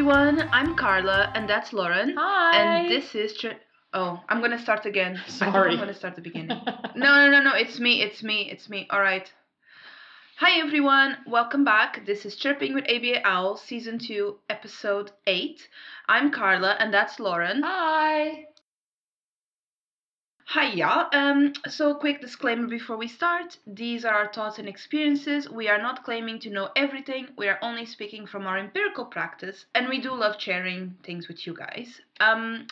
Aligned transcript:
Everyone. 0.00 0.48
I'm 0.50 0.76
Carla, 0.76 1.30
and 1.34 1.46
that's 1.46 1.74
Lauren. 1.74 2.14
Hi. 2.16 2.56
And 2.56 2.90
this 2.90 3.14
is. 3.14 3.36
Tr- 3.36 3.60
oh, 3.92 4.18
I'm 4.30 4.40
gonna 4.40 4.58
start 4.58 4.86
again. 4.86 5.20
I 5.26 5.30
Sorry. 5.30 5.72
I'm 5.72 5.78
gonna 5.78 5.92
start 5.92 6.16
the 6.16 6.22
beginning. 6.22 6.58
no, 6.96 7.16
no, 7.16 7.30
no, 7.30 7.42
no. 7.42 7.54
It's 7.54 7.78
me. 7.78 8.00
It's 8.00 8.22
me. 8.22 8.48
It's 8.50 8.70
me. 8.70 8.86
All 8.88 9.02
right. 9.02 9.30
Hi, 10.38 10.58
everyone. 10.58 11.18
Welcome 11.26 11.64
back. 11.64 12.06
This 12.06 12.24
is 12.24 12.36
Chirping 12.36 12.72
with 12.72 12.84
ABA 12.88 13.20
Owl, 13.26 13.58
Season 13.58 13.98
2, 13.98 14.38
Episode 14.48 15.12
8. 15.26 15.68
I'm 16.08 16.30
Carla, 16.30 16.76
and 16.78 16.94
that's 16.94 17.20
Lauren. 17.20 17.62
Hi. 17.62 18.46
Hiya. 20.52 21.08
Um, 21.12 21.52
so, 21.68 21.94
quick 21.94 22.20
disclaimer 22.20 22.66
before 22.66 22.96
we 22.96 23.06
start. 23.06 23.56
These 23.68 24.04
are 24.04 24.12
our 24.12 24.32
thoughts 24.32 24.58
and 24.58 24.68
experiences. 24.68 25.48
We 25.48 25.68
are 25.68 25.80
not 25.80 26.02
claiming 26.02 26.40
to 26.40 26.50
know 26.50 26.70
everything. 26.74 27.28
We 27.38 27.46
are 27.46 27.58
only 27.62 27.86
speaking 27.86 28.26
from 28.26 28.48
our 28.48 28.58
empirical 28.58 29.04
practice, 29.04 29.66
and 29.76 29.88
we 29.88 30.00
do 30.00 30.12
love 30.12 30.40
sharing 30.40 30.96
things 31.04 31.28
with 31.28 31.46
you 31.46 31.54
guys. 31.54 32.00
Um, 32.18 32.66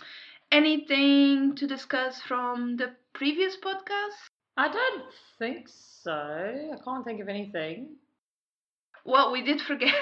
anything 0.50 1.54
to 1.54 1.68
discuss 1.68 2.20
from 2.20 2.78
the 2.78 2.96
previous 3.12 3.56
podcast? 3.56 4.26
I 4.56 4.72
don't 4.72 5.04
think 5.38 5.68
so. 5.68 6.10
I 6.12 6.82
can't 6.84 7.04
think 7.04 7.20
of 7.20 7.28
anything. 7.28 7.90
Well, 9.04 9.30
we 9.30 9.42
did 9.42 9.60
forget. 9.60 9.94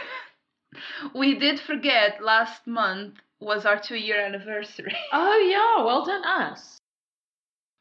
we 1.14 1.38
did 1.38 1.60
forget 1.60 2.24
last 2.24 2.66
month 2.66 3.16
was 3.38 3.66
our 3.66 3.78
two-year 3.78 4.18
anniversary. 4.18 4.96
Oh 5.12 5.38
yeah, 5.46 5.84
well 5.84 6.06
done 6.06 6.24
us. 6.24 6.78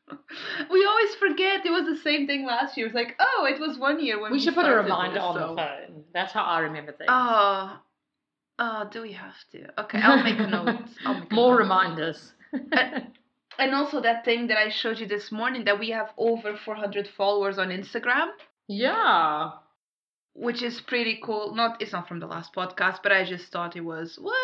we 0.71 0.85
always 0.85 1.15
forget 1.15 1.65
it 1.65 1.71
was 1.71 1.85
the 1.85 2.01
same 2.03 2.27
thing 2.27 2.45
last 2.45 2.77
year. 2.77 2.85
It's 2.87 2.95
like, 2.95 3.15
oh, 3.19 3.47
it 3.49 3.59
was 3.59 3.77
one 3.77 4.03
year 4.03 4.19
when 4.21 4.31
we, 4.31 4.37
We 4.37 4.43
should 4.43 4.53
put 4.55 4.65
a 4.65 4.75
reminder 4.75 5.15
this, 5.15 5.23
on 5.23 5.33
so- 5.35 5.39
the 5.39 5.55
phone. 5.55 6.03
That's 6.13 6.31
how 6.31 6.43
I 6.43 6.59
remember 6.59 6.91
things. 6.91 7.09
Oh, 7.09 7.79
oh, 8.59 8.87
do 8.91 9.01
we 9.01 9.13
have 9.13 9.35
to? 9.51 9.81
Okay, 9.81 9.99
I'll 10.01 10.23
make 10.23 10.39
a 10.39 10.47
note. 10.47 10.79
I'll 11.05 11.19
make 11.19 11.31
a 11.31 11.35
More 11.35 11.53
note. 11.53 11.59
reminders. 11.59 12.33
And 13.57 13.73
also 13.73 14.01
that 14.01 14.25
thing 14.25 14.47
that 14.47 14.57
I 14.57 14.69
showed 14.69 14.99
you 14.99 15.07
this 15.07 15.31
morning 15.31 15.63
that 15.65 15.79
we 15.79 15.89
have 15.91 16.09
over 16.17 16.57
400 16.57 17.07
followers 17.15 17.57
on 17.57 17.69
Instagram, 17.69 18.27
yeah. 18.67 19.51
which 20.33 20.61
is 20.61 20.81
pretty 20.81 21.19
cool. 21.23 21.55
Not, 21.55 21.81
it's 21.81 21.93
not 21.93 22.07
from 22.07 22.19
the 22.19 22.27
last 22.27 22.53
podcast, 22.53 22.99
but 23.01 23.13
I 23.13 23.23
just 23.23 23.51
thought 23.53 23.77
it 23.77 23.81
was 23.85 24.17
what? 24.21 24.35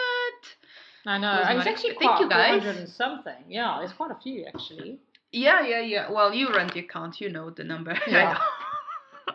I 1.06 1.17
know. 1.17 1.28
Was 1.28 1.39
It's 1.50 1.56
not 1.58 1.67
actually 1.67 1.95
quite 1.95 2.08
Thank 2.08 2.22
you, 2.22 2.30
guys. 2.30 2.62
400 2.64 2.80
and 2.80 2.89
something. 2.89 3.44
Yeah, 3.50 3.84
it's 3.84 3.92
quite 3.94 4.12
a 4.12 4.20
few 4.22 4.45
actually. 4.45 5.00
Yeah, 5.31 5.65
yeah, 5.65 5.81
yeah. 5.81 6.11
Well, 6.11 6.33
you 6.33 6.49
run 6.49 6.69
the 6.73 6.79
account, 6.81 7.21
you 7.21 7.29
know 7.29 7.49
the 7.49 7.63
number. 7.63 7.97
Yeah. 8.07 8.37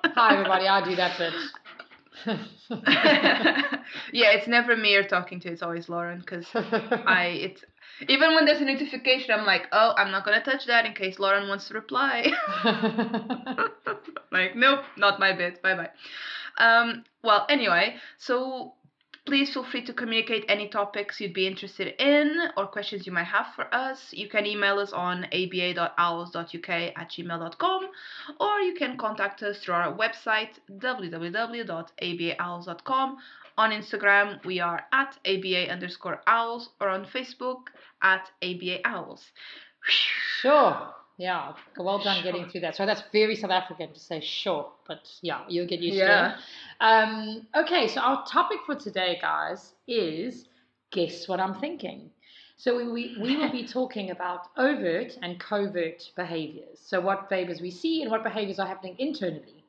Hi 0.05 0.35
everybody, 0.35 0.67
I 0.67 0.85
do 0.85 0.97
that 0.97 1.17
bit. 1.17 1.33
yeah, 4.13 4.31
it's 4.33 4.49
never 4.49 4.77
me 4.77 4.93
you're 4.93 5.05
talking 5.05 5.41
to. 5.41 5.49
It's 5.51 5.63
always 5.63 5.89
Lauren 5.89 6.21
because 6.21 6.47
I 6.55 7.39
it's 7.41 7.65
even 8.09 8.35
when 8.35 8.45
there's 8.45 8.61
a 8.61 8.65
notification, 8.65 9.33
I'm 9.33 9.47
like, 9.47 9.69
oh, 9.73 9.95
I'm 9.97 10.11
not 10.11 10.25
gonna 10.25 10.43
touch 10.43 10.67
that 10.67 10.87
in 10.87 10.93
case 10.95 11.19
Lauren 11.19 11.49
wants 11.49 11.69
to 11.69 11.75
reply. 11.75 12.27
like, 14.33 14.57
nope, 14.57 14.81
not 14.97 15.21
my 15.21 15.33
bit. 15.33 15.63
Bye 15.63 15.77
bye. 15.77 15.91
Um, 16.59 17.05
well, 17.23 17.47
anyway, 17.49 17.97
so 18.19 18.75
please 19.27 19.53
feel 19.53 19.65
free 19.65 19.85
to 19.85 19.93
communicate 19.93 20.47
any 20.49 20.69
topics 20.69 21.21
you'd 21.21 21.35
be 21.35 21.47
interested 21.47 21.95
in 22.01 22.49
or 22.57 22.67
questions 22.67 23.07
you 23.07 23.13
might 23.13 23.25
have 23.25 23.49
for 23.55 23.73
us. 23.75 24.13
You 24.13 24.29
can 24.29 24.47
email 24.47 24.79
us 24.79 24.93
on 24.93 25.27
aba.owls.uk 25.33 26.71
at 26.71 27.11
gmail.com 27.11 27.89
or 28.41 28.61
you 28.61 28.75
can 28.75 28.97
contact 28.97 29.43
us 29.43 29.59
through 29.59 29.75
our 29.75 29.93
website 29.93 30.59
www.abaowls.com. 30.71 33.17
On 33.59 33.71
Instagram, 33.71 34.45
we 34.45 34.61
are 34.61 34.85
at 34.93 35.17
aba 35.25 35.71
underscore 35.71 36.21
owls 36.27 36.69
or 36.81 36.91
on 36.91 37.07
Facebook 37.07 37.69
at 38.03 38.31
aba 38.43 38.87
owls. 38.87 39.31
Sure. 39.83 40.93
Yeah. 41.17 41.55
Well 41.79 41.99
done 42.03 42.23
getting 42.23 42.47
through 42.49 42.61
that. 42.63 42.77
So 42.77 42.85
that's 42.85 43.03
very 43.13 43.37
South 43.37 43.51
African 43.51 43.93
to 43.93 43.99
say 44.01 44.21
sure, 44.21 44.71
but 44.87 45.09
yeah, 45.23 45.45
you'll 45.49 45.67
get 45.67 45.81
used 45.81 46.05
to 46.07 46.27
it. 46.27 46.33
Um, 46.81 47.47
okay, 47.57 47.89
so 47.89 48.01
our 48.01 48.27
topic 48.27 48.59
for 48.67 48.75
today, 48.75 49.19
guys, 49.21 49.73
is 49.89 50.45
guess 50.91 51.27
what 51.27 51.41
I'm 51.41 51.55
thinking. 51.55 52.11
So 52.59 52.77
we, 52.77 52.89
we, 52.89 53.17
we 53.21 53.37
will 53.37 53.51
be 53.51 53.67
talking 53.69 54.11
about 54.11 54.49
overt 54.57 55.17
and 55.23 55.39
covert 55.41 56.11
behaviors. 56.17 56.79
So 56.81 57.01
what 57.01 57.29
behaviors 57.29 57.61
we 57.61 57.71
see 57.71 58.03
and 58.03 58.11
what 58.11 58.23
behaviors 58.23 58.59
are 58.59 58.67
happening 58.67 58.97
internally. 58.99 59.65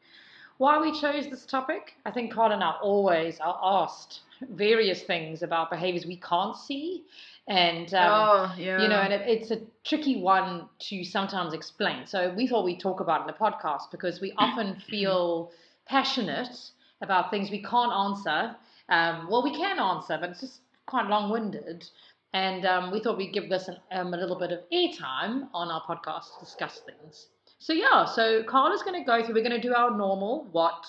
Why 0.57 0.79
we 0.79 0.99
chose 0.99 1.29
this 1.29 1.45
topic? 1.45 1.93
I 2.05 2.11
think 2.11 2.33
Carl 2.33 2.51
and 2.51 2.63
I 2.63 2.71
always 2.81 3.39
are 3.39 3.59
asked 3.61 4.21
various 4.41 5.03
things 5.03 5.43
about 5.43 5.69
behaviors 5.69 6.05
we 6.05 6.17
can't 6.17 6.55
see. 6.55 7.03
And 7.47 7.93
um, 7.93 8.11
oh, 8.11 8.55
yeah. 8.57 8.81
you 8.81 8.89
know, 8.89 8.99
and 8.99 9.13
it, 9.13 9.21
it's 9.25 9.51
a 9.51 9.61
tricky 9.85 10.21
one 10.21 10.67
to 10.89 11.03
sometimes 11.05 11.53
explain. 11.53 12.05
So 12.05 12.33
we 12.35 12.45
thought 12.45 12.65
we'd 12.65 12.81
talk 12.81 12.99
about 12.99 13.21
it 13.21 13.23
in 13.23 13.27
the 13.27 13.33
podcast 13.33 13.89
because 13.91 14.19
we 14.19 14.33
often 14.37 14.75
feel 14.89 15.51
passionate 15.85 16.57
about 17.01 17.31
things 17.31 17.49
we 17.49 17.63
can't 17.63 17.93
answer. 17.93 18.55
Um, 18.89 19.27
well, 19.29 19.43
we 19.43 19.55
can 19.55 19.79
answer, 19.79 20.17
but 20.19 20.29
it's 20.29 20.41
just 20.41 20.59
quite 20.87 21.07
long-winded. 21.07 21.85
And 22.33 22.65
um, 22.65 22.91
we 22.91 22.99
thought 22.99 23.17
we'd 23.17 23.33
give 23.33 23.49
this 23.49 23.69
an, 23.69 23.77
um, 23.91 24.13
a 24.13 24.17
little 24.17 24.37
bit 24.37 24.51
of 24.51 24.59
airtime 24.73 25.47
on 25.53 25.69
our 25.69 25.81
podcast 25.83 26.33
to 26.33 26.45
discuss 26.45 26.81
things. 26.85 27.27
So 27.59 27.73
yeah, 27.73 28.05
so 28.05 28.43
Carla's 28.43 28.83
going 28.83 29.01
to 29.01 29.05
go 29.05 29.23
through. 29.23 29.35
We're 29.35 29.47
going 29.47 29.59
to 29.59 29.67
do 29.67 29.73
our 29.73 29.95
normal 29.95 30.47
what, 30.51 30.85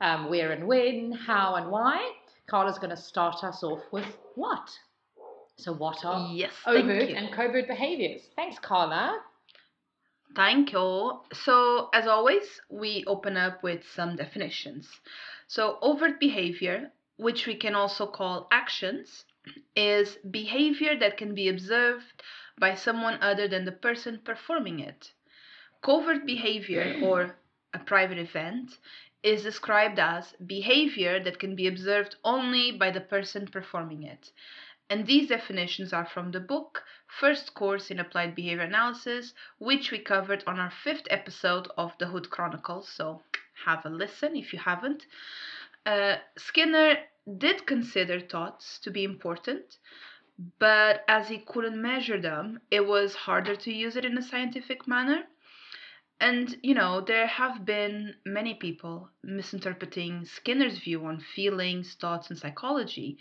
um, 0.00 0.28
where 0.28 0.50
and 0.50 0.66
when, 0.66 1.12
how 1.12 1.54
and 1.54 1.70
why. 1.70 2.12
Carla's 2.48 2.78
going 2.78 2.90
to 2.90 2.96
start 2.96 3.44
us 3.44 3.62
off 3.62 3.80
with 3.92 4.04
what. 4.34 4.68
So 5.56 5.72
what 5.72 6.04
are 6.04 6.30
yes, 6.32 6.52
overt 6.66 7.10
and 7.10 7.32
covert 7.32 7.68
behaviors. 7.68 8.22
Thanks, 8.36 8.58
Carla. 8.58 9.20
Thank 10.34 10.72
you. 10.72 11.20
So, 11.34 11.90
as 11.92 12.06
always, 12.06 12.60
we 12.70 13.04
open 13.06 13.36
up 13.36 13.62
with 13.62 13.86
some 13.86 14.16
definitions. 14.16 14.88
So, 15.46 15.78
overt 15.82 16.18
behavior, 16.18 16.90
which 17.16 17.46
we 17.46 17.54
can 17.54 17.74
also 17.74 18.06
call 18.06 18.48
actions, 18.50 19.26
is 19.76 20.16
behavior 20.30 20.98
that 20.98 21.18
can 21.18 21.34
be 21.34 21.48
observed 21.48 22.22
by 22.58 22.74
someone 22.74 23.18
other 23.20 23.46
than 23.46 23.64
the 23.64 23.72
person 23.72 24.20
performing 24.24 24.80
it. 24.80 25.12
Covert 25.82 26.24
behavior, 26.24 26.98
or 27.02 27.36
a 27.74 27.78
private 27.78 28.18
event, 28.18 28.78
is 29.22 29.42
described 29.42 29.98
as 29.98 30.34
behavior 30.46 31.22
that 31.22 31.38
can 31.38 31.54
be 31.54 31.66
observed 31.66 32.16
only 32.24 32.72
by 32.72 32.90
the 32.90 33.00
person 33.00 33.46
performing 33.46 34.02
it. 34.02 34.32
And 34.90 35.06
these 35.06 35.28
definitions 35.28 35.92
are 35.92 36.06
from 36.06 36.32
the 36.32 36.40
book 36.40 36.84
First 37.06 37.54
Course 37.54 37.90
in 37.90 37.98
Applied 37.98 38.34
Behavior 38.34 38.64
Analysis, 38.64 39.34
which 39.58 39.90
we 39.90 39.98
covered 39.98 40.44
on 40.46 40.58
our 40.58 40.70
fifth 40.70 41.06
episode 41.10 41.68
of 41.76 41.96
the 41.98 42.06
Hood 42.06 42.30
Chronicles. 42.30 42.88
So 42.88 43.22
have 43.64 43.84
a 43.86 43.88
listen 43.88 44.36
if 44.36 44.52
you 44.52 44.58
haven't. 44.58 45.06
Uh, 45.86 46.16
Skinner 46.36 46.96
did 47.38 47.66
consider 47.66 48.20
thoughts 48.20 48.78
to 48.80 48.90
be 48.90 49.04
important, 49.04 49.78
but 50.58 51.04
as 51.08 51.28
he 51.28 51.38
couldn't 51.38 51.80
measure 51.80 52.20
them, 52.20 52.60
it 52.70 52.86
was 52.86 53.14
harder 53.14 53.56
to 53.56 53.72
use 53.72 53.96
it 53.96 54.04
in 54.04 54.18
a 54.18 54.22
scientific 54.22 54.86
manner. 54.88 55.22
And, 56.20 56.56
you 56.62 56.74
know, 56.74 57.00
there 57.00 57.26
have 57.26 57.64
been 57.64 58.14
many 58.24 58.54
people 58.54 59.10
misinterpreting 59.24 60.24
Skinner's 60.24 60.78
view 60.78 61.04
on 61.04 61.20
feelings, 61.20 61.94
thoughts, 61.94 62.30
and 62.30 62.38
psychology. 62.38 63.18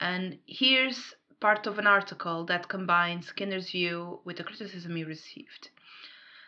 And 0.00 0.38
here's 0.46 1.14
part 1.40 1.66
of 1.66 1.78
an 1.78 1.86
article 1.86 2.44
that 2.44 2.68
combines 2.68 3.26
Skinner's 3.26 3.70
view 3.70 4.20
with 4.24 4.36
the 4.36 4.44
criticism 4.44 4.94
he 4.96 5.04
received. 5.04 5.70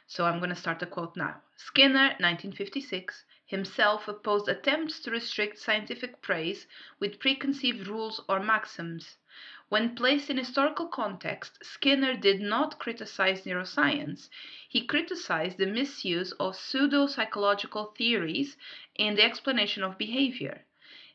So 0.06 0.25
I'm 0.25 0.38
going 0.38 0.50
to 0.50 0.56
start 0.56 0.79
the 0.79 0.87
quote 0.87 1.17
now. 1.17 1.41
Skinner, 1.56 2.17
1956, 2.19 3.25
himself 3.47 4.08
opposed 4.08 4.49
attempts 4.49 5.00
to 5.00 5.11
restrict 5.11 5.58
scientific 5.58 6.20
praise 6.23 6.67
with 6.99 7.20
preconceived 7.20 7.87
rules 7.87 8.20
or 8.29 8.41
maxims. 8.41 9.17
When 9.69 9.94
placed 9.94 10.31
in 10.31 10.37
historical 10.37 10.88
context, 10.88 11.64
Skinner 11.64 12.17
did 12.17 12.41
not 12.41 12.81
criticize 12.81 13.43
neuroscience. 13.43 14.29
He 14.69 14.85
criticized 14.85 15.58
the 15.58 15.67
misuse 15.67 16.32
of 16.32 16.56
pseudo 16.56 17.06
psychological 17.06 17.94
theories 17.97 18.56
in 18.97 19.14
the 19.14 19.23
explanation 19.23 19.85
of 19.85 19.97
behavior. 19.99 20.64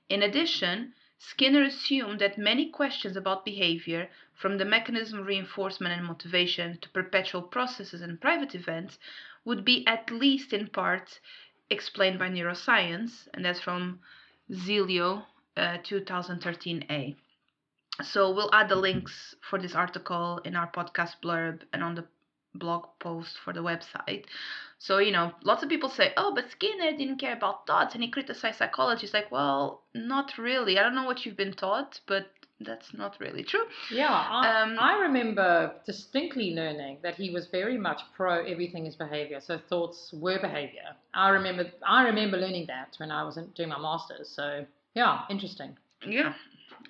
In 0.08 0.24
addition, 0.24 0.94
Skinner 1.18 1.64
assumed 1.64 2.20
that 2.20 2.38
many 2.38 2.70
questions 2.70 3.16
about 3.16 3.46
behavior, 3.46 4.10
from 4.34 4.58
the 4.58 4.66
mechanism 4.66 5.20
of 5.20 5.28
reinforcement 5.28 5.94
and 5.94 6.06
motivation 6.06 6.78
to 6.80 6.90
perpetual 6.90 7.42
processes 7.42 8.02
and 8.02 8.20
private 8.20 8.54
events, 8.54 9.00
would 9.46 9.64
be 9.64 9.88
at 9.88 10.12
least 10.12 10.52
in 10.52 10.68
part 10.68 11.20
explained 11.70 12.20
by 12.20 12.30
neuroscience, 12.30 13.28
and 13.34 13.46
that's 13.46 13.62
from 13.62 14.02
Zilio, 14.52 15.26
uh, 15.56 15.78
2013a. 15.80 17.16
So 18.04 18.32
we'll 18.32 18.54
add 18.54 18.68
the 18.68 18.76
links 18.76 19.36
for 19.42 19.58
this 19.58 19.74
article 19.74 20.40
in 20.40 20.56
our 20.56 20.70
podcast 20.70 21.22
blurb 21.22 21.62
and 21.72 21.82
on 21.82 21.96
the 21.96 22.06
blog 22.58 22.86
post 23.00 23.38
for 23.44 23.54
the 23.54 23.62
website. 23.62 24.26
So, 24.80 24.98
you 24.98 25.12
know, 25.12 25.32
lots 25.44 25.64
of 25.64 25.70
people 25.70 25.90
say, 25.90 26.14
oh, 26.18 26.34
but 26.36 26.52
Skinner 26.52 26.96
didn't 26.98 27.18
care 27.20 27.34
about 27.34 27.66
thoughts 27.66 27.94
and 27.96 28.04
he 28.04 28.10
criticized 28.10 28.58
psychology. 28.58 29.06
It's 29.06 29.14
like, 29.14 29.32
well, 29.32 29.82
not 29.94 30.38
really. 30.38 30.78
I 30.78 30.84
don't 30.84 30.96
know 30.96 31.06
what 31.06 31.26
you've 31.26 31.38
been 31.38 31.54
taught, 31.54 32.00
but 32.08 32.28
that's 32.60 32.94
not 32.94 33.20
really 33.20 33.44
true. 33.44 33.66
Yeah, 33.92 34.10
I, 34.14 34.62
Um, 34.62 34.78
I 34.80 35.00
remember 35.00 35.74
distinctly 35.86 36.54
learning 36.56 37.00
that 37.04 37.16
he 37.16 37.30
was 37.30 37.48
very 37.48 37.78
much 37.78 38.02
pro 38.16 38.46
everything 38.46 38.86
is 38.86 38.96
behavior. 38.96 39.40
So 39.42 39.58
thoughts 39.58 40.14
were 40.14 40.40
behavior. 40.40 40.96
I 41.14 41.30
remember 41.30 41.66
I 41.86 42.04
remember 42.04 42.38
learning 42.38 42.68
that 42.68 42.96
when 42.98 43.12
I 43.12 43.24
was 43.24 43.38
in, 43.38 43.48
doing 43.56 43.70
my 43.70 43.80
masters. 43.80 44.30
So 44.30 44.66
yeah, 44.94 45.24
interesting. 45.30 45.78
Yeah. 46.08 46.34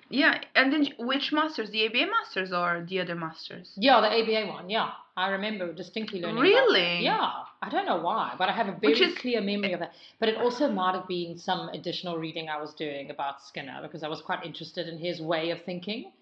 Yeah, 0.08 0.40
and 0.54 0.72
then 0.72 0.88
which 0.98 1.32
masters? 1.32 1.70
The 1.70 1.86
ABA 1.86 2.06
masters 2.10 2.52
or 2.52 2.84
the 2.88 3.00
other 3.00 3.14
masters? 3.14 3.72
Yeah, 3.76 4.00
the 4.00 4.08
ABA 4.08 4.46
one. 4.46 4.70
Yeah, 4.70 4.90
I 5.16 5.30
remember 5.30 5.72
distinctly 5.72 6.20
learning. 6.20 6.40
Really? 6.42 7.00
Yeah, 7.04 7.30
I 7.62 7.68
don't 7.70 7.86
know 7.86 8.00
why, 8.00 8.34
but 8.38 8.48
I 8.48 8.52
have 8.52 8.68
a 8.68 8.76
very 8.80 8.92
is- 8.94 9.18
clear 9.18 9.40
memory 9.40 9.72
of 9.72 9.80
that. 9.80 9.92
But 10.20 10.28
it 10.28 10.36
also 10.36 10.68
might 10.70 10.94
have 10.94 11.08
been 11.08 11.38
some 11.38 11.68
additional 11.70 12.18
reading 12.18 12.48
I 12.48 12.60
was 12.60 12.74
doing 12.74 13.10
about 13.10 13.42
Skinner 13.42 13.78
because 13.82 14.02
I 14.02 14.08
was 14.08 14.20
quite 14.22 14.44
interested 14.44 14.88
in 14.88 14.98
his 14.98 15.20
way 15.20 15.50
of 15.50 15.62
thinking. 15.64 16.12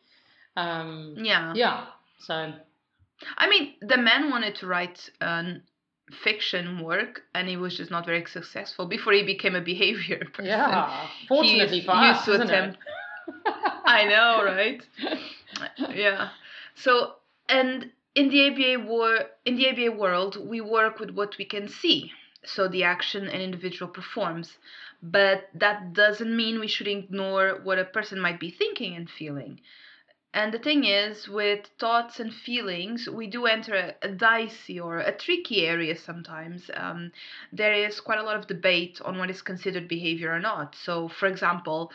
Um, 0.57 1.15
Yeah. 1.19 1.53
yeah, 1.55 1.87
so 2.21 2.53
I 3.39 3.49
mean, 3.49 3.75
the 3.81 3.97
man 3.97 4.31
wanted 4.31 4.55
to 4.57 4.67
write 4.67 5.09
um, 5.21 5.63
fiction 6.23 6.83
work, 6.85 7.23
and 7.35 7.49
he 7.49 7.57
was 7.57 7.77
just 7.77 7.91
not 7.91 8.07
very 8.07 8.25
successful 8.27 8.87
before 8.87 9.13
he 9.13 9.23
became 9.25 9.55
a 9.55 9.61
behavior 9.61 10.19
person. 10.33 10.47
yeah. 10.47 11.07
Fortunately 11.29 11.81
He 11.81 11.87
for 11.87 11.95
used 11.95 12.21
us, 12.21 12.25
to 12.27 12.33
isn't 12.35 12.51
attempt-? 12.51 12.79
I 13.85 14.05
know, 14.05 14.45
right? 14.45 14.83
yeah. 15.91 16.31
So, 16.75 17.15
and 17.49 17.91
in 18.15 18.29
the 18.29 18.47
ABA 18.49 18.85
wor- 18.87 19.31
in 19.45 19.57
the 19.57 19.69
ABA 19.69 19.93
world, 19.93 20.37
we 20.49 20.61
work 20.61 20.99
with 21.01 21.11
what 21.11 21.37
we 21.39 21.45
can 21.45 21.69
see, 21.69 22.13
so 22.45 22.69
the 22.69 22.85
action 22.85 23.27
an 23.29 23.41
individual 23.41 23.91
performs. 23.91 24.59
But 25.03 25.51
that 25.55 25.93
doesn't 25.93 26.35
mean 26.35 26.61
we 26.61 26.67
should 26.69 26.89
ignore 26.89 27.61
what 27.63 27.79
a 27.79 27.85
person 27.85 28.19
might 28.21 28.41
be 28.41 28.51
thinking 28.51 28.97
and 28.97 29.11
feeling. 29.11 29.61
And 30.33 30.53
the 30.53 30.59
thing 30.59 30.85
is, 30.85 31.29
with 31.29 31.67
thoughts 31.79 32.19
and 32.19 32.35
feelings, 32.35 33.09
we 33.09 33.29
do 33.29 33.47
enter 33.47 33.75
a, 33.75 33.95
a 34.03 34.09
dicey 34.09 34.81
or 34.81 34.99
a 34.99 35.13
tricky 35.13 35.65
area 35.65 35.97
sometimes. 35.97 36.71
Um, 36.75 37.13
there 37.53 37.73
is 37.73 38.01
quite 38.01 38.19
a 38.19 38.25
lot 38.25 38.37
of 38.37 38.49
debate 38.49 39.01
on 39.05 39.17
what 39.19 39.31
is 39.31 39.43
considered 39.43 39.87
behavior 39.87 40.33
or 40.33 40.41
not. 40.41 40.75
So, 40.75 41.07
for 41.09 41.27
example, 41.27 41.93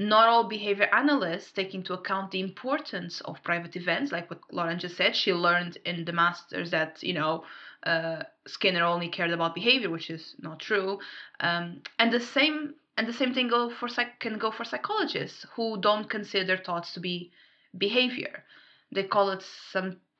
not 0.00 0.28
all 0.28 0.44
behavior 0.48 0.88
analysts 0.94 1.52
take 1.52 1.74
into 1.74 1.92
account 1.92 2.30
the 2.30 2.40
importance 2.40 3.20
of 3.20 3.42
private 3.42 3.76
events, 3.76 4.10
like 4.10 4.30
what 4.30 4.40
Lauren 4.50 4.78
just 4.78 4.96
said. 4.96 5.14
She 5.14 5.32
learned 5.34 5.76
in 5.84 6.06
the 6.06 6.12
masters 6.12 6.70
that 6.70 7.02
you 7.02 7.12
know 7.12 7.44
uh, 7.82 8.22
Skinner 8.46 8.82
only 8.82 9.08
cared 9.08 9.30
about 9.30 9.54
behavior, 9.54 9.90
which 9.90 10.08
is 10.08 10.34
not 10.40 10.58
true. 10.58 11.00
Um, 11.40 11.82
and 11.98 12.10
the 12.10 12.20
same 12.20 12.74
and 12.96 13.06
the 13.06 13.12
same 13.12 13.34
thing 13.34 13.48
go 13.48 13.68
for 13.68 13.88
psych- 13.88 14.18
can 14.20 14.38
go 14.38 14.50
for 14.50 14.64
psychologists 14.64 15.44
who 15.54 15.78
don't 15.78 16.08
consider 16.08 16.56
thoughts 16.56 16.94
to 16.94 17.00
be 17.00 17.30
behavior. 17.76 18.44
They 18.92 19.04
call 19.04 19.30
it 19.30 19.44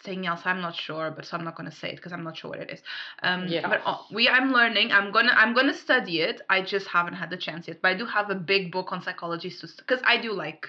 something 0.02 0.26
else. 0.26 0.42
I'm 0.44 0.60
not 0.60 0.74
sure, 0.74 1.10
but 1.10 1.24
so 1.26 1.36
I'm 1.36 1.44
not 1.44 1.56
gonna 1.56 1.70
say 1.70 1.90
it 1.90 1.96
because 1.96 2.12
I'm 2.12 2.24
not 2.24 2.36
sure 2.36 2.50
what 2.50 2.60
it 2.60 2.70
is. 2.70 2.82
Um, 3.22 3.48
Yeah. 3.48 3.68
But 3.68 3.82
uh, 3.84 3.98
we, 4.10 4.28
I'm 4.28 4.52
learning. 4.52 4.92
I'm 4.92 5.12
gonna, 5.12 5.32
I'm 5.34 5.54
gonna 5.54 5.74
study 5.74 6.20
it. 6.20 6.40
I 6.48 6.62
just 6.62 6.88
haven't 6.88 7.14
had 7.14 7.30
the 7.30 7.36
chance 7.36 7.68
yet. 7.68 7.80
But 7.82 7.88
I 7.92 7.94
do 7.94 8.06
have 8.06 8.30
a 8.30 8.34
big 8.34 8.72
book 8.72 8.92
on 8.92 9.02
psychology 9.02 9.52
because 9.78 10.00
I 10.04 10.16
do 10.20 10.32
like 10.32 10.68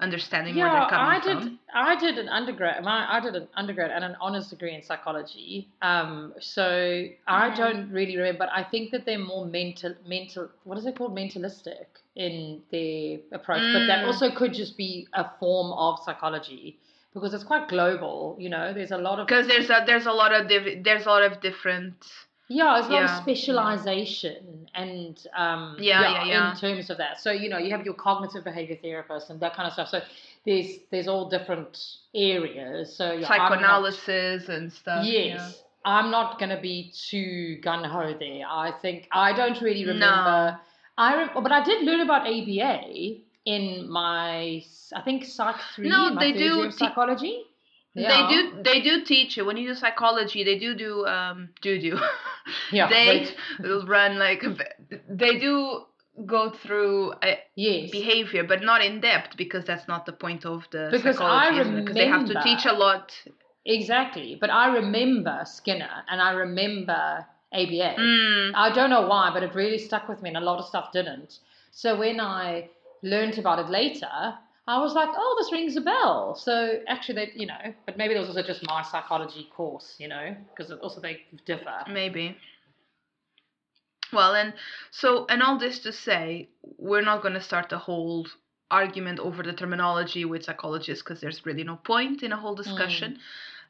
understanding 0.00 0.58
where 0.58 0.70
they're 0.70 0.82
coming 0.82 1.16
I 1.16 1.20
from. 1.22 1.44
did. 1.44 1.58
I 1.74 1.94
did 2.00 2.18
an 2.18 2.28
undergrad. 2.28 2.82
My, 2.82 3.06
I 3.16 3.20
did 3.20 3.34
an 3.36 3.48
undergrad 3.54 3.90
and 3.90 4.04
an 4.04 4.16
honors 4.20 4.48
degree 4.48 4.74
in 4.74 4.82
psychology. 4.82 5.68
Um, 5.80 6.34
so 6.40 7.06
I 7.26 7.50
Mhm. 7.50 7.56
don't 7.56 7.90
really 7.90 8.16
remember, 8.16 8.38
but 8.38 8.50
I 8.52 8.62
think 8.64 8.90
that 8.90 9.04
they're 9.06 9.18
more 9.18 9.46
mental, 9.46 9.94
mental. 10.06 10.48
What 10.64 10.78
is 10.78 10.86
it 10.86 10.96
called? 10.96 11.14
Mentalistic 11.14 11.86
in 12.16 12.62
their 12.70 13.18
approach, 13.32 13.62
but 13.72 13.86
that 13.86 14.04
Mm. 14.04 14.06
also 14.06 14.30
could 14.30 14.52
just 14.54 14.76
be 14.76 15.06
a 15.14 15.24
form 15.38 15.72
of 15.72 15.98
psychology 16.00 16.78
because 17.14 17.34
it's 17.34 17.44
quite 17.44 17.68
global. 17.68 18.36
You 18.38 18.48
know, 18.50 18.72
there's 18.72 18.90
a 18.92 18.98
lot 18.98 19.18
of 19.18 19.26
Because 19.26 19.46
there's 19.46 19.70
a 19.70 19.82
there's 19.86 20.06
a 20.06 20.12
lot 20.12 20.32
of 20.34 20.48
diff- 20.48 20.82
there's 20.84 21.06
a 21.06 21.08
lot 21.10 21.22
of 21.22 21.40
different 21.40 21.94
Yeah, 22.48 22.74
there's 22.74 22.86
a 22.86 22.92
lot 22.92 23.02
Yeah. 23.02 23.16
of 23.18 23.22
specialization 23.22 24.68
and 24.74 25.16
um, 25.36 25.76
Yeah, 25.78 26.00
yeah, 26.02 26.24
yeah. 26.24 26.50
in 26.52 26.56
terms 26.58 26.90
of 26.90 26.98
that. 26.98 27.20
So 27.20 27.30
you 27.30 27.48
know, 27.48 27.58
you 27.58 27.70
have 27.70 27.84
your 27.84 27.94
cognitive 27.94 28.44
behavior 28.44 28.76
therapist 28.82 29.30
and 29.30 29.40
that 29.40 29.54
kind 29.54 29.66
of 29.66 29.72
stuff. 29.72 29.88
So 29.88 30.00
there's 30.46 30.78
there's 30.90 31.08
all 31.08 31.28
different 31.28 31.78
areas. 32.14 32.94
So 32.96 33.04
yeah, 33.12 33.12
I'm 33.12 33.20
not- 33.20 33.28
psychoanalysis 33.28 34.48
and 34.48 34.72
stuff. 34.72 35.04
yes, 35.06 35.62
I'm 35.84 36.10
not 36.10 36.38
going 36.38 36.50
to 36.50 36.60
be 36.60 36.92
too 37.08 37.56
gun 37.62 37.84
ho 37.84 38.14
there. 38.18 38.44
I 38.48 38.72
think 38.82 39.08
I 39.12 39.32
don't 39.32 39.60
really 39.60 39.84
remember. 39.84 40.56
No. 40.56 40.56
I 40.98 41.16
rem- 41.16 41.42
but 41.42 41.52
I 41.52 41.62
did 41.64 41.84
learn 41.84 42.00
about 42.00 42.26
ABA 42.26 43.20
in 43.44 43.90
my 43.90 44.62
I 44.94 45.00
think 45.04 45.24
Psych 45.24 45.56
three. 45.74 45.88
No, 45.88 46.18
they 46.18 46.32
do 46.32 46.66
te- 46.66 46.70
psychology. 46.70 47.44
They 47.94 48.26
do 48.28 48.62
they 48.62 48.80
do 48.80 49.04
teach 49.04 49.36
it 49.36 49.42
when 49.42 49.56
you 49.56 49.68
do 49.68 49.74
psychology. 49.74 50.44
They 50.44 50.58
do 50.58 50.74
do 50.74 51.06
um 51.06 51.50
do 51.60 51.78
do. 51.78 51.98
Yeah, 52.72 52.88
they 52.88 53.28
right. 53.60 53.86
run 53.86 54.18
like 54.18 54.42
they 55.08 55.38
do 55.38 55.84
go 56.26 56.50
through 56.50 57.14
Yes. 57.54 57.90
behavior, 57.90 58.42
but 58.44 58.62
not 58.62 58.82
in 58.84 59.00
depth 59.00 59.36
because 59.36 59.64
that's 59.64 59.86
not 59.86 60.06
the 60.06 60.12
point 60.12 60.44
of 60.44 60.66
the 60.72 60.88
Because 60.90 61.18
I 61.20 61.50
psychology. 61.50 61.60
isn't 61.60 61.76
it? 61.76 61.80
Because 61.82 61.96
they 61.96 62.08
have 62.08 62.26
to 62.26 62.40
teach 62.42 62.66
a 62.66 62.72
lot. 62.72 63.14
Exactly. 63.64 64.36
But 64.40 64.50
I 64.50 64.74
remember 64.74 65.42
Skinner 65.44 66.02
and 66.10 66.20
I 66.20 66.32
remember 66.32 67.24
ABA. 67.52 67.94
Mm, 67.98 68.52
I 68.54 68.72
don't 68.74 68.90
know 68.90 69.06
why, 69.06 69.30
but 69.32 69.42
it 69.42 69.54
really 69.54 69.78
stuck 69.78 70.08
with 70.08 70.20
me 70.22 70.30
and 70.30 70.36
a 70.38 70.40
lot 70.40 70.58
of 70.58 70.64
stuff 70.64 70.90
didn't. 70.92 71.38
So 71.70 71.96
when 71.98 72.18
I 72.20 72.70
learned 73.02 73.38
about 73.38 73.58
it 73.58 73.68
later, 73.68 74.08
I 74.66 74.80
was 74.80 74.94
like, 74.94 75.08
oh, 75.12 75.36
this 75.38 75.52
rings 75.52 75.76
a 75.76 75.80
bell. 75.80 76.34
So 76.36 76.80
actually, 76.86 77.14
they, 77.16 77.32
you 77.34 77.46
know, 77.46 77.74
but 77.84 77.96
maybe 77.96 78.14
that 78.14 78.20
was 78.20 78.28
also 78.28 78.42
just 78.42 78.64
my 78.66 78.82
psychology 78.82 79.48
course, 79.54 79.96
you 79.98 80.08
know, 80.08 80.36
because 80.54 80.72
also 80.72 81.00
they 81.00 81.22
differ. 81.46 81.84
maybe. 81.90 82.36
Well, 84.12 84.34
and 84.34 84.52
so 84.90 85.26
and 85.28 85.42
all 85.42 85.58
this 85.58 85.80
to 85.80 85.92
say, 85.92 86.48
we're 86.78 87.02
not 87.02 87.22
going 87.22 87.34
to 87.34 87.40
start 87.40 87.72
a 87.72 87.78
whole 87.78 88.26
argument 88.70 89.18
over 89.18 89.42
the 89.42 89.52
terminology 89.52 90.24
with 90.24 90.44
psychologists 90.44 91.02
because 91.02 91.20
there's 91.20 91.44
really 91.44 91.64
no 91.64 91.76
point 91.76 92.22
in 92.22 92.32
a 92.32 92.36
whole 92.36 92.54
discussion. 92.54 93.18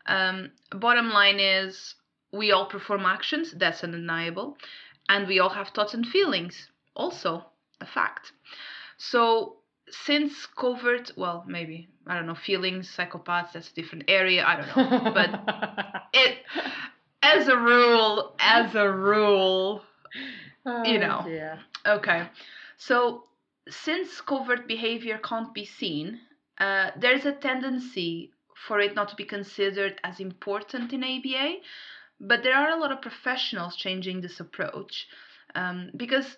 Um, 0.07 0.51
bottom 0.73 1.11
line 1.11 1.41
is 1.41 1.95
we 2.33 2.53
all 2.53 2.67
perform 2.67 3.03
actions, 3.03 3.53
that's 3.53 3.85
undeniable, 3.85 4.57
and 5.09 5.29
we 5.29 5.39
all 5.39 5.51
have 5.51 5.69
thoughts 5.69 5.95
and 5.95 6.07
feelings, 6.07 6.69
also 6.95 7.45
a 7.81 7.87
fact. 7.87 8.33
So 9.11 9.57
since 9.91 10.47
covert, 10.47 11.11
well, 11.17 11.45
maybe 11.47 11.89
I 12.07 12.15
don't 12.15 12.27
know, 12.27 12.35
feelings, 12.35 12.95
psychopaths, 12.97 13.53
that's 13.53 13.71
a 13.71 13.75
different 13.75 14.05
area. 14.09 14.45
I 14.47 14.57
don't 14.57 14.77
know, 14.77 15.13
but 15.15 16.07
it, 16.13 16.39
as 17.23 17.49
a 17.49 17.57
rule, 17.57 18.35
as 18.39 18.75
a 18.75 18.89
rule, 18.91 19.83
you 20.85 20.99
know. 20.99 21.25
Yeah. 21.29 21.59
Okay. 21.87 22.29
So, 22.77 23.25
since 23.69 24.21
covert 24.21 24.69
behavior 24.69 25.19
can't 25.19 25.53
be 25.53 25.65
seen, 25.65 26.21
uh, 26.59 26.91
there's 26.97 27.27
a 27.27 27.33
tendency 27.33 28.31
for 28.55 28.79
it 28.81 28.95
not 28.95 29.09
to 29.09 29.17
be 29.17 29.25
considered 29.25 30.01
as 30.05 30.21
important 30.21 30.93
in 30.93 31.03
ABA, 31.03 31.57
but 32.21 32.43
there 32.45 32.55
are 32.55 32.71
a 32.71 32.81
lot 32.81 32.93
of 32.93 33.03
professionals 33.03 33.75
changing 33.75 34.21
this 34.21 34.39
approach 34.39 35.09
um, 35.57 35.91
because 35.97 36.37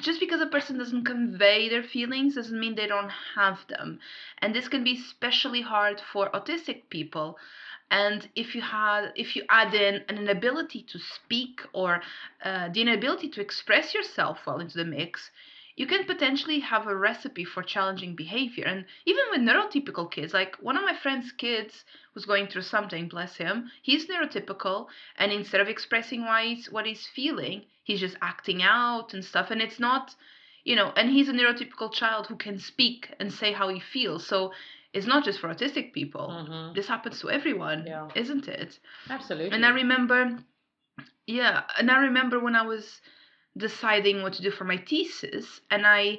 just 0.00 0.20
because 0.20 0.40
a 0.40 0.46
person 0.46 0.78
doesn't 0.78 1.04
convey 1.04 1.68
their 1.68 1.82
feelings 1.82 2.34
doesn't 2.34 2.58
mean 2.58 2.74
they 2.74 2.86
don't 2.86 3.12
have 3.34 3.58
them. 3.68 3.98
And 4.38 4.54
this 4.54 4.68
can 4.68 4.84
be 4.84 4.98
especially 4.98 5.62
hard 5.62 6.00
for 6.12 6.30
autistic 6.30 6.88
people. 6.90 7.38
And 7.90 8.28
if 8.34 8.54
you 8.54 8.62
had, 8.62 9.12
if 9.14 9.36
you 9.36 9.44
add 9.48 9.72
in 9.74 10.02
an 10.08 10.18
inability 10.18 10.82
to 10.90 10.98
speak 10.98 11.60
or 11.72 12.02
uh, 12.42 12.68
the 12.68 12.80
inability 12.80 13.28
to 13.30 13.40
express 13.40 13.94
yourself 13.94 14.40
well 14.46 14.58
into 14.58 14.76
the 14.76 14.84
mix, 14.84 15.30
you 15.76 15.86
can 15.86 16.04
potentially 16.04 16.60
have 16.60 16.86
a 16.86 16.96
recipe 16.96 17.44
for 17.44 17.62
challenging 17.62 18.16
behavior. 18.16 18.64
And 18.64 18.86
even 19.04 19.24
with 19.30 19.40
neurotypical 19.40 20.10
kids, 20.10 20.32
like 20.32 20.56
one 20.56 20.76
of 20.76 20.84
my 20.84 20.96
friend's 20.96 21.32
kids 21.32 21.84
was 22.14 22.24
going 22.24 22.46
through 22.46 22.62
something, 22.62 23.08
bless 23.08 23.36
him, 23.36 23.70
he's 23.82 24.06
neurotypical, 24.06 24.86
and 25.16 25.30
instead 25.32 25.60
of 25.60 25.68
expressing 25.68 26.24
why 26.24 26.46
he's, 26.46 26.70
what 26.70 26.86
he's 26.86 27.06
feeling, 27.06 27.62
he's 27.84 28.00
just 28.00 28.16
acting 28.22 28.62
out 28.62 29.12
and 29.12 29.22
stuff. 29.24 29.50
And 29.50 29.60
it's 29.60 29.78
not, 29.78 30.14
you 30.64 30.74
know, 30.76 30.92
and 30.96 31.10
he's 31.10 31.28
a 31.28 31.32
neurotypical 31.32 31.92
child 31.92 32.26
who 32.26 32.36
can 32.36 32.58
speak 32.58 33.12
and 33.20 33.30
say 33.32 33.52
how 33.52 33.68
he 33.68 33.78
feels. 33.78 34.26
So 34.26 34.52
it's 34.94 35.06
not 35.06 35.24
just 35.24 35.40
for 35.40 35.48
autistic 35.48 35.92
people. 35.92 36.28
Mhm. 36.28 36.74
This 36.74 36.88
happens 36.88 37.20
to 37.20 37.30
everyone, 37.30 37.84
Yeah. 37.86 38.08
isn't 38.14 38.48
it? 38.48 38.78
Absolutely. 39.10 39.54
And 39.54 39.66
I 39.66 39.68
remember, 39.70 40.38
yeah, 41.26 41.64
and 41.78 41.90
I 41.90 41.98
remember 41.98 42.40
when 42.40 42.56
I 42.56 42.62
was 42.62 43.02
deciding 43.56 44.22
what 44.22 44.34
to 44.34 44.42
do 44.42 44.50
for 44.50 44.64
my 44.64 44.76
thesis, 44.76 45.60
and 45.70 45.86
I 45.86 46.18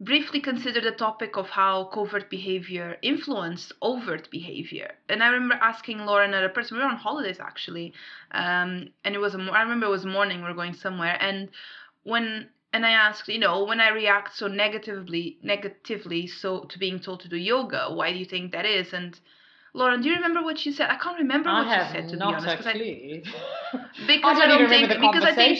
briefly 0.00 0.40
considered 0.40 0.84
the 0.84 0.92
topic 0.92 1.36
of 1.36 1.50
how 1.50 1.84
covert 1.92 2.30
behavior 2.30 2.96
influenced 3.02 3.72
overt 3.82 4.30
behavior. 4.30 4.92
And 5.08 5.22
I 5.22 5.28
remember 5.28 5.56
asking 5.56 5.98
Lauren, 6.06 6.30
another 6.30 6.48
person, 6.48 6.76
we 6.76 6.84
were 6.84 6.90
on 6.90 6.96
holidays 6.96 7.40
actually, 7.40 7.94
um, 8.30 8.90
and 9.04 9.14
it 9.14 9.18
was 9.18 9.34
I 9.34 9.62
remember 9.62 9.86
it 9.86 9.90
was 9.90 10.06
morning, 10.06 10.38
we 10.38 10.48
were 10.48 10.54
going 10.54 10.74
somewhere, 10.74 11.16
and 11.20 11.48
when 12.04 12.48
and 12.72 12.84
I 12.84 12.90
asked, 12.90 13.28
you 13.28 13.38
know, 13.38 13.64
when 13.64 13.80
I 13.80 13.88
react 13.88 14.36
so 14.36 14.46
negatively, 14.46 15.38
negatively, 15.42 16.26
so 16.26 16.60
to 16.64 16.78
being 16.78 17.00
told 17.00 17.20
to 17.20 17.28
do 17.28 17.36
yoga, 17.36 17.88
why 17.90 18.12
do 18.12 18.18
you 18.18 18.26
think 18.26 18.52
that 18.52 18.66
is? 18.66 18.92
And 18.92 19.18
Lauren, 19.78 20.00
do 20.02 20.08
you 20.08 20.16
remember 20.16 20.42
what 20.42 20.58
she 20.58 20.72
said? 20.72 20.90
I 20.90 20.96
can't 20.96 21.18
remember 21.18 21.48
I 21.48 21.60
what 21.60 21.68
have 21.68 21.86
she 21.86 21.92
said 21.92 22.08
to 22.10 22.16
be 22.16 22.22
honest. 22.22 22.46
a 22.46 22.56
'cause 22.56 22.66
I- 22.66 22.72
because 24.06 24.38
I 24.38 24.44
I, 24.44 24.48
don't 24.48 24.68
think 24.68 24.88
because 25.00 25.24
I 25.24 25.34
think 25.34 25.58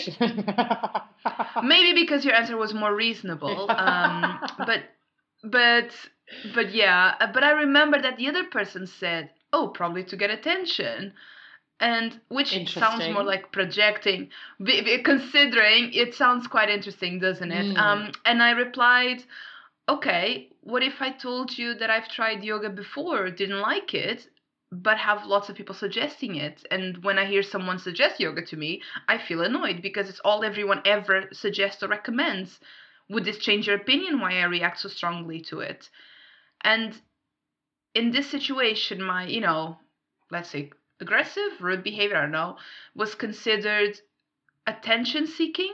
maybe 1.65 2.01
because 2.01 2.25
your 2.25 2.35
answer 2.35 2.57
was 2.57 2.75
more 2.75 2.95
reasonable. 2.95 3.71
Um, 3.71 4.39
but 4.59 4.83
but 5.45 5.91
but 6.55 6.75
yeah. 6.75 7.15
But 7.33 7.45
I 7.45 7.51
remember 7.53 8.01
that 8.01 8.17
the 8.17 8.29
other 8.29 8.45
person 8.45 8.87
said, 8.87 9.31
"Oh, 9.53 9.69
probably 9.69 10.05
to 10.05 10.17
get 10.17 10.31
attention." 10.31 11.13
And 11.81 12.21
which 12.29 12.53
sounds 12.81 12.99
more 13.15 13.23
like 13.23 13.53
projecting, 13.53 14.31
b- 14.61 14.81
b- 14.81 14.99
considering 15.05 15.93
it 15.93 16.13
sounds 16.13 16.49
quite 16.49 16.69
interesting, 16.71 17.21
doesn't 17.21 17.53
it? 17.53 17.67
Mm. 17.67 17.79
Um, 17.79 18.13
and 18.25 18.43
I 18.43 18.51
replied, 18.51 19.23
okay, 19.89 20.49
what 20.69 20.83
if 20.83 21.01
I 21.01 21.11
told 21.11 21.57
you 21.57 21.73
that 21.75 21.89
I've 21.89 22.09
tried 22.09 22.45
yoga 22.45 22.69
before, 22.69 23.31
didn't 23.31 23.61
like 23.61 23.95
it, 23.95 24.29
but 24.71 24.99
have 24.99 25.25
lots 25.25 25.49
of 25.49 25.57
people 25.57 25.75
suggesting 25.75 26.37
it? 26.37 26.63
And 26.71 27.03
when 27.03 27.19
I 27.19 27.25
hear 27.25 27.43
someone 27.43 27.79
suggest 27.79 28.21
yoga 28.21 28.43
to 28.43 28.57
me, 28.57 28.83
I 29.09 29.17
feel 29.17 29.41
annoyed 29.41 29.81
because 29.81 30.11
it's 30.11 30.21
all 30.21 30.45
everyone 30.45 30.83
ever 30.85 31.31
suggests 31.33 31.83
or 31.83 31.89
recommends. 31.89 32.61
Would 33.09 33.25
this 33.25 33.39
change 33.39 33.67
your 33.67 33.77
opinion 33.77 34.21
why 34.21 34.35
I 34.35 34.45
react 34.45 34.81
so 34.81 34.91
strongly 34.91 35.41
to 35.49 35.61
it? 35.61 35.89
And 36.61 37.01
in 37.95 38.11
this 38.11 38.29
situation, 38.29 39.03
my, 39.03 39.27
you 39.27 39.41
know, 39.41 39.79
let's 40.31 40.51
say 40.51 40.71
aggressive, 41.01 41.63
rude 41.63 41.83
behavior, 41.83 42.19
I 42.19 42.23
don't 42.23 42.31
know, 42.31 42.59
was 42.95 43.15
considered 43.15 43.99
attention 44.67 45.27
seeking. 45.29 45.73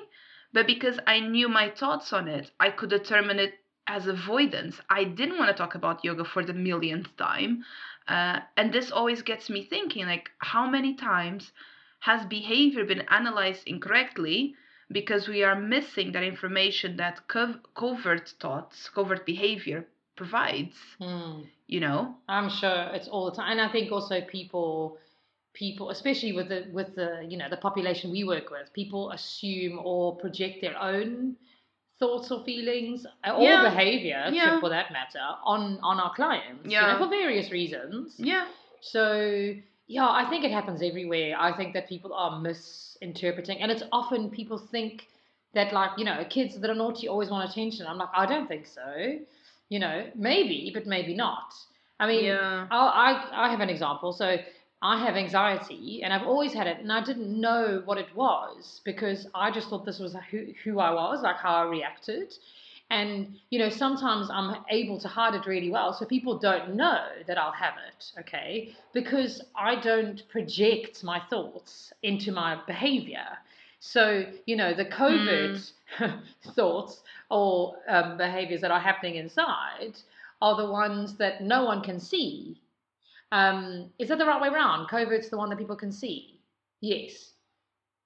But 0.53 0.69
because 0.69 1.01
I 1.05 1.19
knew 1.19 1.49
my 1.49 1.71
thoughts 1.71 2.13
on 2.13 2.29
it, 2.29 2.53
I 2.61 2.71
could 2.71 2.91
determine 2.91 3.41
it 3.41 3.55
as 3.87 4.07
avoidance. 4.07 4.81
I 4.89 5.05
didn't 5.05 5.39
want 5.39 5.51
to 5.51 5.57
talk 5.57 5.75
about 5.75 6.05
yoga 6.05 6.25
for 6.25 6.45
the 6.45 6.53
millionth 6.53 7.17
time. 7.17 7.65
Uh, 8.09 8.41
and 8.57 8.73
this 8.73 8.91
always 8.91 9.23
gets 9.23 9.49
me 9.49 9.65
thinking 9.65 10.07
like, 10.07 10.31
how 10.39 10.69
many 10.69 10.95
times 10.95 11.53
has 12.01 12.27
behavior 12.27 12.85
been 12.85 13.03
analyzed 13.09 13.67
incorrectly 13.67 14.55
because 14.93 15.27
we 15.29 15.43
are 15.43 15.59
missing 15.59 16.13
that 16.13 16.23
information 16.23 16.97
that 16.99 17.27
cov- 17.29 17.61
covert 17.75 18.29
thoughts, 18.41 18.89
covert 18.91 19.25
behavior 19.25 19.87
provides? 20.17 20.77
Hmm. 21.01 21.43
You 21.67 21.81
know? 21.81 22.17
I'm 22.29 22.51
sure 22.51 22.91
it's 22.93 23.09
all 23.09 23.31
the 23.31 23.37
time, 23.37 23.53
and 23.53 23.61
I 23.61 23.73
think 23.73 23.91
also 23.91 24.21
people, 24.21 24.99
people, 25.55 25.89
especially 25.89 26.33
with 26.33 26.51
the 26.51 26.67
with 26.73 26.95
the 26.95 27.27
you 27.27 27.39
know 27.39 27.49
the 27.49 27.57
population 27.57 28.11
we 28.11 28.23
work 28.23 28.51
with, 28.51 28.71
people 28.75 29.11
assume 29.11 29.81
or 29.83 30.17
project 30.17 30.61
their 30.61 30.79
own 30.79 31.37
thoughts 31.99 32.31
or 32.31 32.43
feelings 32.45 33.07
uh, 33.25 33.33
or 33.37 33.43
Yeah. 33.43 33.63
behavior, 33.71 34.29
Yeah. 34.33 34.61
for 34.61 34.69
that 34.71 34.91
matter, 34.93 35.25
on 35.45 35.79
on 35.83 36.01
our 36.01 36.13
clients. 36.15 36.65
you 36.65 36.73
Yeah. 36.73 36.93
know, 36.93 36.99
for 36.99 37.09
various 37.09 37.51
reasons. 37.51 38.15
Yeah. 38.19 38.47
So 38.81 39.55
yeah, 39.87 40.09
I 40.09 40.25
think 40.31 40.45
it 40.45 40.51
happens 40.51 40.83
everywhere. 40.83 41.37
I 41.39 41.53
think 41.57 41.73
that 41.75 41.89
people 41.89 42.13
are 42.15 42.41
misinterpreting, 42.41 43.59
and 43.63 43.71
it's 43.71 43.83
often 43.93 44.31
people 44.31 44.59
think 44.59 45.07
that 45.55 45.73
like 45.73 45.93
you 45.99 46.05
know 46.05 46.25
kids 46.29 46.59
that 46.61 46.71
are 46.71 46.75
naughty 46.75 47.07
always 47.09 47.31
want 47.31 47.49
attention. 47.51 47.87
I'm 47.87 47.99
like, 47.99 48.09
I 48.15 48.27
don't 48.27 48.49
think 48.49 48.67
so. 48.67 49.19
You 49.69 49.79
know, 49.79 50.07
maybe, 50.15 50.71
but 50.75 50.87
maybe 50.87 51.15
not. 51.15 51.55
I 52.01 52.07
mean, 52.07 52.25
Yeah. 52.25 52.67
I'll, 52.71 52.89
I 52.89 53.11
I 53.45 53.51
have 53.51 53.61
an 53.61 53.71
example. 53.71 54.13
So 54.13 54.37
I 54.85 54.99
have 54.99 55.17
anxiety, 55.17 56.03
and 56.03 56.13
I've 56.13 56.27
always 56.27 56.53
had 56.53 56.67
it, 56.67 56.79
and 56.79 56.93
I 56.93 57.03
didn't 57.03 57.41
know 57.41 57.81
what 57.87 57.97
it 57.97 58.15
was 58.15 58.83
because 58.85 59.27
I 59.35 59.51
just 59.51 59.71
thought 59.71 59.87
this 59.87 59.99
was 59.99 60.15
who 60.31 60.49
who 60.63 60.79
I 60.79 60.93
was, 60.93 61.23
like 61.23 61.37
how 61.37 61.55
I 61.55 61.65
reacted. 61.65 62.35
And 62.91 63.39
you 63.49 63.59
know, 63.59 63.71
sometimes 63.71 64.29
I'm 64.31 64.63
able 64.69 64.99
to 65.01 65.09
hide 65.09 65.35
it 65.35 65.47
really 65.47 65.71
well, 65.71 65.95
so 65.95 66.05
people 66.05 66.39
don't 66.39 66.75
know 66.75 67.03
that 67.27 67.39
I'll 67.39 67.53
have 67.53 67.77
it. 67.89 68.13
Okay, 68.21 68.77
because 68.93 69.41
I 69.57 69.77
don't 69.81 70.23
project 70.29 71.03
my 71.03 71.19
thoughts 71.31 71.95
into 72.03 72.31
my 72.31 72.61
behavior. 72.67 73.39
So 73.81 74.27
you 74.45 74.55
know, 74.55 74.75
the 74.75 74.85
covert 74.85 75.61
thoughts 76.55 77.03
or 77.31 77.77
um, 77.89 78.19
behaviors 78.19 78.61
that 78.61 78.71
are 78.71 78.81
happening 78.81 79.15
inside 79.15 79.95
are 80.43 80.57
the 80.57 80.71
ones 80.71 81.17
that 81.17 81.43
no 81.43 81.65
one 81.65 81.81
can 81.81 81.99
see. 81.99 82.59
Um, 83.33 83.91
is 83.99 84.09
that 84.09 84.19
the 84.19 84.27
right 84.27 84.41
way 84.41 84.49
around? 84.49 84.89
Covert's 84.89 85.29
the 85.29 85.37
one 85.37 85.51
that 85.51 85.59
people 85.59 85.77
can 85.77 85.93
see. 85.93 86.41
Yes. 86.81 87.31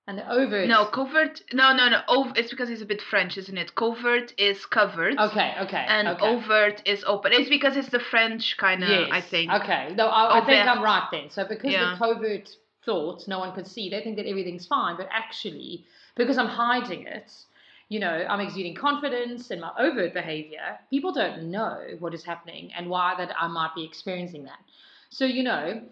And 0.07 0.17
the 0.17 0.33
overt. 0.33 0.69
No, 0.69 0.87
covert. 0.87 1.43
No, 1.53 1.75
no, 1.75 1.91
no. 1.91 2.01
Ov- 2.09 2.39
it's 2.39 2.49
because 2.49 2.71
it's 2.71 2.81
a 2.81 2.87
bit 2.87 3.03
French, 3.03 3.37
isn't 3.37 3.59
it? 3.59 3.75
Covert 3.75 4.33
is 4.39 4.65
covered. 4.65 5.19
Okay, 5.19 5.55
okay. 5.61 5.85
And 5.87 6.09
okay. 6.09 6.27
overt 6.27 6.83
is 6.87 7.05
open. 7.07 7.33
It's 7.35 7.51
because 7.51 7.77
it's 7.77 7.91
the 7.91 8.01
French 8.01 8.57
kind 8.57 8.83
of, 8.83 8.89
yes. 8.89 9.09
I 9.13 9.21
think. 9.21 9.53
Okay. 9.53 9.93
No, 9.95 10.07
I, 10.07 10.41
I 10.41 10.47
think 10.47 10.67
I'm 10.67 10.83
right 10.83 11.07
then. 11.13 11.29
So 11.29 11.45
because 11.47 11.71
Yeah. 11.71 11.91
the 11.93 11.99
covert 11.99 12.49
thoughts 12.87 13.29
no 13.29 13.39
one 13.41 13.55
could 13.55 13.67
see, 13.67 13.91
they 13.91 14.01
think 14.01 14.17
that 14.17 14.27
everything's 14.27 14.67
fine. 14.67 14.97
But 14.97 15.09
actually, 15.13 15.85
because 16.17 16.39
I'm 16.39 16.47
hiding 16.49 17.07
it, 17.07 17.31
you 17.91 18.01
know, 18.01 18.25
I'm 18.31 18.41
exuding 18.41 18.77
confidence 18.77 19.51
in 19.51 19.61
my 19.61 19.73
overt 19.79 20.15
behavior. 20.15 20.79
People 20.89 21.13
don't 21.13 21.51
know 21.51 21.83
what 21.99 22.15
is 22.15 22.25
happening 22.25 22.71
and 22.75 22.89
why 22.89 23.15
that 23.19 23.35
I 23.39 23.47
might 23.49 23.75
be 23.75 23.85
experiencing 23.85 24.45
that. 24.45 24.59
So 25.11 25.25
you 25.25 25.43
know, 25.43 25.83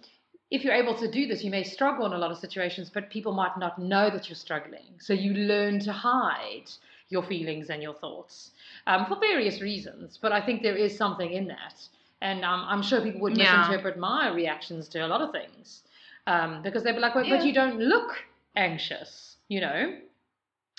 if 0.50 0.62
you're 0.64 0.74
able 0.74 0.94
to 0.96 1.10
do 1.10 1.26
this, 1.26 1.42
you 1.42 1.50
may 1.50 1.64
struggle 1.64 2.06
in 2.06 2.12
a 2.12 2.18
lot 2.18 2.30
of 2.30 2.38
situations, 2.38 2.90
but 2.92 3.10
people 3.10 3.32
might 3.32 3.56
not 3.58 3.78
know 3.78 4.10
that 4.10 4.28
you're 4.28 4.36
struggling. 4.36 4.94
So 5.00 5.12
you 5.12 5.34
learn 5.34 5.80
to 5.80 5.92
hide 5.92 6.70
your 7.08 7.22
feelings 7.22 7.70
and 7.70 7.82
your 7.82 7.94
thoughts 7.94 8.52
um, 8.86 9.06
for 9.06 9.16
various 9.18 9.60
reasons. 9.60 10.18
But 10.20 10.32
I 10.32 10.40
think 10.44 10.62
there 10.62 10.76
is 10.76 10.96
something 10.96 11.32
in 11.32 11.46
that. 11.48 11.88
And 12.20 12.44
um, 12.44 12.64
I'm 12.68 12.82
sure 12.82 13.00
people 13.00 13.20
would 13.22 13.36
Yeah. 13.36 13.60
misinterpret 13.60 13.98
my 13.98 14.28
reactions 14.28 14.88
to 14.88 15.00
a 15.00 15.08
lot 15.08 15.20
of 15.20 15.32
things 15.32 15.82
um, 16.26 16.62
because 16.62 16.82
they'd 16.82 16.92
be 16.92 17.00
like, 17.00 17.14
"But 17.14 17.26
Yeah. 17.26 17.36
but 17.36 17.44
you 17.46 17.52
don't 17.52 17.78
look 17.80 18.24
anxious, 18.56 19.36
you 19.48 19.60
know? 19.60 19.98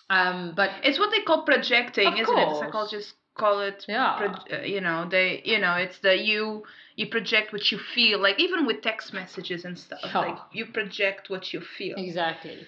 Um, 0.09 0.53
but 0.55 0.71
It's 0.83 0.99
what 0.99 1.11
they 1.11 1.21
call 1.21 1.43
projecting, 1.43 2.17
isn't 2.17 2.37
it? 2.37 2.45
course. 2.45 2.59
The 2.59 2.65
psychologists 2.65 3.13
call 3.37 3.61
it. 3.61 3.85
yeah. 3.87 4.15
Pro- 4.17 4.57
uh, 4.57 4.61
you 4.63 4.81
know, 4.81 5.07
they, 5.09 5.41
you 5.45 5.59
know, 5.59 5.73
it's 5.75 5.99
the 5.99 6.17
you, 6.17 6.63
you 6.95 7.07
project 7.07 7.53
what 7.53 7.71
you 7.71 7.77
feel. 7.95 8.19
Like 8.19 8.39
even 8.39 8.65
with 8.65 8.81
text 8.81 9.13
messages 9.13 9.65
and 9.65 9.77
stuff, 9.77 9.99
Yeah. 10.03 10.19
like 10.19 10.37
you 10.53 10.65
project 10.65 11.29
what 11.29 11.53
you 11.53 11.61
feel. 11.61 11.95
Exactly. 11.97 12.65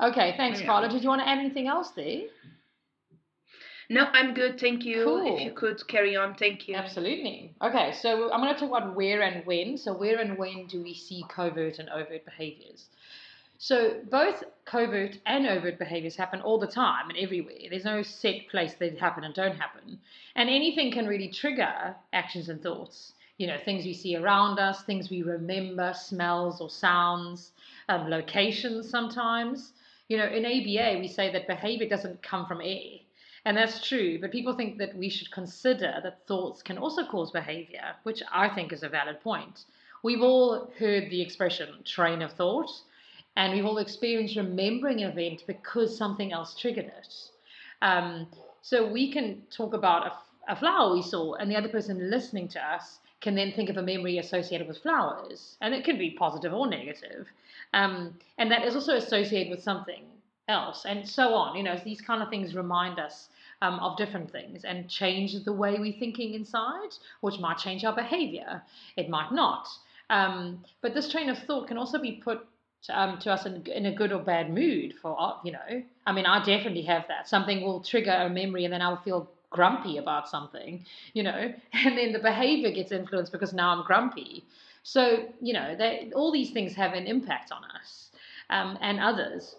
Okay, 0.00 0.34
thanks, 0.36 0.60
Yeah. 0.60 0.66
Carla. 0.66 0.88
Did 0.88 1.02
you 1.02 1.08
want 1.08 1.22
to 1.22 1.28
add 1.28 1.38
anything 1.38 1.66
else 1.68 1.90
there? 1.90 2.22
No, 3.90 4.04
I'm 4.12 4.34
good. 4.34 4.60
Thank 4.60 4.84
you. 4.84 5.02
Cool. 5.04 5.34
If 5.36 5.40
you 5.42 5.52
could 5.52 5.86
carry 5.88 6.14
on, 6.14 6.34
thank 6.34 6.68
you. 6.68 6.74
Absolutely. 6.74 7.54
Okay, 7.62 7.92
so 7.94 8.30
I'm 8.30 8.40
going 8.42 8.52
to 8.52 8.60
talk 8.60 8.68
about 8.68 8.94
where 8.94 9.22
and 9.22 9.46
when. 9.46 9.78
So, 9.78 9.94
where 9.94 10.18
and 10.20 10.36
when 10.36 10.66
do 10.66 10.82
we 10.82 10.92
see 10.94 11.24
covert 11.28 11.78
and 11.78 11.88
overt 11.88 12.24
behaviors? 12.26 12.86
So, 13.60 14.00
both 14.08 14.44
covert 14.66 15.18
and 15.26 15.44
overt 15.44 15.80
behaviors 15.80 16.14
happen 16.14 16.40
all 16.40 16.58
the 16.60 16.66
time 16.68 17.10
and 17.10 17.18
everywhere. 17.18 17.68
There's 17.68 17.84
no 17.84 18.02
set 18.02 18.46
place 18.48 18.74
they 18.74 18.90
happen 18.90 19.24
and 19.24 19.34
don't 19.34 19.56
happen. 19.56 19.98
And 20.36 20.48
anything 20.48 20.92
can 20.92 21.08
really 21.08 21.26
trigger 21.26 21.96
actions 22.12 22.48
and 22.48 22.62
thoughts. 22.62 23.14
You 23.36 23.48
know, 23.48 23.58
things 23.58 23.84
we 23.84 23.94
see 23.94 24.14
around 24.14 24.60
us, 24.60 24.84
things 24.84 25.10
we 25.10 25.22
remember, 25.22 25.92
smells 25.92 26.60
or 26.60 26.70
sounds, 26.70 27.50
um, 27.88 28.08
locations 28.08 28.88
sometimes. 28.88 29.72
You 30.06 30.18
know, 30.18 30.26
in 30.26 30.46
ABA, 30.46 31.00
we 31.00 31.08
say 31.08 31.32
that 31.32 31.48
behavior 31.48 31.88
doesn't 31.88 32.22
come 32.22 32.46
from 32.46 32.60
air. 32.60 33.00
And 33.44 33.56
that's 33.56 33.86
true, 33.86 34.20
but 34.20 34.30
people 34.30 34.54
think 34.54 34.78
that 34.78 34.96
we 34.96 35.08
should 35.08 35.32
consider 35.32 35.98
that 36.04 36.26
thoughts 36.28 36.62
can 36.62 36.78
also 36.78 37.04
cause 37.04 37.32
behavior, 37.32 37.96
which 38.04 38.22
I 38.32 38.48
think 38.50 38.72
is 38.72 38.84
a 38.84 38.88
valid 38.88 39.20
point. 39.20 39.64
We've 40.04 40.22
all 40.22 40.70
heard 40.78 41.10
the 41.10 41.22
expression 41.22 41.82
train 41.84 42.22
of 42.22 42.32
thought, 42.32 42.70
and 43.38 43.54
we've 43.54 43.64
all 43.64 43.78
experienced 43.78 44.36
remembering 44.36 45.00
an 45.00 45.10
event 45.12 45.44
because 45.46 45.96
something 45.96 46.32
else 46.32 46.56
triggered 46.56 46.86
it. 46.86 47.14
Um, 47.80 48.26
so 48.62 48.90
we 48.90 49.12
can 49.12 49.42
talk 49.48 49.74
about 49.74 50.08
a, 50.08 50.52
a 50.52 50.56
flower 50.56 50.92
we 50.92 51.02
saw, 51.02 51.34
and 51.34 51.48
the 51.48 51.56
other 51.56 51.68
person 51.68 52.10
listening 52.10 52.48
to 52.48 52.60
us 52.60 52.98
can 53.20 53.36
then 53.36 53.52
think 53.52 53.70
of 53.70 53.76
a 53.76 53.82
memory 53.82 54.18
associated 54.18 54.66
with 54.66 54.78
flowers, 54.78 55.56
and 55.60 55.72
it 55.72 55.84
can 55.84 55.96
be 55.96 56.10
positive 56.10 56.52
or 56.52 56.68
negative. 56.68 57.28
Um, 57.72 58.18
and 58.38 58.50
that 58.50 58.64
is 58.64 58.74
also 58.74 58.96
associated 58.96 59.50
with 59.50 59.62
something 59.62 60.02
else, 60.48 60.84
and 60.84 61.08
so 61.08 61.34
on. 61.34 61.56
You 61.56 61.62
know, 61.62 61.80
these 61.84 62.00
kind 62.00 62.24
of 62.24 62.30
things 62.30 62.56
remind 62.56 62.98
us 62.98 63.28
um, 63.62 63.78
of 63.78 63.96
different 63.96 64.32
things 64.32 64.64
and 64.64 64.88
change 64.88 65.44
the 65.44 65.52
way 65.52 65.78
we're 65.78 65.98
thinking 66.00 66.34
inside, 66.34 66.90
which 67.20 67.38
might 67.38 67.58
change 67.58 67.84
our 67.84 67.94
behavior. 67.94 68.62
It 68.96 69.08
might 69.08 69.30
not. 69.30 69.68
Um, 70.10 70.64
but 70.80 70.92
this 70.92 71.08
train 71.08 71.28
of 71.28 71.38
thought 71.38 71.68
can 71.68 71.78
also 71.78 72.00
be 72.00 72.12
put 72.12 72.47
um, 72.90 73.18
to 73.18 73.32
us 73.32 73.46
in, 73.46 73.66
in 73.66 73.86
a 73.86 73.94
good 73.94 74.12
or 74.12 74.20
bad 74.20 74.52
mood 74.52 74.94
for, 75.00 75.16
uh, 75.18 75.34
you 75.44 75.52
know, 75.52 75.82
I 76.06 76.12
mean, 76.12 76.26
I 76.26 76.38
definitely 76.38 76.82
have 76.82 77.06
that. 77.08 77.28
Something 77.28 77.62
will 77.62 77.80
trigger 77.80 78.12
a 78.12 78.30
memory 78.30 78.64
and 78.64 78.72
then 78.72 78.82
I'll 78.82 79.02
feel 79.02 79.28
grumpy 79.50 79.96
about 79.96 80.28
something, 80.28 80.84
you 81.14 81.22
know, 81.22 81.52
and 81.72 81.98
then 81.98 82.12
the 82.12 82.18
behavior 82.18 82.70
gets 82.70 82.92
influenced 82.92 83.32
because 83.32 83.52
now 83.52 83.70
I'm 83.70 83.84
grumpy. 83.84 84.44
So, 84.82 85.26
you 85.40 85.52
know, 85.52 85.74
they, 85.76 86.12
all 86.14 86.32
these 86.32 86.50
things 86.50 86.74
have 86.74 86.94
an 86.94 87.06
impact 87.06 87.52
on 87.52 87.62
us 87.64 88.10
um, 88.50 88.78
and 88.80 89.00
others. 89.00 89.56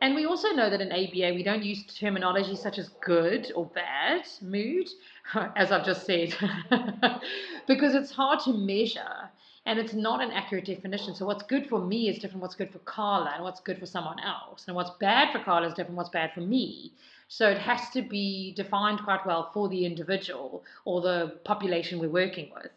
And 0.00 0.14
we 0.14 0.26
also 0.26 0.50
know 0.50 0.70
that 0.70 0.80
in 0.80 0.92
ABA, 0.92 1.34
we 1.34 1.42
don't 1.42 1.64
use 1.64 1.84
terminology 1.84 2.54
such 2.54 2.78
as 2.78 2.88
good 3.00 3.50
or 3.56 3.66
bad 3.66 4.28
mood, 4.40 4.88
as 5.56 5.72
I've 5.72 5.84
just 5.84 6.06
said, 6.06 6.34
because 7.66 7.94
it's 7.94 8.12
hard 8.12 8.40
to 8.40 8.52
measure 8.52 9.30
and 9.68 9.78
it's 9.78 9.92
not 9.92 10.22
an 10.22 10.30
accurate 10.30 10.64
definition. 10.64 11.14
So, 11.14 11.26
what's 11.26 11.42
good 11.42 11.68
for 11.68 11.78
me 11.78 12.08
is 12.08 12.18
different 12.18 12.40
what's 12.40 12.54
good 12.54 12.72
for 12.72 12.78
Carla, 12.80 13.32
and 13.34 13.44
what's 13.44 13.60
good 13.60 13.78
for 13.78 13.84
someone 13.84 14.18
else. 14.18 14.64
And 14.66 14.74
what's 14.74 14.90
bad 14.98 15.30
for 15.30 15.40
Carla 15.40 15.68
is 15.68 15.74
different 15.74 15.96
what's 15.96 16.08
bad 16.08 16.32
for 16.32 16.40
me. 16.40 16.92
So, 17.28 17.50
it 17.50 17.58
has 17.58 17.90
to 17.90 18.00
be 18.00 18.54
defined 18.56 19.00
quite 19.04 19.26
well 19.26 19.50
for 19.52 19.68
the 19.68 19.84
individual 19.84 20.64
or 20.86 21.02
the 21.02 21.38
population 21.44 21.98
we're 21.98 22.08
working 22.08 22.50
with. 22.54 22.70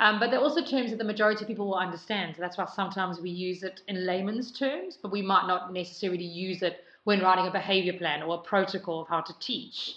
Um, 0.00 0.18
but 0.18 0.30
there 0.30 0.40
are 0.40 0.42
also 0.42 0.64
terms 0.64 0.90
that 0.90 0.98
the 0.98 1.04
majority 1.04 1.42
of 1.42 1.48
people 1.48 1.68
will 1.68 1.74
understand. 1.74 2.36
So 2.36 2.42
that's 2.42 2.58
why 2.58 2.66
sometimes 2.66 3.20
we 3.20 3.30
use 3.30 3.62
it 3.62 3.80
in 3.88 4.06
layman's 4.06 4.52
terms, 4.52 4.96
but 5.00 5.10
we 5.10 5.22
might 5.22 5.46
not 5.46 5.72
necessarily 5.72 6.24
use 6.24 6.62
it 6.62 6.84
when 7.04 7.20
writing 7.20 7.46
a 7.46 7.50
behavior 7.50 7.94
plan 7.94 8.22
or 8.22 8.36
a 8.36 8.38
protocol 8.38 9.00
of 9.02 9.08
how 9.08 9.20
to 9.20 9.38
teach. 9.40 9.94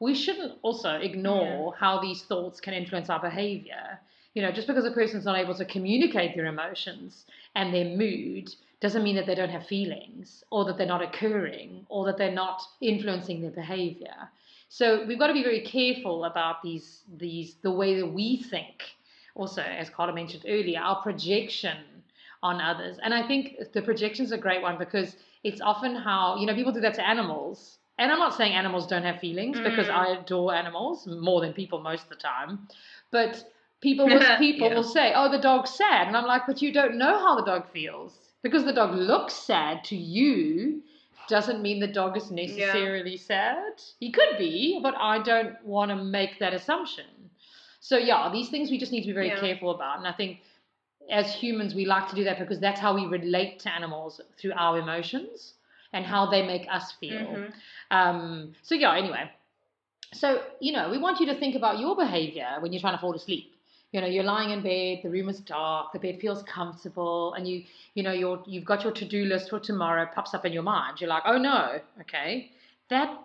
We 0.00 0.14
shouldn't 0.14 0.58
also 0.62 0.90
ignore 0.96 1.72
yeah. 1.72 1.78
how 1.78 2.00
these 2.00 2.22
thoughts 2.22 2.60
can 2.60 2.74
influence 2.74 3.10
our 3.10 3.20
behavior. 3.20 4.00
You 4.34 4.42
know, 4.42 4.52
just 4.52 4.68
because 4.68 4.84
a 4.84 4.90
person's 4.90 5.24
not 5.24 5.38
able 5.38 5.54
to 5.54 5.64
communicate 5.64 6.36
their 6.36 6.46
emotions 6.46 7.24
and 7.54 7.74
their 7.74 7.96
mood 7.96 8.54
doesn't 8.80 9.02
mean 9.02 9.16
that 9.16 9.26
they 9.26 9.34
don't 9.34 9.50
have 9.50 9.66
feelings 9.66 10.44
or 10.50 10.64
that 10.66 10.78
they're 10.78 10.86
not 10.86 11.02
occurring 11.02 11.86
or 11.88 12.06
that 12.06 12.16
they're 12.18 12.30
not 12.30 12.62
influencing 12.80 13.40
their 13.40 13.50
behavior. 13.50 14.30
So 14.68 15.04
we've 15.06 15.18
got 15.18 15.28
to 15.28 15.32
be 15.32 15.42
very 15.42 15.62
careful 15.62 16.24
about 16.24 16.62
these 16.62 17.02
these 17.16 17.56
the 17.62 17.70
way 17.70 17.98
that 17.98 18.06
we 18.06 18.42
think 18.42 18.82
also, 19.38 19.62
as 19.62 19.88
Carla 19.88 20.12
mentioned 20.12 20.44
earlier, 20.46 20.80
our 20.80 21.00
projection 21.00 21.76
on 22.42 22.60
others. 22.60 22.98
And 23.02 23.14
I 23.14 23.26
think 23.26 23.56
the 23.72 23.80
projection 23.80 24.24
is 24.24 24.32
a 24.32 24.36
great 24.36 24.60
one 24.60 24.78
because 24.78 25.16
it's 25.44 25.60
often 25.60 25.94
how, 25.94 26.36
you 26.36 26.46
know, 26.46 26.54
people 26.54 26.72
do 26.72 26.80
that 26.80 26.94
to 26.94 27.08
animals. 27.08 27.78
And 27.98 28.10
I'm 28.10 28.18
not 28.18 28.34
saying 28.34 28.52
animals 28.52 28.86
don't 28.88 29.04
have 29.04 29.20
feelings 29.20 29.58
mm. 29.58 29.64
because 29.64 29.88
I 29.88 30.08
adore 30.08 30.52
animals 30.54 31.06
more 31.06 31.40
than 31.40 31.52
people 31.52 31.80
most 31.80 32.04
of 32.04 32.08
the 32.10 32.16
time. 32.16 32.68
But 33.12 33.44
people 33.80 34.06
will, 34.06 34.20
people 34.38 34.68
yeah. 34.68 34.74
will 34.74 34.84
say, 34.84 35.12
oh, 35.14 35.30
the 35.30 35.38
dog's 35.38 35.74
sad. 35.74 36.06
And 36.08 36.16
I'm 36.16 36.26
like, 36.26 36.42
but 36.46 36.62
you 36.62 36.72
don't 36.72 36.96
know 36.96 37.18
how 37.18 37.36
the 37.36 37.44
dog 37.44 37.70
feels. 37.72 38.18
Because 38.42 38.64
the 38.64 38.72
dog 38.72 38.94
looks 38.94 39.34
sad 39.34 39.82
to 39.84 39.96
you 39.96 40.82
doesn't 41.28 41.60
mean 41.60 41.80
the 41.80 41.86
dog 41.86 42.16
is 42.16 42.30
necessarily 42.30 43.12
yeah. 43.12 43.18
sad. 43.18 43.82
He 44.00 44.10
could 44.10 44.38
be, 44.38 44.80
but 44.82 44.94
I 44.98 45.22
don't 45.22 45.62
want 45.64 45.90
to 45.90 45.96
make 45.96 46.38
that 46.38 46.54
assumption. 46.54 47.04
So 47.80 47.96
yeah, 47.96 48.30
these 48.32 48.48
things 48.48 48.70
we 48.70 48.78
just 48.78 48.92
need 48.92 49.02
to 49.02 49.08
be 49.08 49.12
very 49.12 49.28
yeah. 49.28 49.40
careful 49.40 49.70
about. 49.70 49.98
And 49.98 50.06
I 50.06 50.12
think 50.12 50.40
as 51.10 51.34
humans 51.34 51.74
we 51.74 51.84
like 51.84 52.08
to 52.08 52.16
do 52.16 52.24
that 52.24 52.38
because 52.38 52.60
that's 52.60 52.80
how 52.80 52.94
we 52.94 53.06
relate 53.06 53.60
to 53.60 53.74
animals 53.74 54.20
through 54.38 54.52
our 54.52 54.78
emotions 54.78 55.54
and 55.92 56.04
how 56.04 56.30
they 56.30 56.46
make 56.46 56.66
us 56.70 56.92
feel. 56.92 57.12
Mm-hmm. 57.12 57.96
Um, 57.96 58.54
so 58.62 58.74
yeah, 58.74 58.96
anyway. 58.96 59.30
So, 60.14 60.42
you 60.60 60.72
know, 60.72 60.90
we 60.90 60.98
want 60.98 61.20
you 61.20 61.26
to 61.26 61.34
think 61.38 61.54
about 61.54 61.78
your 61.78 61.94
behavior 61.94 62.56
when 62.60 62.72
you're 62.72 62.80
trying 62.80 62.94
to 62.94 63.00
fall 63.00 63.14
asleep. 63.14 63.54
You 63.92 64.02
know, 64.02 64.06
you're 64.06 64.24
lying 64.24 64.50
in 64.50 64.62
bed, 64.62 65.00
the 65.02 65.08
room 65.08 65.30
is 65.30 65.40
dark, 65.40 65.92
the 65.92 65.98
bed 65.98 66.20
feels 66.20 66.42
comfortable, 66.42 67.32
and 67.34 67.48
you, 67.48 67.64
you 67.94 68.02
know, 68.02 68.12
you're 68.12 68.42
you've 68.46 68.66
got 68.66 68.84
your 68.84 68.92
to-do 68.92 69.24
list 69.24 69.48
for 69.48 69.58
tomorrow 69.58 70.06
pops 70.14 70.34
up 70.34 70.44
in 70.44 70.52
your 70.52 70.62
mind. 70.62 71.00
You're 71.00 71.08
like, 71.08 71.22
oh 71.24 71.38
no, 71.38 71.80
okay. 72.02 72.50
That 72.90 73.18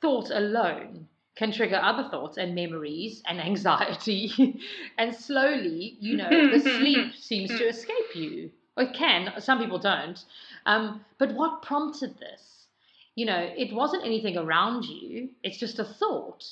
thought 0.00 0.30
alone 0.30 1.08
can 1.36 1.50
trigger 1.50 1.80
other 1.82 2.08
thoughts 2.10 2.36
and 2.36 2.54
memories 2.54 3.22
and 3.26 3.40
anxiety. 3.50 4.60
and 4.98 5.14
slowly, 5.14 5.96
you 6.00 6.16
know, 6.16 6.50
the 6.50 6.60
sleep 6.60 7.14
seems 7.18 7.50
to 7.50 7.66
escape 7.68 8.14
you. 8.14 8.50
It 8.76 8.92
can, 8.94 9.32
some 9.40 9.58
people 9.58 9.78
don't. 9.78 10.22
Um, 10.66 11.04
but 11.18 11.34
what 11.34 11.62
prompted 11.62 12.18
this? 12.18 12.66
You 13.14 13.26
know, 13.26 13.50
it 13.56 13.72
wasn't 13.72 14.04
anything 14.04 14.36
around 14.36 14.84
you, 14.84 15.30
it's 15.42 15.58
just 15.58 15.78
a 15.78 15.84
thought. 15.84 16.44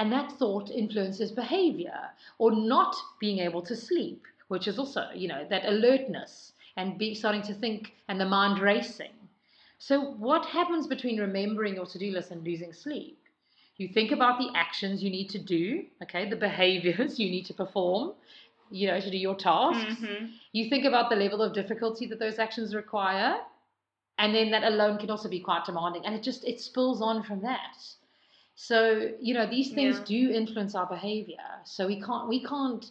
And 0.00 0.10
that 0.12 0.32
thought 0.32 0.70
influences 0.70 1.30
behavior 1.30 2.08
or 2.38 2.52
not 2.52 2.96
being 3.18 3.38
able 3.40 3.60
to 3.60 3.76
sleep, 3.76 4.24
which 4.48 4.66
is 4.66 4.78
also, 4.78 5.10
you 5.14 5.28
know, 5.28 5.46
that 5.50 5.66
alertness 5.66 6.54
and 6.78 6.96
be 6.96 7.14
starting 7.14 7.42
to 7.42 7.52
think 7.52 7.92
and 8.08 8.18
the 8.18 8.24
mind 8.24 8.60
racing. 8.60 9.12
So, 9.76 10.00
what 10.00 10.46
happens 10.46 10.86
between 10.86 11.20
remembering 11.20 11.74
your 11.74 11.84
to 11.84 11.98
do 11.98 12.12
list 12.12 12.30
and 12.30 12.42
losing 12.42 12.72
sleep? 12.72 13.18
You 13.76 13.88
think 13.88 14.10
about 14.10 14.38
the 14.38 14.48
actions 14.54 15.02
you 15.02 15.10
need 15.10 15.28
to 15.30 15.38
do, 15.38 15.84
okay, 16.02 16.30
the 16.30 16.36
behaviors 16.48 17.18
you 17.18 17.30
need 17.30 17.44
to 17.44 17.52
perform, 17.52 18.14
you 18.70 18.86
know, 18.86 19.00
to 19.00 19.10
do 19.10 19.18
your 19.18 19.34
tasks. 19.34 20.00
Mm-hmm. 20.00 20.26
You 20.52 20.70
think 20.70 20.86
about 20.86 21.10
the 21.10 21.16
level 21.16 21.42
of 21.42 21.52
difficulty 21.52 22.06
that 22.06 22.18
those 22.18 22.38
actions 22.38 22.74
require. 22.74 23.36
And 24.16 24.34
then 24.34 24.50
that 24.52 24.64
alone 24.64 24.96
can 24.96 25.10
also 25.10 25.28
be 25.28 25.40
quite 25.40 25.66
demanding. 25.66 26.06
And 26.06 26.14
it 26.14 26.22
just 26.22 26.42
it 26.44 26.58
spills 26.58 27.02
on 27.02 27.22
from 27.22 27.42
that. 27.42 27.76
So, 28.62 29.10
you 29.18 29.32
know, 29.32 29.46
these 29.46 29.72
things 29.72 29.96
yeah. 29.96 30.04
do 30.04 30.32
influence 30.32 30.74
our 30.74 30.84
behavior. 30.84 31.38
So 31.64 31.86
we 31.86 31.98
can't 31.98 32.28
we 32.28 32.44
can't 32.44 32.84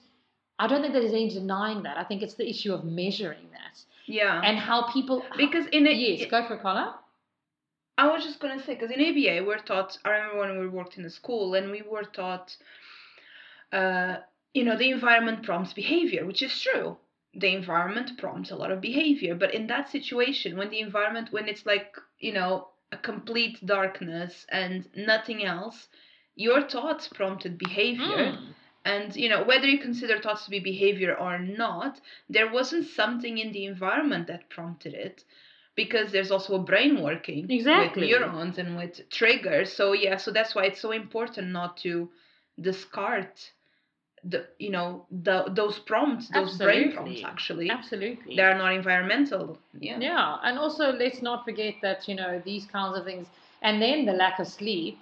I 0.57 0.65
don't 0.65 0.81
think 0.81 0.93
there's 0.93 1.11
any 1.11 1.29
denying 1.29 1.83
that. 1.83 1.95
I 1.95 2.03
think 2.03 2.23
it's 2.23 2.33
the 2.33 2.49
issue 2.49 2.73
of 2.73 2.83
measuring 2.83 3.51
that. 3.51 3.79
Yeah. 4.07 4.41
And 4.43 4.57
how 4.57 4.91
people 4.91 5.23
because 5.37 5.67
in 5.67 5.85
a, 5.85 5.91
yes, 5.91 6.21
it, 6.21 6.31
go 6.31 6.47
for 6.47 6.55
it, 6.55 6.63
Carla. 6.63 6.97
I 7.99 8.11
was 8.11 8.23
just 8.23 8.39
gonna 8.39 8.59
say 8.63 8.73
because 8.73 8.89
in 8.89 8.99
ABA 8.99 9.45
we're 9.45 9.59
taught. 9.59 9.95
I 10.03 10.09
remember 10.09 10.39
when 10.39 10.59
we 10.59 10.67
worked 10.67 10.97
in 10.97 11.03
the 11.03 11.09
school 11.11 11.53
and 11.53 11.69
we 11.69 11.83
were 11.83 12.03
taught, 12.03 12.57
uh, 13.71 14.15
you 14.55 14.63
know, 14.63 14.75
the 14.75 14.89
environment 14.89 15.43
prompts 15.43 15.73
behavior, 15.73 16.25
which 16.25 16.41
is 16.41 16.59
true. 16.59 16.97
The 17.35 17.53
environment 17.53 18.17
prompts 18.17 18.49
a 18.49 18.55
lot 18.55 18.71
of 18.71 18.81
behavior, 18.81 19.35
but 19.35 19.53
in 19.53 19.67
that 19.67 19.87
situation, 19.89 20.57
when 20.57 20.71
the 20.71 20.79
environment, 20.79 21.31
when 21.31 21.47
it's 21.47 21.67
like 21.67 21.95
you 22.17 22.33
know 22.33 22.69
a 22.91 22.97
complete 22.97 23.65
darkness 23.65 24.45
and 24.49 24.87
nothing 24.95 25.43
else, 25.43 25.87
your 26.35 26.61
thoughts 26.67 27.07
prompted 27.07 27.57
behavior. 27.57 28.33
Mm. 28.33 28.53
And 28.85 29.15
you 29.15 29.29
know 29.29 29.43
whether 29.43 29.67
you 29.67 29.77
consider 29.77 30.19
thoughts 30.19 30.45
to 30.45 30.51
be 30.51 30.59
behavior 30.59 31.15
or 31.15 31.37
not, 31.37 31.99
there 32.29 32.51
wasn't 32.51 32.87
something 32.87 33.37
in 33.37 33.51
the 33.51 33.65
environment 33.65 34.27
that 34.27 34.49
prompted 34.49 34.93
it 34.93 35.23
because 35.75 36.11
there's 36.11 36.31
also 36.31 36.55
a 36.55 36.63
brain 36.63 37.01
working 37.01 37.49
exactly. 37.51 38.11
with 38.11 38.21
neurons 38.21 38.57
and 38.57 38.77
with 38.77 39.07
triggers. 39.09 39.71
So 39.71 39.93
yeah, 39.93 40.17
so 40.17 40.31
that's 40.31 40.55
why 40.55 40.65
it's 40.65 40.81
so 40.81 40.91
important 40.91 41.49
not 41.49 41.77
to 41.77 42.09
discard 42.59 43.27
the 44.23 44.47
you 44.57 44.69
know 44.69 45.05
the 45.23 45.45
those 45.49 45.79
prompts, 45.79 46.29
those 46.29 46.53
Absolutely. 46.53 46.81
brain 46.81 46.93
prompts 46.93 47.21
actually. 47.23 47.69
Absolutely. 47.69 48.35
They 48.35 48.41
are 48.41 48.57
not 48.57 48.73
environmental. 48.73 49.57
Yeah. 49.79 49.99
Yeah. 49.99 50.37
And 50.43 50.57
also 50.57 50.91
let's 50.91 51.21
not 51.21 51.45
forget 51.45 51.75
that, 51.81 52.07
you 52.07 52.15
know, 52.15 52.41
these 52.43 52.65
kinds 52.65 52.97
of 52.97 53.05
things 53.05 53.27
and 53.61 53.81
then 53.81 54.05
the 54.05 54.13
lack 54.13 54.39
of 54.39 54.47
sleep 54.47 54.99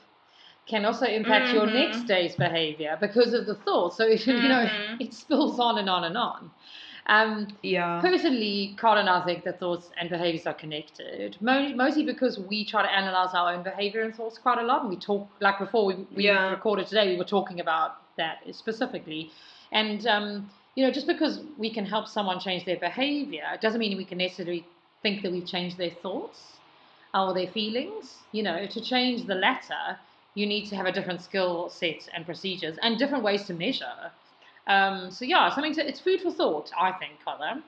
can 0.68 0.86
also 0.86 1.06
impact 1.06 1.48
mm-hmm. 1.48 1.56
your 1.56 1.68
next 1.68 2.04
day's 2.08 2.36
behavior 2.36 2.98
because 3.00 3.34
of 3.34 3.46
the 3.46 3.56
thoughts. 3.56 3.98
So 3.98 4.06
if, 4.06 4.22
mm-hmm. 4.26 4.42
you 4.44 4.50
know, 4.50 4.66
mm-hmm. 4.66 5.02
it 5.02 5.14
spills 5.14 5.60
on 5.60 5.78
and 5.78 5.90
on 5.90 6.04
and 6.04 6.18
on. 6.18 6.52
Um, 7.10 7.48
yeah. 7.64 8.02
Personally, 8.02 8.76
Carl 8.78 8.98
and 8.98 9.10
I 9.10 9.24
think 9.24 9.46
that 9.46 9.62
thoughts 9.62 9.90
and 9.98 10.10
behaviors 10.10 10.46
are 10.46 10.54
connected, 10.54 11.38
mostly 11.40 12.04
because 12.04 12.38
we 12.38 12.66
try 12.66 12.84
to 12.84 12.92
analyze 12.92 13.30
our 13.34 13.54
own 13.54 13.64
behavior 13.64 14.02
and 14.02 14.14
thoughts 14.14 14.38
quite 14.38 14.58
a 14.58 14.64
lot. 14.64 14.82
And 14.82 14.90
we 14.90 14.98
talk, 14.98 15.30
like 15.40 15.58
before 15.58 15.86
we, 15.86 16.06
we 16.14 16.26
yeah. 16.26 16.50
recorded 16.50 16.88
today, 16.88 17.08
we 17.08 17.18
were 17.18 17.24
talking 17.24 17.62
about 17.62 18.02
that 18.18 18.40
specifically. 18.52 19.32
And, 19.72 20.06
um, 20.08 20.50
you 20.76 20.86
know, 20.86 20.92
just 20.92 21.08
because 21.08 21.42
we 21.58 21.74
can 21.74 21.86
help 21.86 22.08
someone 22.08 22.40
change 22.40 22.66
their 22.66 22.78
behavior 22.78 23.58
doesn't 23.62 23.80
mean 23.80 23.98
we 23.98 24.06
can 24.06 24.18
necessarily 24.18 24.66
think 25.02 25.22
that 25.24 25.32
we've 25.32 25.46
changed 25.46 25.78
their 25.78 25.92
thoughts 25.92 26.58
or 27.14 27.34
their 27.34 27.48
feelings. 27.48 28.18
You 28.32 28.44
know, 28.44 28.68
to 28.68 28.82
change 28.82 29.26
the 29.26 29.36
latter, 29.36 29.98
you 30.36 30.46
need 30.46 30.68
to 30.70 30.76
have 30.76 30.86
a 30.86 30.92
different 30.92 31.22
skill 31.22 31.70
set 31.70 32.08
and 32.14 32.26
procedures 32.26 32.78
and 32.82 32.98
different 32.98 33.24
ways 33.24 33.44
to 33.46 33.54
measure. 33.54 34.12
Um, 34.68 35.12
so 35.12 35.26
yeah, 35.26 35.50
something 35.54 35.74
to, 35.76 35.88
it's 35.88 36.00
food 36.00 36.22
for 36.22 36.32
thought, 36.32 36.72
I 36.78 36.92
think, 36.92 37.14
Carla. 37.24 37.64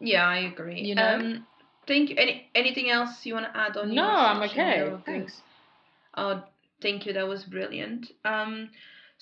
Yeah, 0.00 0.26
I 0.26 0.38
agree. 0.38 0.80
You 0.80 0.94
know, 0.94 1.14
um, 1.14 1.46
thank 1.86 2.10
you. 2.10 2.16
Any 2.16 2.48
anything 2.54 2.90
else 2.90 3.24
you 3.24 3.34
want 3.34 3.46
to 3.52 3.56
add 3.56 3.76
on? 3.76 3.94
No, 3.94 4.04
I'm 4.04 4.42
okay. 4.42 4.90
Thanks. 5.06 5.42
Oh, 6.16 6.42
thank 6.80 7.06
you. 7.06 7.12
That 7.12 7.28
was 7.28 7.44
brilliant. 7.44 8.10
Um, 8.24 8.70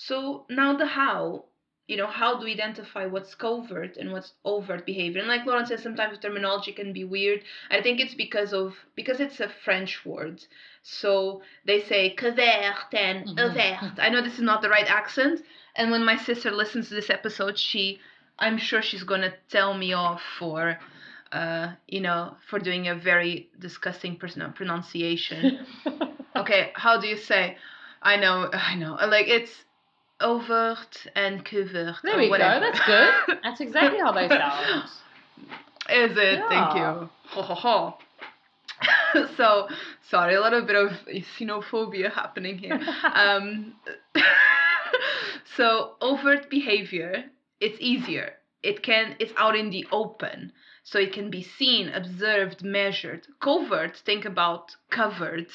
so 0.00 0.46
now 0.48 0.76
the 0.76 0.86
how. 0.86 1.44
You 1.86 1.96
know, 1.96 2.06
how 2.06 2.38
do 2.38 2.44
we 2.44 2.52
identify 2.52 3.06
what's 3.06 3.34
covert 3.34 3.96
and 3.96 4.12
what's 4.12 4.32
overt 4.44 4.86
behavior? 4.86 5.18
And 5.18 5.28
like 5.28 5.44
Lauren 5.44 5.66
says, 5.66 5.82
sometimes 5.82 6.16
the 6.16 6.22
terminology 6.22 6.70
can 6.70 6.92
be 6.92 7.02
weird. 7.02 7.42
I 7.68 7.82
think 7.82 7.98
it's 7.98 8.14
because 8.14 8.52
of 8.52 8.76
because 8.94 9.18
it's 9.18 9.40
a 9.40 9.48
French 9.64 10.06
word. 10.06 10.44
So 10.84 11.42
they 11.66 11.82
say 11.82 12.10
covert 12.10 12.94
and 12.94 13.26
mm-hmm. 13.26 13.38
overt. 13.40 13.98
I 13.98 14.08
know 14.08 14.22
this 14.22 14.34
is 14.34 14.40
not 14.40 14.62
the 14.62 14.70
right 14.70 14.88
accent, 14.88 15.42
and 15.74 15.90
when 15.90 16.04
my 16.04 16.16
sister 16.16 16.50
listens 16.50 16.88
to 16.88 16.94
this 16.94 17.10
episode, 17.10 17.58
she, 17.58 17.98
I'm 18.38 18.56
sure 18.56 18.82
she's 18.82 19.04
gonna 19.04 19.34
tell 19.50 19.74
me 19.74 19.92
off 19.92 20.22
for, 20.38 20.78
uh, 21.32 21.72
you 21.88 22.00
know, 22.00 22.36
for 22.48 22.58
doing 22.58 22.88
a 22.88 22.94
very 22.94 23.50
disgusting 23.58 24.16
pronunciation. 24.16 25.66
okay, 26.36 26.70
how 26.74 27.00
do 27.00 27.08
you 27.08 27.16
say? 27.16 27.58
I 28.00 28.16
know, 28.16 28.48
I 28.52 28.76
know. 28.76 28.94
Like 28.94 29.28
it's 29.28 29.64
overt 30.20 31.06
and 31.14 31.44
covert. 31.44 31.96
There 32.02 32.18
we 32.18 32.28
whatever. 32.28 32.60
go. 32.60 32.70
That's 32.72 32.86
good. 32.86 33.38
That's 33.42 33.60
exactly 33.60 33.98
how 33.98 34.12
they 34.12 34.28
sound. 34.28 34.84
Is 35.90 36.16
it? 36.16 36.38
Yeah. 36.38 36.48
Thank 36.48 36.76
you. 36.76 37.10
Ho 37.30 37.42
ho 37.42 37.54
ho. 37.54 37.94
so 39.36 39.68
sorry, 40.08 40.34
a 40.34 40.40
little 40.40 40.62
bit 40.62 40.76
of 40.76 40.90
xenophobia 41.38 42.12
happening 42.12 42.58
here. 42.58 42.80
um, 43.14 43.74
so 45.56 45.94
overt 46.00 46.50
behavior, 46.50 47.24
it's 47.60 47.76
easier. 47.80 48.34
It 48.62 48.82
can 48.82 49.16
it's 49.18 49.32
out 49.36 49.56
in 49.56 49.70
the 49.70 49.86
open, 49.90 50.52
so 50.84 50.98
it 50.98 51.12
can 51.12 51.30
be 51.30 51.42
seen, 51.42 51.88
observed, 51.88 52.62
measured. 52.62 53.26
Covert, 53.40 53.96
think 54.04 54.24
about 54.24 54.72
covered, 54.90 55.48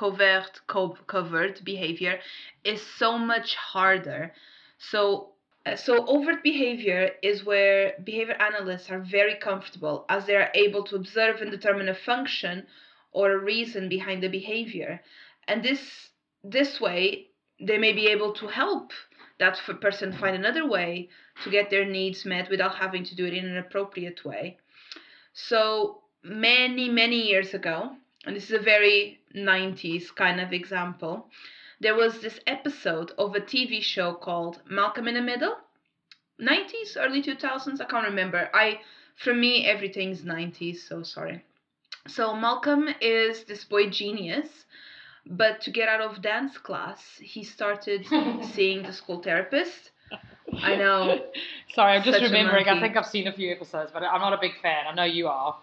covert, 0.00 0.60
co- 0.66 0.98
covered 1.06 1.62
behavior 1.64 2.18
is 2.64 2.80
so 3.00 3.18
much 3.18 3.54
harder. 3.54 4.32
So 4.78 5.00
uh, 5.66 5.76
so 5.76 6.06
overt 6.06 6.42
behavior 6.42 7.10
is 7.22 7.44
where 7.44 7.94
behavior 8.02 8.36
analysts 8.40 8.90
are 8.90 9.00
very 9.00 9.34
comfortable 9.34 10.06
as 10.08 10.24
they 10.24 10.36
are 10.36 10.50
able 10.54 10.82
to 10.84 10.96
observe 10.96 11.42
and 11.42 11.50
determine 11.50 11.90
a 11.90 11.94
function 11.94 12.66
or 13.12 13.32
a 13.32 13.44
reason 13.52 13.88
behind 13.88 14.22
the 14.22 14.28
behavior. 14.28 15.02
And 15.48 15.62
this 15.62 15.82
this 16.42 16.80
way 16.80 17.26
they 17.68 17.76
may 17.76 17.92
be 17.92 18.06
able 18.06 18.32
to 18.40 18.46
help 18.46 18.92
that 19.38 19.60
person 19.82 20.12
find 20.12 20.34
another 20.34 20.66
way 20.66 21.10
to 21.44 21.50
get 21.50 21.68
their 21.68 21.84
needs 21.84 22.24
met 22.24 22.48
without 22.48 22.74
having 22.74 23.04
to 23.04 23.14
do 23.14 23.26
it 23.26 23.34
in 23.34 23.44
an 23.44 23.58
appropriate 23.58 24.24
way. 24.24 24.56
So 25.34 26.02
many 26.22 26.88
many 26.88 27.20
years 27.30 27.52
ago, 27.52 27.96
and 28.24 28.36
this 28.36 28.44
is 28.44 28.52
a 28.52 28.62
very 28.62 29.20
90s 29.34 30.14
kind 30.14 30.40
of 30.40 30.52
example, 30.52 31.28
there 31.80 31.94
was 31.94 32.20
this 32.20 32.38
episode 32.46 33.12
of 33.18 33.34
a 33.34 33.40
TV 33.40 33.82
show 33.82 34.14
called 34.14 34.60
Malcolm 34.68 35.08
in 35.08 35.14
the 35.14 35.22
Middle. 35.22 35.56
90s, 36.40 36.96
early 36.96 37.22
2000s, 37.22 37.80
I 37.80 37.84
can't 37.84 38.06
remember. 38.06 38.50
I 38.54 38.80
for 39.16 39.34
me 39.34 39.66
everything's 39.66 40.22
90s, 40.22 40.78
so 40.78 41.02
sorry. 41.02 41.44
So 42.08 42.34
Malcolm 42.34 42.88
is 43.00 43.44
this 43.44 43.64
boy 43.64 43.90
genius, 43.90 44.48
but 45.26 45.60
to 45.62 45.70
get 45.70 45.88
out 45.88 46.00
of 46.00 46.22
dance 46.22 46.56
class, 46.56 47.18
he 47.20 47.44
started 47.44 48.06
seeing 48.54 48.82
the 48.82 48.92
school 48.92 49.22
therapist. 49.22 49.90
I 50.62 50.76
know. 50.76 51.20
Sorry, 51.74 51.96
I'm 51.96 52.02
just 52.02 52.20
remembering. 52.20 52.68
I 52.68 52.80
think 52.80 52.96
I've 52.96 53.06
seen 53.06 53.28
a 53.28 53.32
few 53.32 53.52
episodes, 53.52 53.92
but 53.92 54.02
I'm 54.02 54.20
not 54.20 54.32
a 54.32 54.38
big 54.40 54.52
fan. 54.60 54.86
I 54.88 54.94
know 54.94 55.04
you 55.04 55.28
are. 55.28 55.56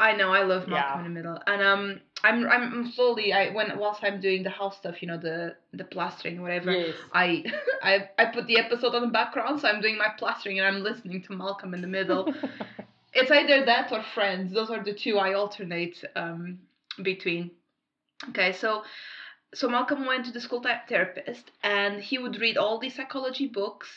I 0.00 0.16
know 0.16 0.32
I 0.32 0.42
love 0.42 0.66
Malcolm 0.66 0.72
Yeah. 0.92 0.98
in 0.98 1.04
the 1.04 1.10
Middle, 1.10 1.38
and 1.46 1.62
um, 1.62 2.00
I'm 2.24 2.48
I'm 2.48 2.90
slowly 2.92 3.32
I 3.32 3.50
when 3.50 3.78
whilst 3.78 4.02
I'm 4.02 4.20
doing 4.20 4.42
the 4.42 4.50
house 4.50 4.76
stuff, 4.78 5.02
you 5.02 5.08
know, 5.08 5.18
the 5.18 5.56
the 5.72 5.84
plastering, 5.84 6.40
whatever. 6.42 6.72
Yes. 6.72 6.94
I 7.12 7.44
I 7.82 8.08
I 8.18 8.24
put 8.26 8.46
the 8.46 8.58
episode 8.58 8.94
on 8.94 9.02
the 9.02 9.08
background, 9.08 9.60
so 9.60 9.68
I'm 9.68 9.80
doing 9.80 9.98
my 9.98 10.08
plastering 10.18 10.58
and 10.58 10.66
I'm 10.66 10.82
listening 10.82 11.22
to 11.24 11.32
Malcolm 11.32 11.74
in 11.74 11.80
the 11.82 11.86
Middle. 11.98 12.32
it's 13.12 13.30
either 13.30 13.64
that 13.66 13.92
or 13.92 14.02
Friends. 14.14 14.52
Those 14.54 14.70
are 14.70 14.82
the 14.82 14.94
two 14.94 15.18
I 15.18 15.34
alternate 15.34 16.02
um 16.16 16.58
between. 17.02 17.50
Okay, 18.30 18.52
so 18.52 18.82
so 19.54 19.68
Malcolm 19.68 20.06
went 20.06 20.24
to 20.26 20.32
the 20.32 20.40
school 20.40 20.62
ther- 20.62 20.82
therapist 20.88 21.50
and 21.62 22.00
he 22.00 22.18
would 22.18 22.40
read 22.40 22.56
all 22.56 22.78
these 22.78 22.94
psychology 22.94 23.48
books 23.48 23.88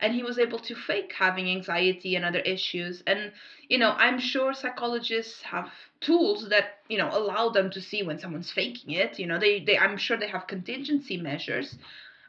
and 0.00 0.14
he 0.14 0.22
was 0.22 0.38
able 0.38 0.58
to 0.58 0.74
fake 0.74 1.12
having 1.18 1.50
anxiety 1.50 2.14
and 2.16 2.24
other 2.24 2.40
issues. 2.40 3.02
And 3.06 3.32
you 3.68 3.78
know 3.78 3.92
i'm 3.98 4.18
sure 4.18 4.54
psychologists 4.54 5.42
have 5.42 5.70
tools 6.00 6.48
that 6.48 6.78
you 6.88 6.98
know 6.98 7.10
allow 7.12 7.50
them 7.50 7.70
to 7.70 7.80
see 7.80 8.02
when 8.02 8.18
someone's 8.18 8.50
faking 8.52 8.92
it. 8.94 9.18
You 9.18 9.26
know 9.26 9.38
they, 9.38 9.60
they 9.60 9.78
i'm 9.78 9.96
sure 9.96 10.16
they 10.16 10.28
have 10.28 10.46
contingency 10.46 11.16
measures. 11.16 11.76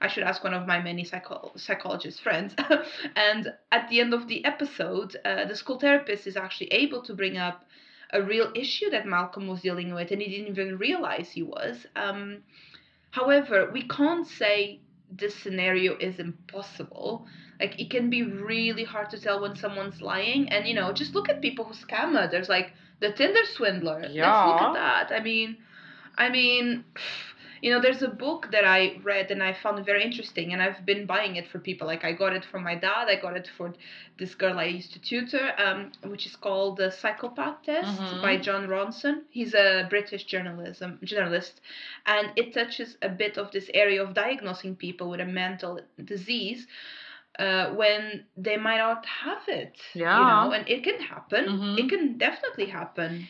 I 0.01 0.07
should 0.07 0.23
ask 0.23 0.43
one 0.43 0.53
of 0.53 0.65
my 0.65 0.81
many 0.81 1.03
psycho- 1.03 1.51
psychologist 1.57 2.21
friends. 2.21 2.55
And 3.15 3.53
at 3.71 3.89
the 3.89 3.99
end 3.99 4.13
of 4.13 4.27
the 4.27 4.43
episode 4.45 5.15
uh, 5.25 5.45
the 5.45 5.55
school 5.55 5.79
therapist 5.79 6.27
is 6.27 6.37
actually 6.37 6.67
able 6.67 7.01
to 7.03 7.13
bring 7.13 7.37
up 7.37 7.65
a 8.11 8.21
real 8.21 8.51
issue 8.55 8.89
that 8.89 9.05
malcolm 9.05 9.47
was 9.47 9.61
dealing 9.61 9.93
with 9.93 10.11
and 10.11 10.21
he 10.21 10.29
didn't 10.29 10.47
even 10.57 10.77
realize 10.77 11.29
he 11.31 11.43
was. 11.43 11.85
Um, 11.95 12.43
however 13.11 13.69
we 13.71 13.87
can't 13.87 14.27
say 14.27 14.79
this 15.11 15.35
scenario 15.35 15.97
is 15.97 16.19
impossible. 16.19 17.25
Like 17.59 17.79
it 17.79 17.89
can 17.89 18.09
be 18.09 18.23
really 18.23 18.83
hard 18.83 19.09
to 19.11 19.19
tell 19.19 19.41
when 19.41 19.55
someone's 19.55 20.01
lying. 20.01 20.49
And 20.49 20.67
you 20.67 20.73
know 20.75 20.91
just 20.93 21.15
look 21.15 21.29
at 21.29 21.41
people 21.41 21.65
who 21.65 21.73
scam 21.73 22.15
others 22.15 22.49
like 22.49 22.73
the 22.99 23.11
tinder 23.11 23.45
swindler. 23.45 24.01
Let's 24.01 24.13
look 24.13 24.61
at 24.61 24.73
that. 24.73 25.11
I 25.11 25.21
mean 25.23 25.57
i 26.17 26.29
mean 26.29 26.83
you 27.61 27.71
know 27.71 27.81
there's 27.81 28.01
a 28.01 28.07
book 28.07 28.47
that 28.51 28.65
i 28.65 28.97
read 29.03 29.31
and 29.31 29.41
i 29.43 29.53
found 29.53 29.83
very 29.85 30.03
interesting 30.03 30.53
and 30.53 30.61
i've 30.61 30.85
been 30.85 31.05
buying 31.05 31.35
it 31.35 31.47
for 31.47 31.59
people 31.59 31.87
like 31.87 32.03
i 32.03 32.11
got 32.11 32.33
it 32.35 32.45
from 32.45 32.63
my 32.63 32.75
dad 32.75 33.07
i 33.09 33.15
got 33.15 33.35
it 33.37 33.49
for 33.57 33.73
this 34.17 34.35
girl 34.35 34.59
i 34.59 34.65
used 34.65 34.93
to 34.93 34.99
tutor 34.99 35.51
um, 35.57 35.91
which 36.05 36.25
is 36.25 36.35
called 36.35 36.77
the 36.77 36.91
psychopath 36.91 37.61
test 37.63 38.13
Mhm. 38.13 38.21
by 38.21 38.37
jon 38.37 38.67
ronson 38.67 39.21
he's 39.29 39.53
a 39.53 39.87
british 39.89 40.25
journalism 40.25 40.99
journalist 41.03 41.61
and 42.05 42.31
it 42.35 42.53
touches 42.53 42.97
a 43.01 43.09
bit 43.09 43.37
of 43.37 43.51
this 43.51 43.69
area 43.73 44.03
of 44.03 44.13
diagnosing 44.13 44.75
people 44.75 45.09
with 45.09 45.19
a 45.21 45.25
mental 45.25 45.79
disease 46.03 46.67
uh, 47.39 47.69
when 47.73 48.25
they 48.37 48.57
might 48.57 48.77
not 48.77 49.05
have 49.05 49.47
it. 49.47 49.79
Yeah. 49.93 50.19
You 50.19 50.25
know, 50.25 50.51
and 50.51 50.67
it 50.67 50.83
can 50.83 50.99
happen. 50.99 51.45
Mhm. 51.45 51.79
It 51.79 51.89
can 51.89 52.17
definitely 52.17 52.65
happen. 52.67 53.27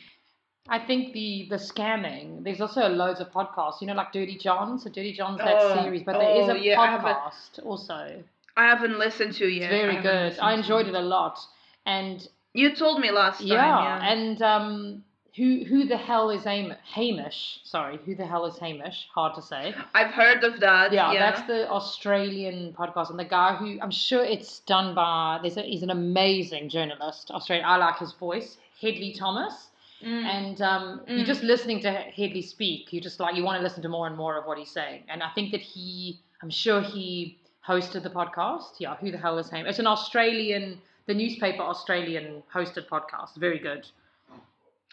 I 0.70 0.80
think 0.80 1.14
the 1.14 1.48
the 1.50 1.56
scamming. 1.58 2.44
There's 2.44 2.62
also 2.62 2.88
loads 2.88 3.20
of 3.20 3.32
podcasts. 3.32 3.82
You 3.82 3.88
know, 3.88 3.94
like 3.96 4.12
Dirty 4.12 4.38
John. 4.38 4.80
So 4.80 4.90
Dirty 4.90 5.14
John's 5.14 5.40
that 5.40 5.58
Oh, 5.60 5.82
series, 5.82 6.04
but 6.04 6.14
there 6.20 6.42
is 6.42 6.50
oh, 6.50 6.54
a 6.54 6.58
yeah, 6.58 6.80
I 6.80 6.88
podcast 6.98 7.66
also. 7.66 8.24
I 8.58 8.64
haven't 8.66 9.00
listened 9.00 9.34
to 9.36 9.48
yet. 9.48 9.72
It's 9.72 9.82
very 9.82 9.98
I 9.98 10.02
good. 10.02 10.40
I 10.40 10.54
enjoyed 10.54 10.88
it 10.88 10.94
a 10.96 11.00
lot. 11.02 11.40
And 11.86 12.28
You 12.54 12.76
told 12.76 13.00
me 13.00 13.10
last 13.12 13.40
time. 13.40 13.48
yeah, 13.48 14.00
Yeah. 14.00 14.12
and 14.12 14.42
um, 14.42 15.04
who 15.38 15.64
who 15.64 15.86
the 15.86 15.96
hell 15.98 16.30
is 16.30 16.44
Ham- 16.44 16.76
Hamish? 16.94 17.62
Sorry, 17.64 17.98
who 18.06 18.16
the 18.16 18.26
hell 18.26 18.46
is 18.46 18.58
Hamish? 18.58 19.08
Hard 19.16 19.36
to 19.36 19.42
say. 19.42 19.74
I've 19.96 20.12
heard 20.12 20.44
of 20.44 20.60
that. 20.60 20.92
Yeah, 20.92 21.14
Yeah, 21.14 21.20
that's 21.32 21.48
the 21.48 21.70
Australian 21.72 22.74
podcast, 22.74 23.10
and 23.12 23.18
the 23.20 23.24
guy 23.26 23.56
who 23.56 23.80
I'm 23.82 23.92
sure 23.92 24.24
it's 24.24 24.60
done 24.62 24.94
by. 24.94 25.40
There's 25.42 25.58
a, 25.58 25.62
he's 25.62 25.84
an 25.84 25.90
amazing 25.92 26.70
journalist. 26.70 27.32
Australian. 27.32 27.66
I 27.66 27.78
like 27.78 27.98
his 27.98 28.12
voice, 28.14 28.58
Hedley 28.82 29.14
Thomas. 29.18 29.69
Mm. 30.04 30.24
And 30.24 30.62
um, 30.62 31.02
you're 31.08 31.20
Mm. 31.20 31.26
just 31.26 31.44
listening 31.44 31.80
to 31.82 31.92
Hedley 31.92 32.42
speak. 32.42 32.94
You 32.94 33.02
just 33.02 33.20
like 33.20 33.36
you 33.36 33.44
want 33.44 33.58
to 33.60 33.64
listen 33.64 33.82
to 33.84 33.90
more 33.90 34.08
and 34.08 34.16
more 34.16 34.38
of 34.38 34.46
what 34.46 34.58
he's 34.58 34.72
saying. 34.72 35.04
And 35.10 35.22
I 35.22 35.30
think 35.36 35.52
that 35.52 35.62
he, 35.62 36.20
I'm 36.42 36.50
sure 36.50 36.82
he 36.82 37.38
hosted 37.68 38.04
the 38.04 38.10
podcast. 38.10 38.80
Yeah, 38.80 38.96
who 38.96 39.12
the 39.12 39.18
hell 39.18 39.38
is 39.38 39.50
him? 39.50 39.66
It's 39.66 39.80
an 39.80 39.88
Australian, 39.88 40.82
the 41.08 41.14
newspaper 41.14 41.62
Australian 41.64 42.44
hosted 42.54 42.88
podcast. 42.88 43.36
Very 43.38 43.60
good. 43.60 43.86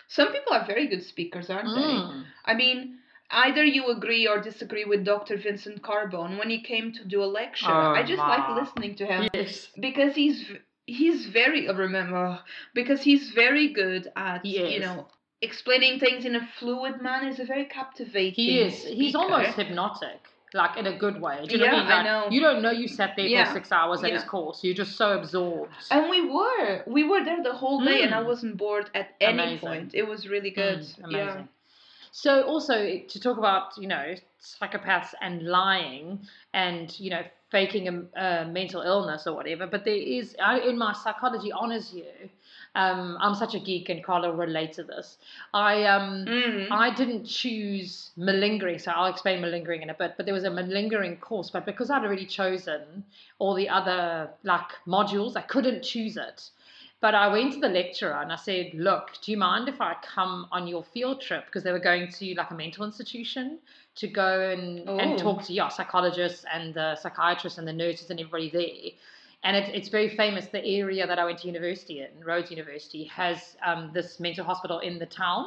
Some 0.08 0.32
people 0.32 0.52
are 0.52 0.64
very 0.66 0.86
good 0.86 1.02
speakers, 1.02 1.50
aren't 1.50 1.74
they? 1.74 1.82
Mm. 1.82 2.24
I 2.44 2.54
mean, 2.54 2.98
either 3.30 3.64
you 3.64 3.88
agree 3.90 4.26
or 4.28 4.40
disagree 4.40 4.84
with 4.84 5.04
Dr. 5.04 5.36
Vincent 5.36 5.82
Carbone 5.82 6.38
when 6.38 6.48
he 6.48 6.60
came 6.62 6.92
to 6.92 7.04
do 7.04 7.22
a 7.22 7.26
lecture. 7.26 7.66
Oh, 7.68 7.90
I 7.94 8.02
just 8.04 8.18
like 8.20 8.48
listening 8.56 8.94
to 8.96 9.06
him. 9.06 9.28
Yes. 9.34 9.68
because 9.80 10.14
he's 10.14 10.44
he's 10.86 11.26
very 11.26 11.68
uh, 11.68 11.74
remember 11.74 12.40
because 12.74 13.02
he's 13.02 13.30
very 13.30 13.68
good 13.72 14.10
at 14.16 14.44
He 14.44 14.74
you 14.74 14.80
know 14.80 15.06
explaining 15.42 15.98
things 16.00 16.24
in 16.24 16.36
a 16.36 16.48
fluid 16.58 17.02
manner. 17.02 17.28
He's 17.28 17.40
a 17.40 17.44
very 17.44 17.66
captivating. 17.66 18.44
He 18.44 18.60
is. 18.60 18.84
He's 18.84 19.14
almost 19.14 19.56
hypnotic, 19.56 20.20
like 20.54 20.76
in 20.76 20.86
a 20.86 20.96
good 20.96 21.20
way. 21.20 21.44
Do 21.46 21.52
you 21.52 21.58
know 21.58 21.66
what 21.66 21.74
I 21.74 21.78
Yeah, 21.78 21.88
mean? 21.88 21.92
I 21.92 22.02
know. 22.04 22.30
You 22.30 22.40
don't 22.40 22.62
know 22.62 22.70
you 22.70 22.88
sat 22.88 23.14
there 23.16 23.26
Yeah, 23.26 23.44
for 23.46 23.52
six 23.54 23.72
hours 23.72 24.02
at 24.04 24.12
his 24.12 24.24
course. 24.24 24.62
You're 24.64 24.74
just 24.74 24.96
so 24.96 25.18
absorbed. 25.18 25.72
And 25.90 26.08
we 26.08 26.28
were 26.30 26.82
we 26.86 27.04
were 27.04 27.24
there 27.24 27.42
the 27.42 27.52
whole 27.54 27.84
day, 27.84 28.02
and 28.02 28.14
I 28.14 28.22
Mm. 28.22 28.26
wasn't 28.26 28.56
bored 28.56 28.90
at 28.94 29.14
any 29.20 29.32
Amazing. 29.38 29.58
point. 29.58 29.94
It 29.94 30.06
was 30.06 30.28
really 30.28 30.50
good. 30.50 30.80
Mm, 30.80 31.04
amazing. 31.04 31.40
Yeah. 31.40 31.44
So 32.12 32.42
also 32.44 32.98
to 33.12 33.20
talk 33.20 33.36
about 33.38 33.76
you 33.76 33.88
know 33.88 34.14
psychopaths 34.40 35.12
and 35.20 35.42
lying 35.42 36.20
and 36.54 36.98
you 36.98 37.10
know 37.10 37.22
faking 37.56 37.88
a, 37.88 38.20
a 38.20 38.44
mental 38.44 38.82
illness 38.82 39.26
or 39.26 39.34
whatever, 39.34 39.66
but 39.66 39.82
there 39.86 40.02
is 40.18 40.36
I, 40.42 40.58
in 40.60 40.76
my 40.76 40.92
psychology 40.92 41.50
honors 41.52 41.92
you. 41.94 42.04
Um, 42.74 43.16
I'm 43.22 43.34
such 43.34 43.54
a 43.54 43.58
geek, 43.58 43.88
and 43.88 44.04
Carla 44.04 44.28
will 44.28 44.36
relate 44.36 44.74
to 44.74 44.82
this. 44.82 45.16
I 45.54 45.84
um. 45.84 46.26
Mm. 46.26 46.66
I 46.70 46.94
didn't 46.94 47.24
choose 47.24 48.10
malingering, 48.18 48.78
so 48.78 48.90
I'll 48.90 49.10
explain 49.10 49.40
malingering 49.40 49.80
in 49.80 49.88
a 49.88 49.94
bit. 49.94 50.14
But 50.18 50.26
there 50.26 50.34
was 50.34 50.44
a 50.44 50.50
malingering 50.50 51.16
course, 51.16 51.48
but 51.48 51.64
because 51.64 51.88
I'd 51.90 52.04
already 52.04 52.26
chosen 52.26 52.82
all 53.38 53.54
the 53.54 53.70
other 53.70 54.28
like 54.44 54.70
modules, 54.86 55.36
I 55.36 55.44
couldn't 55.54 55.82
choose 55.82 56.18
it. 56.18 56.50
But 57.00 57.14
I 57.14 57.28
went 57.28 57.52
to 57.52 57.60
the 57.60 57.68
lecturer 57.68 58.14
and 58.22 58.32
I 58.32 58.36
said, 58.36 58.72
"Look, 58.74 59.10
do 59.22 59.30
you 59.30 59.36
mind 59.38 59.68
if 59.68 59.80
I 59.80 59.94
come 60.02 60.46
on 60.50 60.66
your 60.66 60.82
field 60.82 61.20
trip?" 61.20 61.44
Because 61.46 61.62
they 61.62 61.72
were 61.72 61.78
going 61.78 62.10
to 62.12 62.34
like 62.34 62.50
a 62.50 62.54
mental 62.54 62.84
institution 62.84 63.58
to 63.96 64.08
go 64.08 64.50
and, 64.50 64.88
and 64.88 65.12
Oh. 65.12 65.16
talk 65.18 65.42
to 65.44 65.52
yeah 65.52 65.68
psychologists 65.68 66.44
and 66.52 66.74
the 66.74 66.96
psychiatrists 66.96 67.58
and 67.58 67.68
the 67.68 67.72
nurses 67.72 68.10
and 68.10 68.18
everybody 68.18 68.50
there. 68.50 68.92
And 69.44 69.56
it, 69.56 69.74
it's 69.74 69.88
very 69.88 70.08
famous. 70.08 70.46
The 70.46 70.64
area 70.64 71.06
that 71.06 71.18
I 71.18 71.24
went 71.24 71.38
to 71.40 71.46
university 71.46 72.00
in, 72.00 72.24
Rhodes 72.24 72.50
University, 72.50 73.04
has 73.04 73.56
um, 73.64 73.90
this 73.92 74.18
mental 74.18 74.44
hospital 74.44 74.78
in 74.80 74.98
the 74.98 75.06
town, 75.06 75.46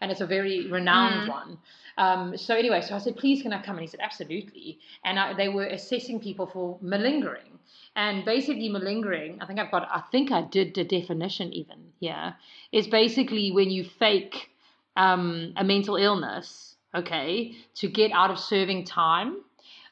and 0.00 0.10
it's 0.10 0.22
a 0.22 0.26
very 0.26 0.66
renowned 0.68 1.28
Mm. 1.28 1.28
one. 1.28 1.58
Um, 1.98 2.36
so 2.36 2.54
anyway, 2.54 2.80
so 2.80 2.94
I 2.94 2.98
said, 2.98 3.16
please 3.16 3.42
can 3.42 3.52
I 3.52 3.62
come? 3.62 3.76
And 3.76 3.82
he 3.82 3.86
said, 3.86 4.00
absolutely. 4.00 4.78
And 5.04 5.18
I, 5.18 5.34
they 5.34 5.48
were 5.48 5.66
assessing 5.66 6.20
people 6.20 6.46
for 6.46 6.78
malingering. 6.80 7.58
And 7.96 8.26
basically, 8.26 8.68
malingering, 8.68 9.38
I 9.40 9.46
think 9.46 9.58
I've 9.58 9.70
got, 9.70 9.88
I 9.90 10.02
think 10.12 10.30
I 10.30 10.42
did 10.42 10.74
the 10.74 10.84
definition 10.84 11.52
even 11.54 11.78
here, 11.98 12.36
is 12.70 12.86
basically 12.86 13.52
when 13.52 13.70
you 13.70 13.84
fake 13.84 14.50
um, 14.96 15.54
a 15.56 15.64
mental 15.64 15.96
illness, 15.96 16.76
okay, 16.94 17.56
to 17.76 17.88
get 17.88 18.12
out 18.12 18.30
of 18.30 18.38
serving 18.38 18.84
time 18.84 19.38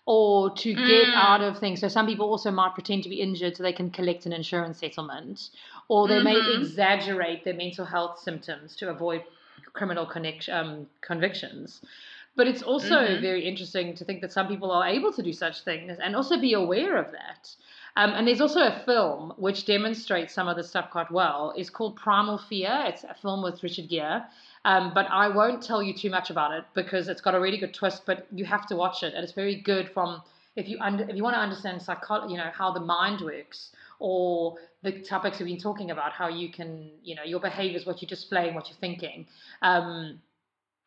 or 0.07 0.51
to 0.55 0.75
get 0.75 1.09
Mm. 1.09 1.15
out 1.15 1.41
of 1.41 1.59
things. 1.59 1.81
So 1.81 1.89
some 1.89 2.07
people 2.07 2.29
also 2.29 2.51
might 2.51 2.75
pretend 2.75 3.05
to 3.05 3.09
be 3.09 3.23
injured 3.23 3.57
so 3.57 3.63
they 3.63 3.73
can 3.73 3.91
collect 3.91 4.27
an 4.27 4.35
insurance 4.35 4.79
settlement, 4.79 5.49
or 5.89 6.07
they 6.07 6.23
may 6.23 6.35
Mhm. 6.35 6.59
exaggerate 6.61 7.45
their 7.45 7.55
mental 7.55 7.87
health 7.87 8.19
symptoms 8.19 8.77
to 8.77 8.91
avoid 8.91 9.25
criminal 9.73 10.05
connection, 10.05 10.55
um, 10.55 10.87
convictions. 11.01 11.81
But 12.37 12.49
it's 12.49 12.63
also 12.63 12.97
Mhm. 12.97 13.21
very 13.21 13.47
interesting 13.47 13.95
to 13.95 14.05
think 14.05 14.21
that 14.21 14.33
some 14.33 14.49
people 14.49 14.71
are 14.73 14.87
able 14.87 15.13
to 15.13 15.23
do 15.23 15.33
such 15.33 15.61
things 15.61 15.99
and 15.99 16.17
also 16.17 16.37
be 16.37 16.53
aware 16.55 16.97
of 16.97 17.13
that. 17.13 17.55
Um, 17.97 18.11
and 18.11 18.27
there's 18.27 18.41
also 18.41 18.61
a 18.67 18.81
film 18.85 19.33
which 19.37 19.67
demonstrates 19.67 20.35
some 20.35 20.49
of 20.49 20.57
this 20.57 20.69
stuff 20.69 20.91
quite 20.91 21.11
well. 21.13 21.53
It's 21.57 21.71
called 21.71 21.95
Primal 21.95 22.39
Fear. 22.39 22.87
It's 22.87 23.05
a 23.05 23.15
film 23.15 23.43
with 23.43 23.63
Richard 23.63 23.89
Gere. 23.89 24.23
Um, 24.65 24.93
but 24.93 25.07
I 25.11 25.29
won't 25.29 25.63
tell 25.63 25.81
you 25.83 25.95
too 25.95 26.11
much 26.11 26.31
about 26.31 26.53
it 26.53 26.65
because 26.75 27.09
it's 27.09 27.21
got 27.21 27.35
a 27.37 27.41
really 27.41 27.59
good 27.59 27.73
twist. 27.73 28.05
But 28.05 28.27
you 28.33 28.45
have 28.47 28.67
to 28.67 28.75
watch 28.77 29.05
it, 29.05 29.15
and 29.15 29.23
it's 29.23 29.33
very 29.33 29.55
good 29.55 29.91
from 29.91 30.23
if 30.57 30.69
you 30.69 30.79
under, 30.81 31.05
if 31.09 31.15
you 31.17 31.23
want 31.23 31.35
to 31.35 31.41
understand 31.41 31.83
psychology, 31.83 32.33
you 32.33 32.39
know 32.39 32.51
how 32.53 32.73
the 32.73 32.81
mind 32.81 33.21
works, 33.21 33.71
or 34.01 34.57
the 34.83 34.93
topics 35.01 35.39
we've 35.39 35.47
been 35.47 35.59
talking 35.59 35.91
about, 35.91 36.13
how 36.13 36.29
you 36.29 36.49
can, 36.49 36.91
you 37.03 37.15
know, 37.15 37.23
your 37.23 37.41
behaviors, 37.41 37.87
what 37.87 38.03
you 38.03 38.09
display, 38.09 38.47
and 38.47 38.57
what 38.57 38.69
you're 38.69 38.79
thinking. 38.79 39.27
Um, 39.63 40.21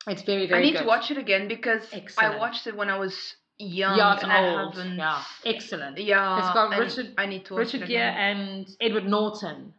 it's 0.07 0.23
very 0.23 0.47
very 0.47 0.59
I 0.61 0.63
need 0.65 0.73
good. 0.73 0.81
to 0.81 0.87
watch 0.87 1.11
it 1.11 1.17
again 1.17 1.47
because 1.47 1.83
Excellent. 1.91 2.35
I 2.35 2.37
watched 2.37 2.65
it 2.67 2.75
when 2.75 2.89
I 2.89 2.97
was 2.97 3.35
young. 3.59 3.97
Yeah, 3.97 4.13
it's 4.15 4.23
and 4.23 4.31
I 4.31 4.49
old. 4.63 4.75
haven't. 4.75 4.95
Yeah, 4.97 5.23
excellent. 5.45 5.97
Yeah, 5.99 6.37
It's 6.39 6.53
got 6.53 6.77
Richard- 6.79 7.13
I 7.17 7.25
need 7.25 7.45
to 7.45 7.53
watch 7.55 7.73
Richard 7.73 7.83
it 7.83 7.87
Gere 7.89 8.15
and 8.15 8.67
Edward 8.79 9.05
Norton, 9.05 9.73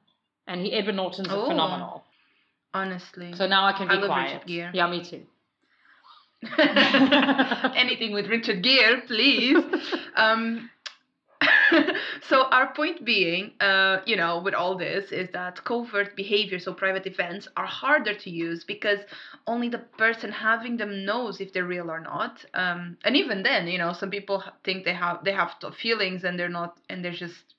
and 0.47 0.61
he 0.61 0.73
Edward 0.73 0.97
Norton's 0.97 1.29
Oh. 1.31 1.47
phenomenal. 1.49 2.05
Honestly, 2.75 3.33
So 3.35 3.47
now 3.47 3.65
I 3.65 3.73
can 3.73 3.89
I 3.89 3.95
be 3.97 4.01
love 4.03 4.09
quiet. 4.11 4.43
Yeah, 4.47 4.87
me 4.91 5.03
too. 5.03 5.23
anything 7.77 8.13
with 8.13 8.27
Richard 8.29 8.63
Gere, 8.63 9.01
please. 9.07 9.57
um, 10.17 10.71
so 12.29 12.45
our 12.51 12.73
point 12.73 13.05
being, 13.05 13.53
uh, 13.61 13.99
you 14.07 14.17
know, 14.17 14.41
with 14.41 14.55
all 14.55 14.77
this 14.77 15.13
is 15.13 15.29
that 15.33 15.63
covert 15.65 16.17
behaviors 16.17 16.65
so 16.65 16.73
private 16.73 17.07
events, 17.07 17.49
are 17.57 17.67
harder 17.67 18.15
to 18.15 18.31
use 18.31 18.65
because 18.65 19.01
only 19.47 19.69
the 19.69 19.79
person 19.79 20.31
having 20.31 20.77
them 20.77 21.05
knows 21.05 21.41
if 21.41 21.53
they're 21.53 21.65
real 21.65 21.91
or 21.91 22.01
not. 22.01 22.45
Um, 22.55 22.97
and 23.05 23.17
even 23.17 23.43
then, 23.43 23.67
you 23.67 23.79
know, 23.79 23.93
some 23.93 24.11
people 24.11 24.43
think 24.65 24.85
they 24.85 24.95
have 24.95 25.25
they 25.25 25.33
have 25.33 25.55
feelings 25.77 26.25
and 26.25 26.39
they're 26.39 26.49
not, 26.49 26.79
and 26.89 27.05
they're 27.05 27.13
just 27.13 27.55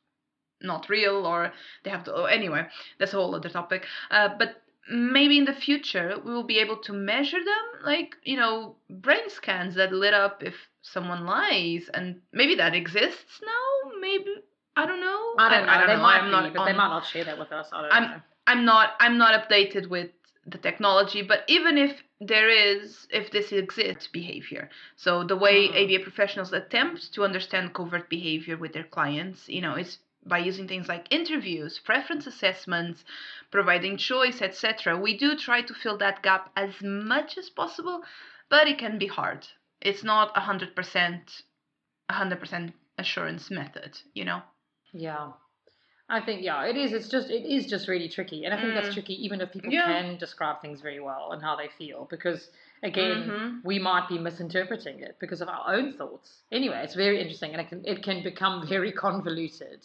not 0.61 0.89
real, 0.89 1.25
or 1.25 1.53
they 1.83 1.89
have 1.89 2.03
to. 2.05 2.13
Oh, 2.13 2.25
anyway, 2.25 2.65
that's 2.97 3.13
a 3.13 3.17
whole 3.17 3.35
other 3.35 3.49
topic. 3.49 3.85
Uh, 4.11 4.29
but 4.37 4.61
maybe 4.89 5.37
in 5.37 5.45
the 5.45 5.53
future 5.53 6.15
we 6.25 6.33
will 6.33 6.43
be 6.43 6.57
able 6.57 6.77
to 6.77 6.93
measure 6.93 7.37
them 7.37 7.85
like 7.85 8.15
you 8.23 8.35
know 8.35 8.75
brain 8.89 9.29
scans 9.29 9.75
that 9.75 9.93
lit 9.93 10.15
up 10.15 10.41
if 10.43 10.55
someone 10.81 11.25
lies 11.25 11.89
and 11.93 12.19
maybe 12.33 12.55
that 12.55 12.73
exists 12.73 13.39
now 13.45 13.68
maybe 13.99 14.35
I 14.75 14.85
don't 14.85 15.01
know. 15.01 15.33
I 15.37 15.49
don't 15.49 15.65
know. 15.65 15.71
I, 15.71 15.75
I 15.75 15.77
don't 15.79 15.87
they 15.87 15.95
know. 15.95 16.01
might 16.01 16.19
I'm 16.19 16.25
be, 16.25 16.31
not 16.31 16.53
but 16.53 16.65
they 16.65 16.73
might 16.73 16.89
not 16.89 17.05
share 17.05 17.25
that 17.25 17.37
with 17.37 17.51
us. 17.51 17.67
I 17.73 17.85
am 17.85 17.89
I'm, 17.91 18.23
I'm 18.47 18.65
not. 18.65 18.93
I'm 18.99 19.17
not 19.17 19.49
updated 19.49 19.89
with 19.89 20.09
the 20.47 20.57
technology. 20.57 21.21
But 21.21 21.43
even 21.47 21.77
if 21.77 22.01
there 22.21 22.49
is, 22.49 23.07
if 23.11 23.31
this 23.31 23.51
exists, 23.51 24.07
behavior. 24.07 24.69
So 24.95 25.23
the 25.23 25.35
way. 25.35 25.67
Mm-hmm. 25.67 25.95
ABA 25.95 26.03
professionals 26.03 26.53
attempt 26.53 27.13
to 27.13 27.23
understand 27.23 27.73
covert 27.73 28.09
behavior 28.09 28.57
with 28.57 28.73
their 28.73 28.85
clients, 28.85 29.49
you 29.49 29.61
know, 29.61 29.75
is 29.75 29.97
by 30.25 30.37
using 30.37 30.67
things 30.67 30.87
like 30.87 31.11
interviews, 31.11 31.79
preference 31.79 32.27
assessments, 32.27 33.03
providing 33.51 33.97
choice, 33.97 34.41
etc. 34.41 34.97
We 34.97 35.17
do 35.17 35.35
try 35.35 35.61
to 35.61 35.73
fill 35.73 35.97
that 35.97 36.21
gap 36.21 36.51
as 36.55 36.81
much 36.81 37.37
as 37.37 37.49
possible, 37.49 38.03
but 38.49 38.67
it 38.67 38.77
can 38.77 38.97
be 38.97 39.07
hard. 39.07 39.47
It's 39.81 40.03
not 40.03 40.35
100% 40.35 41.43
100% 42.11 42.73
assurance 42.99 43.49
method 43.49 43.97
you 44.13 44.25
know 44.25 44.41
Yeah. 44.93 45.31
I 46.11 46.21
think 46.21 46.41
yeah, 46.41 46.65
it 46.65 46.75
is. 46.75 46.91
It's 46.91 47.07
just 47.07 47.29
it 47.29 47.45
is 47.45 47.67
just 47.67 47.87
really 47.87 48.09
tricky, 48.09 48.43
and 48.45 48.53
I 48.53 48.59
think 48.59 48.73
that's 48.73 48.89
Mm. 48.89 48.93
tricky 48.93 49.13
even 49.23 49.41
if 49.41 49.51
people 49.51 49.71
Yeah. 49.71 49.85
can 49.85 50.17
describe 50.17 50.59
things 50.59 50.81
very 50.81 50.99
well 50.99 51.33
and 51.33 51.41
how 51.41 51.55
they 51.55 51.67
feel, 51.77 52.05
because 52.09 52.49
again, 52.81 53.29
Mhm. 53.29 53.63
we 53.63 53.77
might 53.77 54.09
be 54.09 54.17
misinterpreting 54.17 55.01
it 55.01 55.17
because 55.19 55.41
of 55.41 55.49
our 55.49 55.71
own 55.71 55.93
thoughts. 55.93 56.41
Anyway, 56.51 56.81
it's 56.83 56.95
very 56.95 57.21
interesting, 57.21 57.51
and 57.53 57.61
it 57.61 57.69
can 57.69 57.85
it 57.85 58.01
can 58.03 58.23
become 58.23 58.65
very 58.75 58.91
convoluted. 58.91 59.81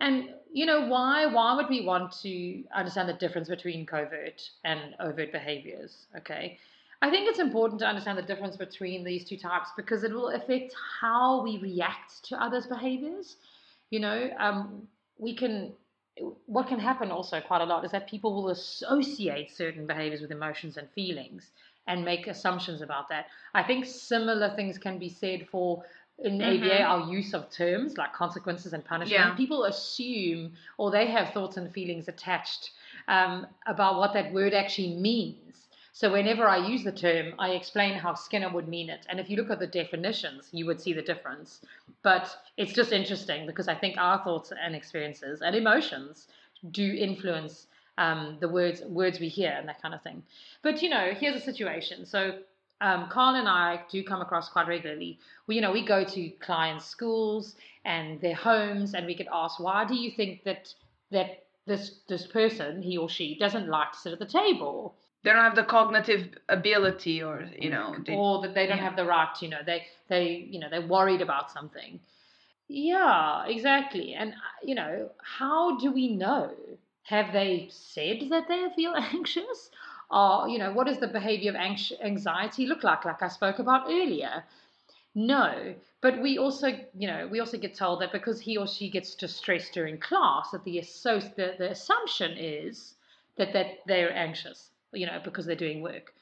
And 0.00 0.34
you 0.52 0.64
know 0.66 0.86
why? 0.86 1.26
Why 1.26 1.54
would 1.56 1.68
we 1.68 1.82
want 1.84 2.12
to 2.22 2.64
understand 2.74 3.08
the 3.08 3.14
difference 3.14 3.48
between 3.48 3.84
covert 3.86 4.40
and 4.64 4.94
overt 5.00 5.32
behaviors? 5.32 6.06
Okay, 6.16 6.58
I 7.02 7.10
think 7.10 7.28
it's 7.28 7.38
important 7.38 7.80
to 7.80 7.86
understand 7.86 8.18
the 8.18 8.22
difference 8.22 8.56
between 8.56 9.04
these 9.04 9.28
two 9.28 9.36
types 9.36 9.70
because 9.76 10.02
it 10.02 10.12
will 10.12 10.30
affect 10.30 10.74
how 11.00 11.42
we 11.42 11.58
react 11.58 12.24
to 12.24 12.42
others' 12.42 12.66
behaviors. 12.66 13.36
You 13.90 14.00
know, 14.00 14.30
um, 14.38 14.88
we 15.18 15.34
can. 15.34 15.72
What 16.46 16.68
can 16.68 16.78
happen 16.78 17.10
also 17.10 17.42
quite 17.42 17.60
a 17.60 17.64
lot 17.66 17.84
is 17.84 17.90
that 17.92 18.08
people 18.08 18.34
will 18.34 18.48
associate 18.48 19.54
certain 19.54 19.86
behaviors 19.86 20.22
with 20.22 20.30
emotions 20.30 20.78
and 20.78 20.88
feelings 20.94 21.50
and 21.86 22.06
make 22.06 22.26
assumptions 22.26 22.80
about 22.80 23.10
that. 23.10 23.26
I 23.52 23.62
think 23.62 23.84
similar 23.84 24.48
things 24.56 24.78
can 24.78 24.98
be 24.98 25.10
said 25.10 25.46
for 25.50 25.84
in 26.18 26.40
ABA 26.40 26.70
Mhm. 26.70 26.84
our 26.88 27.12
use 27.12 27.34
of 27.34 27.50
terms 27.50 27.98
like 27.98 28.14
consequences 28.14 28.72
and 28.72 28.82
punishment. 28.82 29.20
Yeah. 29.28 29.34
People 29.34 29.64
assume 29.64 30.54
or 30.78 30.90
they 30.90 31.06
have 31.06 31.34
thoughts 31.34 31.58
and 31.58 31.70
feelings 31.72 32.08
attached 32.08 32.70
um, 33.08 33.46
about 33.66 33.98
what 33.98 34.14
that 34.14 34.32
word 34.32 34.54
actually 34.54 34.94
means. 34.94 35.65
So 35.96 36.12
whenever 36.12 36.46
I 36.46 36.58
use 36.58 36.84
the 36.84 36.92
term, 36.92 37.32
I 37.38 37.52
explain 37.52 37.94
how 37.94 38.12
Skinner 38.12 38.50
would 38.50 38.68
mean 38.68 38.90
it. 38.90 39.06
And 39.08 39.18
if 39.18 39.30
you 39.30 39.36
look 39.38 39.50
at 39.50 39.60
the 39.60 39.66
definitions, 39.66 40.50
you 40.52 40.66
would 40.66 40.78
see 40.78 40.92
the 40.92 41.00
difference. 41.00 41.62
But 42.02 42.36
it's 42.58 42.74
just 42.74 42.92
interesting 42.92 43.46
because 43.46 43.66
I 43.66 43.74
think 43.74 43.96
our 43.96 44.22
thoughts 44.22 44.52
and 44.52 44.76
experiences 44.76 45.40
and 45.40 45.56
emotions 45.56 46.28
do 46.70 46.84
influence 46.84 47.68
um, 47.96 48.36
the 48.40 48.48
words 48.50 48.82
words 48.82 49.20
we 49.20 49.28
hear 49.28 49.48
and 49.52 49.66
that 49.70 49.80
kind 49.80 49.94
of 49.94 50.02
thing. 50.02 50.22
But 50.60 50.82
you 50.82 50.90
know, 50.90 51.14
here's 51.18 51.34
a 51.34 51.40
situation. 51.40 52.04
So 52.04 52.40
um, 52.82 53.08
Carl 53.08 53.36
and 53.36 53.48
I 53.48 53.80
do 53.90 54.04
come 54.04 54.20
across 54.20 54.50
quite 54.50 54.68
regularly. 54.68 55.18
We, 55.46 55.54
you 55.54 55.62
know, 55.62 55.72
we 55.72 55.82
go 55.82 56.04
to 56.04 56.28
clients' 56.40 56.84
schools 56.84 57.56
and 57.86 58.20
their 58.20 58.34
homes, 58.34 58.92
and 58.92 59.06
we 59.06 59.14
get 59.14 59.28
asked, 59.32 59.60
"Why 59.60 59.86
do 59.86 59.94
you 59.94 60.10
think 60.10 60.44
that 60.44 60.74
that 61.10 61.44
this 61.64 62.00
this 62.06 62.26
person, 62.26 62.82
he 62.82 62.98
or 62.98 63.08
she, 63.08 63.38
doesn't 63.38 63.66
like 63.66 63.92
to 63.92 63.98
sit 63.98 64.12
at 64.12 64.18
the 64.18 64.26
table?" 64.26 64.94
They 65.22 65.32
don't 65.32 65.42
have 65.42 65.56
the 65.56 65.64
cognitive 65.64 66.28
ability 66.48 67.22
or 67.22 67.48
you 67.58 67.70
know 67.70 67.96
they, 68.06 68.14
or 68.14 68.42
that 68.42 68.54
they 68.54 68.66
don't 68.66 68.78
yeah. 68.78 68.84
have 68.84 68.96
the 68.96 69.04
right 69.04 69.34
you 69.40 69.48
know 69.48 69.60
they 69.64 69.82
they 70.08 70.46
you 70.50 70.58
know 70.58 70.68
they're 70.70 70.86
worried 70.86 71.20
about 71.20 71.50
something. 71.50 71.98
Yeah 72.68 73.46
exactly. 73.46 74.14
And 74.14 74.32
uh, 74.32 74.36
you 74.62 74.74
know 74.74 75.10
how 75.22 75.78
do 75.78 75.90
we 75.92 76.08
know? 76.08 76.50
Have 77.04 77.32
they 77.32 77.68
said 77.70 78.28
that 78.30 78.48
they 78.48 78.68
feel 78.74 78.94
anxious? 78.96 79.70
Or 80.10 80.48
you 80.48 80.58
know 80.58 80.72
what 80.72 80.86
does 80.86 80.98
the 80.98 81.08
behavior 81.08 81.50
of 81.50 81.56
anx- 81.56 81.92
anxiety 82.02 82.66
look 82.66 82.84
like 82.84 83.04
like 83.04 83.22
i 83.22 83.28
spoke 83.28 83.58
about 83.58 83.86
earlier? 83.88 84.44
No 85.14 85.74
but 86.06 86.20
we 86.22 86.38
also 86.38 86.68
you 86.96 87.08
know 87.08 87.26
we 87.26 87.40
also 87.40 87.58
get 87.58 87.74
told 87.74 88.00
that 88.00 88.12
because 88.12 88.40
he 88.40 88.56
or 88.56 88.66
she 88.66 88.88
gets 88.88 89.14
distressed 89.14 89.72
during 89.72 89.98
class 89.98 90.50
that 90.50 90.62
the, 90.64 90.80
the, 90.80 91.54
the 91.58 91.70
assumption 91.70 92.32
is 92.38 92.94
that 93.36 93.52
that 93.52 93.78
they're 93.86 94.14
anxious 94.14 94.70
you 94.92 95.06
know 95.06 95.20
because 95.24 95.46
they're 95.46 95.56
doing 95.56 95.80
work. 95.82 96.12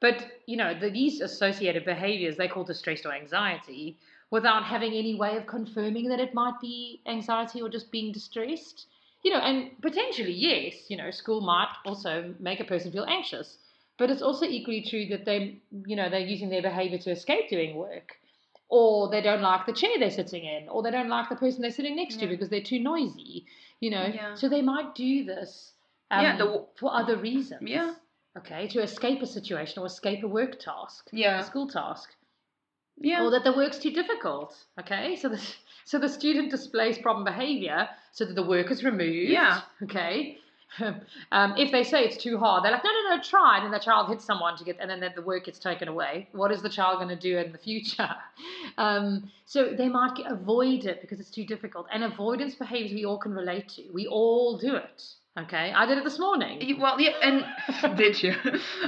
But 0.00 0.26
you 0.46 0.56
know 0.56 0.78
the, 0.78 0.90
these 0.90 1.20
associated 1.20 1.84
behaviors 1.84 2.36
they 2.36 2.48
call 2.48 2.64
distress 2.64 3.04
or 3.06 3.12
anxiety 3.12 3.98
without 4.30 4.64
having 4.64 4.92
any 4.94 5.14
way 5.14 5.36
of 5.36 5.46
confirming 5.46 6.08
that 6.08 6.20
it 6.20 6.34
might 6.34 6.60
be 6.60 7.02
anxiety 7.06 7.60
or 7.62 7.68
just 7.68 7.92
being 7.92 8.12
distressed 8.12 8.86
you 9.22 9.30
know 9.32 9.38
and 9.38 9.70
potentially 9.82 10.32
yes 10.32 10.90
you 10.90 10.96
know 10.96 11.10
school 11.10 11.40
might 11.40 11.68
also 11.84 12.34
make 12.40 12.60
a 12.60 12.64
person 12.64 12.90
feel 12.92 13.04
anxious. 13.04 13.58
But 13.98 14.10
it's 14.10 14.22
also 14.22 14.46
equally 14.46 14.82
true 14.88 15.06
that 15.10 15.24
they 15.24 15.60
you 15.86 15.96
know 15.96 16.08
they're 16.10 16.20
using 16.34 16.48
their 16.50 16.62
behavior 16.62 16.98
to 16.98 17.10
escape 17.10 17.48
doing 17.48 17.76
work 17.76 18.16
or 18.68 19.10
they 19.10 19.20
don't 19.20 19.42
like 19.42 19.66
the 19.66 19.72
chair 19.72 19.90
they're 19.98 20.10
sitting 20.10 20.44
in 20.44 20.68
or 20.68 20.82
they 20.82 20.90
don't 20.90 21.08
like 21.10 21.28
the 21.28 21.36
person 21.36 21.60
they're 21.60 21.70
sitting 21.70 21.94
next 21.94 22.18
to 22.18 22.26
because 22.26 22.48
they're 22.48 22.62
too 22.62 22.80
noisy 22.80 23.44
you 23.80 23.90
know? 23.90 24.10
Yeah. 24.14 24.34
so 24.34 24.48
they 24.48 24.62
might 24.62 24.94
do 24.94 25.24
this 25.24 25.72
um, 26.10 26.22
Yeah, 26.24 26.36
the- 26.36 26.66
for 26.76 26.94
other 26.94 27.16
reasons. 27.16 27.62
Yeah. 27.68 27.94
Okay 28.36 28.66
to 28.68 28.82
escape 28.82 29.22
a 29.22 29.26
situation 29.26 29.82
or 29.82 29.86
escape 29.86 30.22
a 30.24 30.28
work 30.28 30.58
task 30.58 31.08
a 31.12 31.16
yeah 31.16 31.42
school 31.42 31.68
task 31.68 32.14
yeah 33.00 33.22
or 33.22 33.30
that 33.30 33.44
the 33.44 33.52
work's 33.52 33.78
too 33.78 33.92
difficult. 33.92 34.54
Okay, 34.78 35.16
so 35.16 35.28
the 35.28 35.40
so 35.84 35.98
the 35.98 36.08
student 36.08 36.50
displays 36.50 36.98
problem 36.98 37.24
behavior 37.24 37.88
so 38.12 38.24
that 38.24 38.34
the 38.34 38.46
work 38.46 38.70
is 38.70 38.84
removed. 38.84 39.30
Yeah. 39.30 39.62
Okay. 39.82 40.38
Um, 41.32 41.52
if 41.58 41.70
they 41.70 41.84
say 41.84 42.02
it's 42.02 42.16
too 42.16 42.38
hard, 42.38 42.64
they're 42.64 42.72
like, 42.72 42.82
no, 42.82 42.90
no, 42.90 43.16
no, 43.16 43.22
try, 43.22 43.56
and 43.56 43.66
then 43.66 43.72
the 43.72 43.78
child 43.78 44.08
hits 44.08 44.24
someone 44.24 44.56
to 44.56 44.64
get, 44.64 44.78
and 44.80 44.88
then 44.88 45.00
the, 45.00 45.10
the 45.14 45.20
work 45.20 45.44
gets 45.44 45.58
taken 45.58 45.86
away. 45.86 46.28
What 46.32 46.50
is 46.50 46.62
the 46.62 46.70
child 46.70 46.96
going 46.96 47.10
to 47.10 47.16
do 47.16 47.36
in 47.36 47.52
the 47.52 47.58
future? 47.58 48.08
Um, 48.78 49.30
so 49.44 49.74
they 49.76 49.90
might 49.90 50.16
get, 50.16 50.32
avoid 50.32 50.86
it 50.86 51.02
because 51.02 51.20
it's 51.20 51.30
too 51.30 51.44
difficult. 51.44 51.86
And 51.92 52.04
avoidance 52.04 52.54
behaviors 52.54 52.94
we 52.94 53.04
all 53.04 53.18
can 53.18 53.32
relate 53.32 53.68
to. 53.76 53.82
We 53.92 54.06
all 54.06 54.56
do 54.56 54.76
it. 54.76 55.04
Okay, 55.38 55.72
I 55.74 55.86
did 55.86 55.98
it 55.98 56.04
this 56.04 56.18
morning. 56.18 56.60
You- 56.60 56.78
Well, 56.78 57.00
yeah, 57.00 57.12
and 57.22 57.96
did 57.96 58.22
you? 58.22 58.34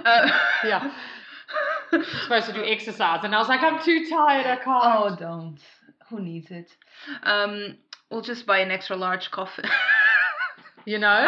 Uh, 0.05 0.29
Yeah. 0.65 0.93
supposed 2.23 2.47
to 2.47 2.53
do 2.53 2.63
exercise, 2.65 3.21
and 3.25 3.35
I 3.35 3.39
was 3.39 3.49
like, 3.49 3.63
I'm 3.63 3.83
too 3.83 4.07
tired. 4.09 4.47
I 4.47 4.57
can't. 4.57 4.85
Oh, 4.85 5.17
don't. 5.19 5.59
Who 6.11 6.21
needs 6.21 6.51
it? 6.51 6.71
Um, 7.23 7.77
we'll 8.11 8.21
just 8.23 8.45
buy 8.47 8.59
an 8.59 8.71
extra 8.71 8.97
large 8.97 9.31
coffee. 9.31 9.63
You 10.87 10.99
know. 10.99 11.09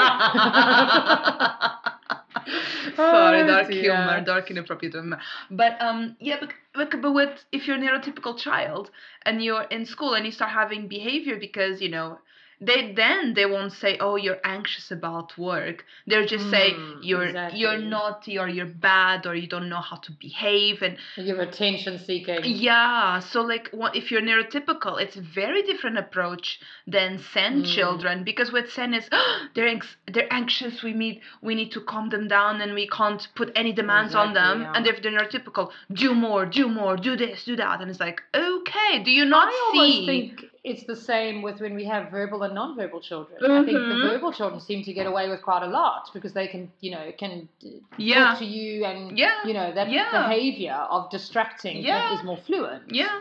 Sorry, 2.94 3.42
Oh, 3.42 3.46
dark 3.46 3.68
dear. 3.70 3.80
humor, 3.82 4.20
dark 4.20 4.50
inappropriate 4.50 4.92
humor. 4.92 5.18
But 5.50 5.80
um, 5.80 6.14
yeah, 6.20 6.36
but, 6.40 6.50
but 6.74 7.00
but 7.00 7.12
with 7.12 7.30
if 7.52 7.66
you're 7.66 7.76
a 7.76 7.80
neurotypical 7.80 8.36
child 8.38 8.90
and 9.24 9.42
you're 9.42 9.62
in 9.62 9.86
school 9.86 10.12
and 10.12 10.26
you 10.26 10.30
start 10.32 10.50
having 10.52 10.88
behavior 10.88 11.38
because 11.40 11.80
you 11.80 11.88
know 11.88 12.18
they 12.60 12.92
then 12.92 13.34
they 13.34 13.44
won't 13.46 13.72
say 13.72 13.96
oh 14.00 14.16
you're 14.16 14.38
anxious 14.44 14.90
about 14.90 15.36
work 15.36 15.84
they'll 16.06 16.26
just 16.26 16.48
say 16.50 16.72
Mm, 16.72 16.98
you're 17.02 17.28
you're 17.54 17.78
naughty 17.78 18.38
or 18.38 18.48
you're 18.48 18.66
bad 18.92 19.26
or 19.26 19.34
you 19.34 19.46
don't 19.46 19.68
know 19.68 19.80
how 19.80 19.96
to 19.96 20.12
behave 20.12 20.80
and 20.82 20.96
You're 21.16 21.40
attention 21.40 21.98
seeking. 21.98 22.40
yeah 22.44 23.20
so 23.20 23.42
like 23.42 23.68
what 23.72 23.94
if 23.94 24.10
you're 24.10 24.22
neurotypical 24.22 25.00
it's 25.00 25.16
a 25.16 25.20
very 25.20 25.62
different 25.62 25.98
approach 25.98 26.58
than 26.86 27.18
sen 27.32 27.62
Mm. 27.62 27.66
children 27.74 28.24
because 28.24 28.50
with 28.52 28.72
sen 28.72 28.94
is 28.94 29.08
they're 29.54 29.68
anx- 29.68 29.96
they're 30.12 30.32
anxious 30.32 30.82
we 30.82 30.92
need 30.92 31.20
we 31.42 31.54
need 31.54 31.70
to 31.72 31.80
calm 31.80 32.08
them 32.08 32.26
down 32.28 32.60
and 32.62 32.74
we 32.74 32.86
can't 32.88 33.28
put 33.34 33.52
any 33.54 33.72
demands 33.72 34.14
on 34.14 34.32
them 34.34 34.62
yeah. 34.62 34.72
and 34.74 34.86
if 34.86 35.02
they're 35.02 35.12
neurotypical 35.12 35.70
do 35.92 36.14
more 36.14 36.46
do 36.46 36.68
more 36.68 36.96
do 36.96 37.16
this 37.16 37.44
do 37.44 37.54
that 37.56 37.80
and 37.80 37.90
it's 37.90 38.00
like 38.00 38.22
okay 38.34 39.02
do 39.04 39.10
you 39.10 39.24
not 39.24 39.48
I 39.48 39.70
see 39.72 40.06
think 40.06 40.44
it's 40.70 40.84
the 40.92 40.96
same 40.96 41.36
with 41.46 41.60
when 41.60 41.74
we 41.80 41.84
have 41.84 42.10
verbal 42.10 42.42
and 42.42 42.54
non-verbal 42.54 43.00
children. 43.00 43.38
I 43.58 43.64
think 43.64 43.78
the 43.92 43.94
Mhm. 43.94 44.10
verbal 44.10 44.32
children 44.32 44.60
seem 44.60 44.82
to 44.88 44.92
get 44.98 45.06
away 45.06 45.28
with 45.32 45.40
quite 45.42 45.62
a 45.62 45.70
lot 45.80 46.10
because 46.12 46.32
they 46.38 46.48
can, 46.48 46.62
you 46.80 46.90
know, 46.94 47.06
can 47.22 47.48
Yeah. 47.96 48.14
talk 48.24 48.38
to 48.40 48.44
you 48.44 48.84
and 48.84 49.16
Yeah. 49.16 49.46
you 49.48 49.54
know 49.58 49.68
that 49.78 49.88
Yeah. 49.90 50.10
behavior 50.28 50.78
of 50.96 51.08
distracting 51.10 51.76
Yeah. 51.84 52.14
is 52.14 52.22
more 52.24 52.36
fluent. 52.48 52.84
yeah 53.02 53.16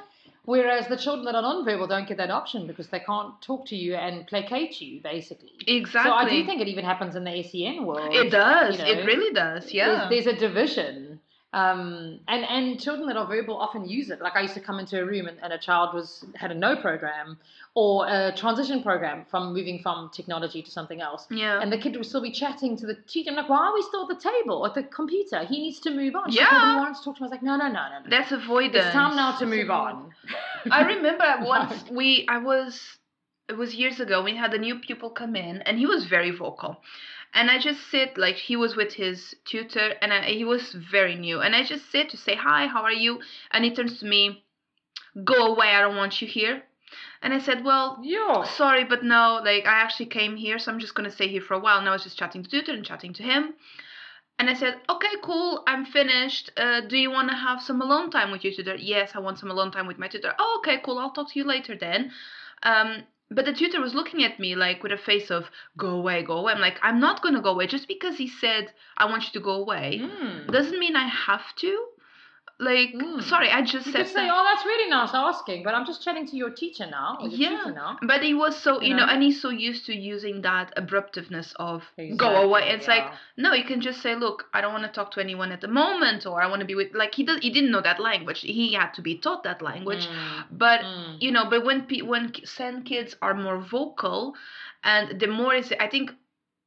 Whereas 0.54 0.84
the 0.94 0.98
children 1.06 1.26
that 1.26 1.34
are 1.34 1.42
non-verbal 1.42 1.88
don't 1.88 2.08
get 2.08 2.18
that 2.18 2.30
option 2.30 2.68
because 2.68 2.88
they 2.90 3.00
can't 3.00 3.34
talk 3.42 3.66
to 3.72 3.76
you 3.76 3.96
and 3.96 4.28
placate 4.28 4.80
you, 4.80 5.02
basically. 5.02 5.54
exactly 5.66 6.12
So 6.12 6.16
I 6.24 6.30
do 6.30 6.46
think 6.48 6.62
it 6.62 6.68
even 6.68 6.86
happens 6.86 7.16
in 7.16 7.24
the 7.24 7.36
SEN 7.50 7.84
world. 7.90 8.14
it 8.14 8.30
does 8.30 8.78
you 8.78 8.84
know, 8.86 8.92
it 8.94 9.06
really 9.12 9.32
does 9.34 9.74
yeah 9.74 9.86
There's, 10.08 10.26
there's 10.26 10.28
a 10.36 10.38
division. 10.48 11.20
Um, 11.56 12.20
and, 12.28 12.44
and 12.44 12.80
children 12.86 13.08
that 13.08 13.16
are 13.16 13.26
verbal 13.28 13.56
often 13.58 13.88
use 13.88 14.10
it. 14.10 14.20
Like 14.22 14.36
I 14.36 14.42
used 14.42 14.56
to 14.56 14.60
come 14.60 14.78
into 14.78 15.02
a 15.02 15.06
room 15.06 15.26
and, 15.28 15.38
and 15.42 15.54
a 15.54 15.58
child 15.58 15.94
was 15.94 16.26
had 16.36 16.52
a 16.52 16.54
no 16.54 16.76
program 16.76 17.38
or 17.76 18.08
a 18.08 18.34
transition 18.36 18.84
program 18.84 19.26
from 19.32 19.54
moving 19.54 19.80
from 19.82 20.10
technology 20.14 20.62
to 20.62 20.70
something 20.70 21.00
else. 21.00 21.28
yeah 21.32 21.62
And 21.62 21.72
the 21.72 21.78
kid 21.78 21.96
would 21.96 22.06
still 22.06 22.22
be 22.22 22.32
chatting 22.32 22.76
to 22.82 22.86
the 22.86 22.96
teacher. 23.08 23.30
I'm 23.30 23.38
like, 23.38 23.48
why 23.48 23.68
are 23.68 23.74
we 23.74 23.82
still 23.84 24.04
at 24.10 24.10
the 24.18 24.22
table 24.32 24.66
at 24.66 24.74
the 24.74 24.84
computer? 24.84 25.40
He 25.46 25.58
needs 25.62 25.80
to 25.82 25.92
move 25.92 26.14
on. 26.16 26.24
Like, 26.26 26.36
Yeah. 26.36 26.50
"Nobody 26.52 26.80
wants 26.86 27.00
to 27.00 27.06
talk 27.06 27.16
to 27.18 27.20
him. 27.20 27.24
I 27.24 27.28
was 27.30 27.32
like, 27.38 27.44
no, 27.44 27.56
no, 27.56 27.68
no, 27.68 27.74
no, 27.74 28.00
no. 28.04 28.10
that's 28.10 28.32
avoidance 28.34 28.86
It's 28.86 28.94
time 28.94 29.16
now 29.16 29.32
to 29.38 29.46
move 29.46 29.70
on. 29.70 30.12
I 30.72 30.82
remember 30.94 31.26
once 31.56 31.74
we 31.90 32.26
I 32.28 32.40
was 32.40 32.98
it 33.48 33.56
was 33.56 33.76
years 33.76 34.00
ago 34.02 34.24
we 34.24 34.36
had 34.36 34.54
a 34.54 34.58
new 34.58 34.76
pupil 34.80 35.10
come 35.22 35.36
in 35.38 35.62
and 35.62 35.78
he 35.78 35.86
was 35.86 36.02
very 36.06 36.32
vocal. 36.32 36.82
And 37.36 37.52
I 37.52 37.60
just 37.60 37.82
sit 37.92 38.18
like 38.18 38.36
he 38.38 38.56
was 38.56 38.76
with 38.76 38.94
his 38.94 39.36
tutor 39.46 39.94
and 40.02 40.14
I, 40.14 40.22
he 40.24 40.46
was 40.46 40.72
very 40.72 41.16
new 41.16 41.42
and 41.42 41.56
I 41.56 41.64
just 41.64 41.92
sit 41.92 42.10
to 42.10 42.18
say 42.18 42.36
hi, 42.36 42.66
how 42.68 42.82
are 42.84 42.94
you? 42.94 43.20
And 43.52 43.64
he 43.66 43.72
turns 43.72 44.00
to 44.00 44.06
me, 44.06 44.46
"Go 45.24 45.48
away, 45.54 45.76
I 45.76 45.82
don't 45.82 45.98
want 45.98 46.22
you 46.22 46.28
here." 46.28 46.64
And 47.22 47.34
I 47.34 47.40
said, 47.40 47.66
"Well, 47.66 48.00
Yeah. 48.02 48.44
sorry, 48.44 48.86
but 48.86 49.04
no, 49.04 49.42
like 49.44 49.66
I 49.68 49.82
actually 49.86 50.08
came 50.08 50.38
here, 50.38 50.58
so 50.58 50.72
I'm 50.72 50.80
just 50.80 50.96
gonna 50.96 51.12
stay 51.12 51.28
here 51.28 51.42
for 51.42 51.56
a 51.56 51.60
while. 51.60 51.78
And 51.78 51.90
I 51.90 51.92
was 51.92 52.04
just 52.04 52.18
chatting 52.18 52.42
to 52.44 52.50
tutor 52.50 52.72
and 52.74 52.86
chatting 52.86 53.14
to 53.14 53.24
him. 53.24 53.54
And 54.38 54.50
I 54.50 54.54
said, 54.54 54.82
okay, 54.90 55.16
cool, 55.24 55.64
I'm 55.66 55.86
finished. 55.86 56.52
Uh, 56.58 56.82
do 56.82 56.98
you 56.98 57.10
want 57.10 57.30
to 57.30 57.36
have 57.36 57.62
some 57.62 57.82
alone 57.82 58.12
time 58.12 58.32
with 58.32 58.44
your 58.44 58.54
tutor? 58.54 58.76
Yes, 58.76 59.12
I 59.16 59.20
want 59.20 59.40
some 59.40 59.50
alone 59.50 59.72
time 59.72 59.88
with 59.88 59.98
my 59.98 60.10
tutor. 60.10 60.34
Oh, 60.38 60.60
okay, 60.60 60.82
cool, 60.84 61.00
I'll 61.00 61.12
talk 61.12 61.32
to 61.32 61.40
you 61.40 61.46
later 61.46 61.78
then. 61.78 62.12
Um, 62.64 63.04
but 63.32 63.46
the 63.46 63.54
tutor 63.54 63.82
was 63.82 63.94
looking 63.96 64.24
at 64.24 64.40
me 64.40 64.56
like 64.56 64.84
with 64.84 64.92
a 64.92 64.98
face 64.98 65.30
of, 65.32 65.46
go 65.78 65.88
away, 65.90 66.24
go 66.24 66.38
away. 66.38 66.54
I'm 66.54 66.62
like, 66.62 66.78
I'm 66.82 67.00
not 67.00 67.22
gonna 67.22 67.42
go 67.42 67.52
away. 67.52 67.68
Just 67.68 67.88
because 67.88 68.18
he 68.18 68.28
said, 68.28 68.72
I 68.98 69.06
want 69.06 69.24
you 69.26 69.32
to 69.34 69.40
go 69.40 69.54
away, 69.54 70.00
Mm. 70.04 70.52
doesn't 70.52 70.80
mean 70.80 70.96
I 70.96 71.08
have 71.08 71.56
to. 71.58 71.86
Like, 72.58 72.94
Mm. 72.94 73.22
sorry, 73.22 73.50
I 73.50 73.62
just 73.64 73.86
You 73.88 73.92
said 73.92 74.06
could 74.06 74.08
say, 74.14 74.26
that. 74.28 74.34
oh, 74.34 74.44
that's 74.46 74.66
really 74.66 74.90
nice 74.90 75.10
asking, 75.14 75.64
but 75.64 75.76
I'm 75.76 75.86
just 75.86 76.02
chatting 76.02 76.26
to 76.28 76.38
your 76.38 76.50
teacher 76.52 76.86
now. 76.86 77.18
Your 77.20 77.30
Yeah. 77.30 77.50
tutor 77.58 77.74
now. 77.74 77.98
But 78.02 78.24
he 78.24 78.34
was 78.34 78.56
so, 78.56 78.80
you, 78.80 78.88
You 78.90 78.94
know, 78.96 79.06
know? 79.06 79.12
and 79.12 79.22
he's 79.22 79.42
so 79.42 79.50
used 79.50 79.86
to 79.88 79.94
using 79.94 80.42
that 80.44 80.72
abruptiveness 80.78 81.54
of 81.58 81.84
go 82.16 82.30
away. 82.44 82.70
It's 82.70 82.88
like, 82.88 83.04
no, 83.36 83.52
you 83.54 83.66
can 83.66 83.82
just 83.82 84.02
say, 84.02 84.16
look, 84.16 84.48
I 84.54 84.62
don't 84.62 84.72
want 84.72 84.86
to 84.86 84.92
talk 84.92 85.12
to 85.12 85.20
anyone 85.20 85.52
at 85.52 85.60
the 85.60 85.68
moment, 85.68 86.26
or 86.26 86.42
I 86.42 86.48
want 86.48 86.62
to 86.62 86.66
be 86.66 86.76
with, 86.76 86.94
like, 86.94 87.14
he, 87.14 87.24
does, 87.24 87.40
he 87.42 87.50
didn't 87.50 87.72
know 87.72 87.82
that 87.82 88.00
language. 88.00 88.40
He 88.40 88.72
had 88.74 88.94
to 88.94 89.02
be 89.02 89.18
taught 89.18 89.44
that 89.44 89.62
language. 89.62 90.08
Mm, 90.08 90.46
But, 90.52 90.80
mm. 90.80 91.18
you 91.20 91.32
know, 91.32 91.50
but 91.50 91.66
when, 91.66 91.82
pe- 91.88 92.04
when 92.04 92.30
ki- 92.30 92.46
Sen 92.46 92.84
kids 92.84 93.18
are 93.22 93.34
more 93.34 93.60
vocal, 93.60 94.34
and 94.82 95.20
the 95.20 95.28
more 95.28 95.54
is, 95.56 95.74
I 95.78 95.88
think, 95.88 96.14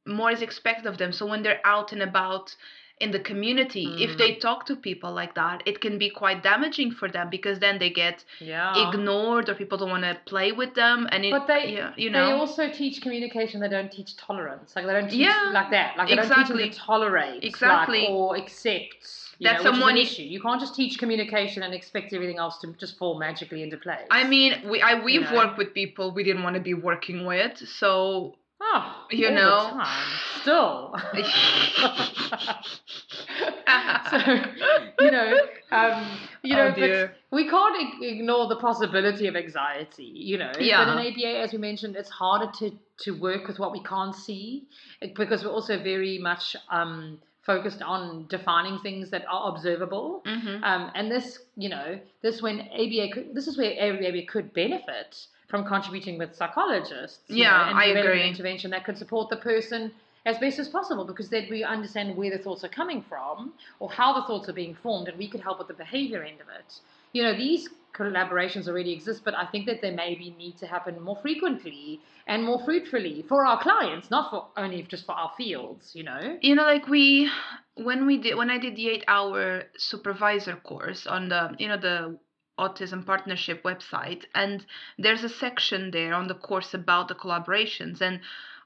more 0.05 0.29
is 0.29 0.43
expected 0.43 0.85
of 0.85 0.97
them. 0.99 1.11
So 1.13 1.25
when 1.25 1.41
they're 1.41 1.61
out 1.65 1.93
and 1.93 2.03
about, 2.03 2.55
in 2.99 3.11
the 3.11 3.19
community, 3.19 3.85
if 4.03 4.11
Mm. 4.11 4.17
they 4.17 4.35
talk 4.35 4.65
to 4.65 4.75
people 4.75 5.11
like 5.21 5.33
that, 5.35 5.63
it 5.65 5.79
can 5.79 5.97
be 5.97 6.09
quite 6.09 6.43
damaging 6.43 6.91
for 6.91 7.07
them 7.07 7.29
because 7.29 7.57
then 7.59 7.79
they 7.79 7.89
get 7.89 8.25
yeah. 8.39 8.73
ignored 8.89 9.47
or 9.49 9.55
people 9.55 9.77
don't 9.77 9.89
want 9.89 10.03
to 10.03 10.17
play 10.25 10.51
with 10.51 10.73
them 10.75 11.07
and 11.11 11.23
it 11.25 11.31
But 11.31 11.47
they- 11.47 11.73
yeah 11.75 11.93
you 11.95 12.09
They 12.11 12.19
also 12.41 12.69
teach 12.81 13.01
communication. 13.01 13.61
They 13.61 13.69
don't 13.69 13.91
teach 13.91 14.17
tolerance. 14.17 14.75
Like 14.75 14.85
they 14.85 14.93
don't 14.93 15.09
teach 15.09 15.19
Yeah, 15.27 15.49
like 15.53 15.71
that. 15.71 15.97
Like 15.97 16.09
they 16.09 16.15
don't 16.15 16.25
teach 16.27 16.37
exactly. 16.37 16.63
them 16.63 16.71
to 16.71 16.77
tolerate. 16.79 17.35
like, 17.35 17.43
Exactly. 17.51 18.07
or 18.07 18.35
accept. 18.35 19.01
You 19.41 19.47
That 19.47 19.57
know, 19.63 19.71
someone 19.71 19.95
is 19.95 20.11
issue. 20.11 20.23
You 20.23 20.41
can't 20.41 20.59
just 20.59 20.75
teach 20.75 20.99
communication 20.99 21.63
and 21.63 21.73
expect 21.73 22.11
everything 22.11 22.39
else 22.39 22.57
to 22.61 22.67
just 22.83 22.97
fall 22.97 23.17
magically 23.17 23.63
into 23.63 23.77
place. 23.77 24.07
i 24.11 24.21
mean 24.33 24.51
we 24.69 24.81
I, 24.81 24.91
we've 25.07 25.21
know. 25.31 25.37
worked 25.39 25.57
with 25.57 25.73
people 25.73 26.05
we 26.11 26.23
didn't 26.27 26.43
want 26.43 26.55
to 26.55 26.65
be 26.71 26.73
working 26.73 27.19
with 27.25 27.53
so 27.81 28.35
oh, 28.61 29.05
you 29.11 29.31
know. 29.31 29.81
still. 30.41 30.95
so 34.09 34.17
you 34.99 35.11
know, 35.11 35.39
um, 35.71 36.07
you 36.43 36.55
know, 36.55 36.73
Oh, 36.75 36.79
but 36.79 37.15
we 37.31 37.49
can't 37.49 38.03
ignore 38.03 38.47
the 38.47 38.55
possibility 38.57 39.27
of 39.27 39.35
anxiety. 39.35 40.03
You 40.03 40.37
know, 40.37 40.51
Yeah. 40.59 40.85
But 40.85 41.05
in 41.05 41.13
ABA, 41.13 41.39
as 41.39 41.51
we 41.51 41.57
mentioned, 41.57 41.95
it's 41.95 42.09
harder 42.09 42.51
to 42.59 42.71
to 43.03 43.11
work 43.19 43.47
with 43.47 43.59
what 43.59 43.71
we 43.71 43.81
can't 43.83 44.15
see 44.15 44.67
eh, 45.01 45.09
because 45.15 45.43
we're 45.43 45.51
also 45.51 45.81
very 45.81 46.17
much 46.17 46.55
um, 46.69 47.19
focused 47.43 47.81
on 47.81 48.27
defining 48.27 48.79
things 48.79 49.09
that 49.11 49.25
are 49.29 49.49
observable. 49.49 50.21
Mhm. 50.25 50.63
Um, 50.63 50.91
and 50.95 51.09
this, 51.09 51.39
you 51.55 51.69
know, 51.69 51.99
this 52.21 52.41
when 52.41 52.61
ABA 52.61 53.09
could, 53.13 53.33
this 53.33 53.47
is 53.47 53.57
where 53.57 53.71
ABA 53.79 54.25
could 54.27 54.53
benefit 54.53 55.25
from 55.49 55.65
contributing 55.65 56.17
with 56.17 56.35
psychologists. 56.35 57.19
Yeah, 57.27 57.49
know, 57.49 57.69
and 57.69 57.79
I 57.79 57.85
agree. 57.85 58.27
Intervention 58.27 58.71
that 58.71 58.85
could 58.85 58.97
support 58.97 59.29
the 59.29 59.37
person 59.37 59.91
as 60.25 60.37
best 60.37 60.59
as 60.59 60.69
possible 60.69 61.05
because 61.05 61.29
then 61.29 61.47
we 61.49 61.63
understand 61.63 62.15
where 62.15 62.29
the 62.29 62.37
thoughts 62.37 62.63
are 62.63 62.69
coming 62.69 63.03
from 63.07 63.53
or 63.79 63.89
how 63.89 64.13
the 64.13 64.27
thoughts 64.27 64.47
are 64.49 64.53
being 64.53 64.75
formed, 64.75 65.07
and 65.07 65.17
we 65.17 65.27
could 65.27 65.41
help 65.41 65.59
with 65.59 65.67
the 65.67 65.73
behavior 65.73 66.23
end 66.23 66.39
of 66.39 66.47
it. 66.47 66.73
You 67.13 67.23
know, 67.23 67.35
these 67.35 67.67
collaborations 67.93 68.67
already 68.67 68.93
exist, 68.93 69.23
but 69.25 69.33
I 69.33 69.45
think 69.47 69.65
that 69.65 69.81
they 69.81 69.91
maybe 69.91 70.35
need 70.37 70.57
to 70.59 70.67
happen 70.67 71.01
more 71.01 71.17
frequently 71.21 71.99
and 72.27 72.43
more 72.43 72.63
fruitfully 72.63 73.25
for 73.27 73.45
our 73.45 73.59
clients, 73.61 74.11
not 74.11 74.29
for 74.29 74.45
only 74.55 74.83
just 74.83 75.05
for 75.05 75.13
our 75.13 75.31
fields. 75.35 75.95
You 75.95 76.03
know. 76.03 76.37
you 76.41 76.53
know 76.55 76.63
like 76.63 76.87
we 76.87 77.29
when 77.75 78.05
we 78.05 78.17
did 78.17 78.35
when 78.35 78.49
i 78.49 78.57
did 78.57 78.75
the 78.75 78.89
eight 78.89 79.03
hour 79.07 79.63
supervisor 79.77 80.55
course 80.57 81.07
on 81.07 81.29
the 81.29 81.55
you 81.57 81.67
know 81.67 81.77
the 81.77 82.17
autism 82.59 83.05
partnership 83.05 83.63
website 83.63 84.25
and 84.35 84.65
there's 84.97 85.23
a 85.23 85.29
section 85.29 85.91
there 85.91 86.13
on 86.13 86.27
the 86.27 86.35
course 86.35 86.73
about 86.73 87.07
the 87.07 87.15
collaborations. 87.15 88.01
And 88.01 88.19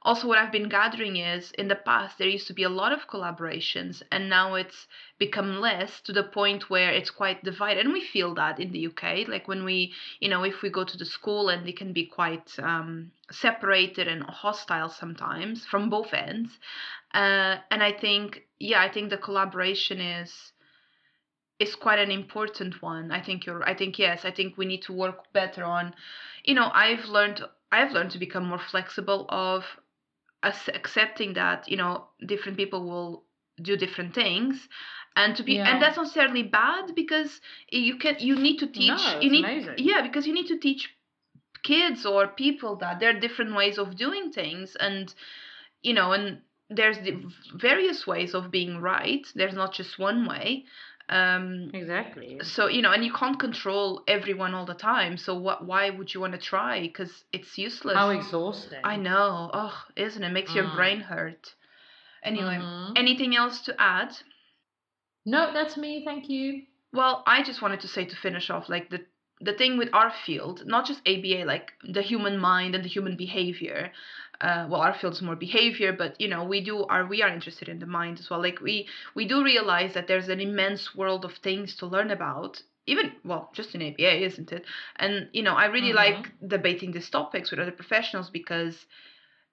also 0.05 0.27
what 0.27 0.37
i've 0.37 0.51
been 0.51 0.69
gathering 0.69 1.15
is 1.15 1.51
in 1.51 1.67
the 1.69 1.75
past 1.75 2.17
there 2.17 2.27
used 2.27 2.47
to 2.47 2.53
be 2.53 2.63
a 2.63 2.69
lot 2.81 2.91
of 2.91 3.07
collaborations 3.07 4.01
and 4.11 4.29
now 4.29 4.55
it's 4.55 4.87
become 5.17 5.61
less 5.61 6.01
to 6.01 6.11
the 6.11 6.23
point 6.23 6.69
where 6.69 6.91
it's 6.91 7.09
quite 7.09 7.43
divided. 7.43 7.85
And 7.85 7.93
we 7.93 8.03
feel 8.03 8.33
that 8.35 8.59
in 8.59 8.71
the 8.71 8.87
uk 8.87 9.03
like 9.27 9.47
when 9.47 9.63
we 9.63 9.93
you 10.19 10.29
know 10.29 10.43
if 10.43 10.61
we 10.61 10.69
go 10.69 10.83
to 10.83 10.97
the 10.97 11.05
school 11.05 11.49
and 11.49 11.67
it 11.67 11.77
can 11.77 11.93
be 11.93 12.05
quite 12.05 12.51
um, 12.59 13.11
separated 13.31 14.07
and 14.07 14.23
hostile 14.23 14.89
sometimes 14.89 15.65
from 15.65 15.89
both 15.89 16.13
ends. 16.13 16.59
Uh, 17.13 17.57
and 17.71 17.83
I 17.83 17.93
think 17.93 18.43
yeah, 18.59 18.81
I 18.81 18.89
think 18.89 19.09
the 19.09 19.17
collaboration 19.17 19.99
is 19.99 20.52
is 21.59 21.75
quite 21.75 21.99
an 21.99 22.11
important 22.11 22.81
one. 22.81 23.11
I 23.11 23.21
think 23.21 23.45
you're. 23.45 23.63
I 23.67 23.73
think 23.75 23.97
yes. 23.99 24.25
I 24.25 24.31
think 24.31 24.57
we 24.57 24.65
need 24.65 24.81
to 24.83 24.93
work 24.93 25.31
better 25.33 25.63
on. 25.63 25.93
You 26.43 26.55
know, 26.55 26.69
I've 26.73 27.05
learned. 27.05 27.41
I've 27.71 27.91
learned 27.91 28.11
to 28.11 28.19
become 28.19 28.45
more 28.47 28.59
flexible 28.59 29.25
of 29.29 29.63
accepting 30.43 31.33
that 31.33 31.69
you 31.69 31.77
know 31.77 32.07
different 32.27 32.57
people 32.57 32.83
will 32.85 33.23
do 33.61 33.77
different 33.77 34.13
things 34.13 34.67
and 35.15 35.35
to 35.37 35.43
be 35.43 35.53
Yeah. 35.53 35.71
and 35.71 35.81
that's 35.81 35.95
not 35.95 36.03
necessarily 36.03 36.43
bad 36.43 36.95
because 36.95 37.39
you 37.69 37.97
can 37.97 38.17
you 38.19 38.35
need 38.35 38.57
to 38.59 38.67
teach 38.67 38.87
No, 38.87 39.19
you 39.21 39.29
need 39.31 39.45
amazing. 39.45 39.75
yeah 39.77 40.01
because 40.01 40.27
you 40.27 40.33
need 40.33 40.47
to 40.47 40.57
teach 40.57 40.89
kids 41.63 42.05
or 42.05 42.27
people 42.27 42.75
that 42.77 42.99
there 42.99 43.15
are 43.15 43.19
different 43.19 43.55
ways 43.55 43.77
of 43.77 43.95
doing 43.95 44.31
things 44.33 44.75
and 44.75 45.13
you 45.81 45.93
know 45.93 46.11
and 46.11 46.41
there's 46.69 46.97
the 46.99 47.23
various 47.55 48.07
ways 48.07 48.33
of 48.33 48.49
being 48.49 48.79
right. 48.81 49.27
There's 49.35 49.53
not 49.53 49.73
just 49.73 49.99
one 49.99 50.25
way. 50.27 50.65
Um, 51.09 51.69
Exactly. 51.73 52.39
so 52.43 52.67
you 52.67 52.81
know, 52.81 52.91
and 52.91 53.03
you 53.03 53.11
can't 53.13 53.39
control 53.39 54.03
everyone 54.07 54.53
all 54.53 54.65
the 54.65 54.73
time. 54.73 55.17
So 55.17 55.35
what? 55.35 55.65
Why 55.65 55.89
would 55.89 56.13
you 56.13 56.19
want 56.21 56.33
to 56.33 56.39
try? 56.39 56.79
Because 56.81 57.23
it's 57.33 57.57
useless. 57.57 57.95
How 57.97 58.09
exhausting. 58.09 58.79
I 58.83 58.95
know. 58.95 59.51
Oh, 59.53 59.83
isn't 59.95 60.23
it? 60.23 60.29
Makes 60.29 60.55
your 60.55 60.65
Mm. 60.65 60.75
brain 60.75 60.99
hurt. 61.01 61.53
Anyway, 62.23 62.57
Mhm. 62.57 62.93
anything 62.97 63.35
else 63.35 63.61
to 63.63 63.75
add? 63.81 64.15
No, 65.25 65.51
that's 65.53 65.77
me. 65.77 66.03
Thank 66.05 66.29
you. 66.29 66.63
Well, 66.91 67.23
I 67.25 67.43
just 67.43 67.61
wanted 67.61 67.81
to 67.81 67.87
say 67.87 68.05
to 68.05 68.15
finish 68.15 68.49
off, 68.49 68.69
like 68.69 68.89
the 68.89 69.05
the 69.41 69.53
thing 69.53 69.77
with 69.77 69.89
our 69.93 70.11
field, 70.25 70.65
not 70.65 70.85
just 70.85 71.01
ABA, 71.05 71.43
like 71.43 71.73
the 71.83 72.01
human 72.01 72.37
mind 72.37 72.75
and 72.75 72.83
the 72.83 72.87
human 72.89 73.17
behavior. 73.17 73.91
Uh, 74.41 74.67
well, 74.69 74.81
our 74.81 74.93
field 74.93 75.13
is 75.13 75.21
more 75.21 75.35
behavior, 75.35 75.93
but 75.93 76.19
you 76.19 76.27
know, 76.27 76.43
we 76.43 76.61
do 76.61 76.83
are 76.85 77.05
we 77.05 77.21
are 77.21 77.29
interested 77.29 77.69
in 77.69 77.79
the 77.79 77.85
mind 77.85 78.19
as 78.19 78.29
well. 78.29 78.41
Like 78.41 78.59
we 78.61 78.87
we 79.15 79.25
do 79.25 79.43
realize 79.43 79.93
that 79.93 80.07
there's 80.07 80.29
an 80.29 80.39
immense 80.41 80.95
world 80.95 81.25
of 81.25 81.33
things 81.35 81.75
to 81.77 81.85
learn 81.87 82.11
about. 82.11 82.61
Even 82.85 83.13
well, 83.23 83.49
just 83.53 83.73
in 83.75 83.81
ABA, 83.81 84.23
isn't 84.25 84.51
it? 84.51 84.65
And 84.97 85.29
you 85.33 85.41
know, 85.43 85.53
I 85.55 85.65
really 85.65 85.91
Mhm. 85.91 85.95
like 85.95 86.31
debating 86.47 86.91
these 86.91 87.09
topics 87.09 87.51
with 87.51 87.59
other 87.59 87.71
professionals 87.71 88.29
because 88.29 88.85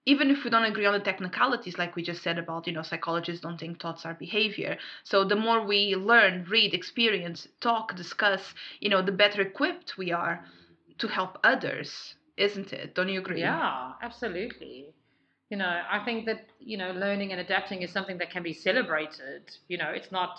even 0.07 0.31
if 0.31 0.45
we 0.45 0.51
don't 0.51 0.65
agree 0.65 0.87
on 0.87 0.93
the 0.95 1.01
technicalities 1.01 1.79
like 1.79 1.95
we 1.97 2.03
just 2.03 2.23
said 2.23 2.39
about 2.39 2.67
you 2.67 2.73
know 2.73 2.83
psychologists 2.83 3.43
don't 3.43 3.59
think 3.59 3.81
thoughts 3.81 4.05
are 4.07 4.15
behavior 4.15 4.79
so 5.05 5.25
the 5.25 5.37
more 5.37 5.63
we 5.65 5.95
learn 5.95 6.45
read 6.45 6.75
experience 6.75 7.47
talk 7.61 7.95
discuss 7.97 8.55
you 8.81 8.89
know 8.89 9.03
the 9.03 9.13
better 9.13 9.41
equipped 9.43 9.97
we 9.99 10.11
are 10.13 10.45
to 10.99 11.09
help 11.09 11.39
others 11.45 12.15
isn't 12.41 12.73
it 12.73 12.95
don't 12.95 13.09
you 13.09 13.21
agree 13.21 13.41
Yeah, 13.41 13.93
absolutely. 14.03 14.93
You 15.51 15.57
know, 15.57 15.83
I 15.91 15.99
think 16.05 16.27
that 16.27 16.41
you 16.61 16.77
know, 16.77 16.93
learning 16.93 17.33
and 17.33 17.41
adapting 17.41 17.83
is 17.83 17.91
something 17.91 18.19
that 18.19 18.31
can 18.31 18.43
be 18.43 18.53
celebrated. 18.53 19.43
You 19.69 19.79
know, 19.79 19.91
it's 19.91 20.13
not. 20.13 20.39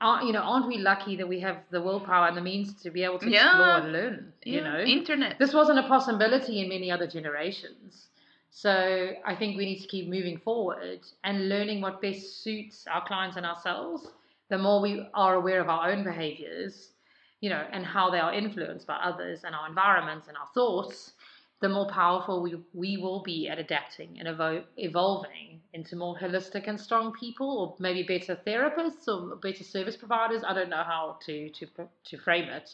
Aren't, 0.00 0.26
you 0.26 0.32
know, 0.32 0.40
aren't 0.40 0.66
we 0.66 0.78
lucky 0.78 1.14
that 1.16 1.28
we 1.28 1.40
have 1.40 1.58
the 1.70 1.80
willpower 1.80 2.26
and 2.28 2.36
the 2.36 2.40
means 2.40 2.74
to 2.82 2.90
be 2.90 3.04
able 3.04 3.18
to 3.20 3.28
Yeah. 3.30 3.44
explore 3.44 3.76
and 3.78 3.92
learn? 3.92 4.32
You 4.44 4.62
know, 4.62 4.78
internet 4.80 5.38
this 5.38 5.52
wasn't 5.54 5.78
a 5.78 5.86
possibility 5.94 6.60
in 6.62 6.68
many 6.68 6.90
other 6.90 7.06
generations. 7.06 8.08
So 8.50 9.12
I 9.24 9.34
think 9.36 9.56
we 9.56 9.64
need 9.66 9.80
to 9.80 9.88
keep 9.88 10.08
moving 10.08 10.38
forward 10.38 11.00
and 11.22 11.48
learning 11.48 11.80
what 11.80 12.00
best 12.02 12.42
suits 12.42 12.86
our 12.92 13.04
clients 13.06 13.36
and 13.36 13.46
ourselves. 13.46 14.08
The 14.48 14.58
more 14.58 14.80
we 14.80 15.06
are 15.14 15.34
aware 15.34 15.60
of 15.60 15.68
our 15.68 15.90
own 15.90 16.02
behaviors, 16.02 16.92
you 17.40 17.50
know, 17.50 17.64
and 17.72 17.84
how 17.86 18.10
they 18.10 18.18
are 18.18 18.32
influenced 18.34 18.86
by 18.86 18.96
others 18.96 19.44
and 19.44 19.54
our 19.54 19.68
environments 19.68 20.28
and 20.28 20.36
our 20.36 20.48
thoughts, 20.54 21.12
the 21.60 21.68
more 21.68 21.88
powerful 21.90 22.42
we, 22.42 22.56
we 22.72 22.96
will 22.96 23.22
be 23.22 23.48
at 23.48 23.58
adapting 23.58 24.18
and 24.18 24.28
evo- 24.28 24.64
evolving 24.76 25.60
into 25.74 25.94
more 25.96 26.16
holistic 26.16 26.66
and 26.68 26.80
strong 26.80 27.12
people, 27.12 27.48
or 27.60 27.76
maybe 27.78 28.02
better 28.02 28.36
therapists 28.46 29.06
or 29.08 29.36
better 29.36 29.62
service 29.64 29.96
providers. 29.96 30.42
I 30.46 30.54
don't 30.54 30.70
know 30.70 30.82
how 30.84 31.18
to 31.26 31.50
to 31.50 31.66
to 32.04 32.18
frame 32.18 32.48
it, 32.48 32.70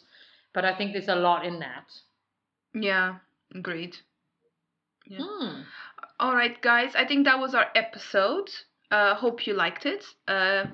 but 0.54 0.64
I 0.64 0.76
think 0.76 0.92
there's 0.92 1.08
a 1.08 1.16
lot 1.16 1.44
in 1.44 1.58
that. 1.60 1.88
yeah 2.74 3.16
agreed 3.54 3.96
Yeah. 5.06 5.18
Hmm. 5.22 5.62
all 6.18 6.34
right 6.34 6.60
guys 6.60 6.92
i 6.96 7.04
think 7.06 7.24
that 7.26 7.38
was 7.38 7.54
our 7.54 7.66
episode 7.74 8.50
uh 8.90 9.14
hope 9.14 9.46
you 9.46 9.54
liked 9.54 9.86
it 9.86 10.04
uh 10.28 10.64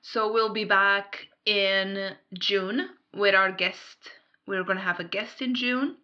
so 0.00 0.32
we'll 0.32 0.52
be 0.52 0.64
back 0.64 1.26
in 1.44 2.12
june 2.34 2.88
with 3.14 3.34
our 3.34 3.52
guest 3.52 3.98
we're 4.46 4.64
gonna 4.64 4.80
have 4.80 4.98
a 5.00 5.04
guest 5.04 5.42
in 5.42 5.54
june 5.54 5.96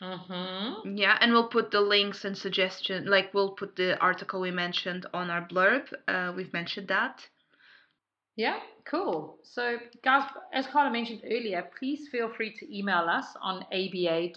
Mm-hmm. 0.00 0.96
Yeah, 0.96 1.16
and 1.20 1.32
we'll 1.32 1.48
put 1.48 1.70
the 1.70 1.80
links 1.80 2.24
and 2.24 2.36
suggestion, 2.36 3.06
like 3.06 3.32
we'll 3.32 3.52
put 3.52 3.76
the 3.76 3.98
article 3.98 4.40
we 4.40 4.50
mentioned 4.50 5.06
on 5.14 5.30
our 5.30 5.46
blurb. 5.46 5.92
Uh, 6.06 6.32
we've 6.36 6.52
mentioned 6.52 6.88
that. 6.88 7.26
Yeah, 8.36 8.58
cool. 8.84 9.38
So, 9.42 9.78
guys, 10.02 10.28
as 10.52 10.66
Carla 10.66 10.90
mentioned 10.90 11.22
earlier, 11.24 11.66
please 11.78 12.08
feel 12.08 12.28
free 12.28 12.52
to 12.58 12.78
email 12.78 13.08
us 13.08 13.24
on 13.40 13.64
aba.owls.uk 13.72 14.28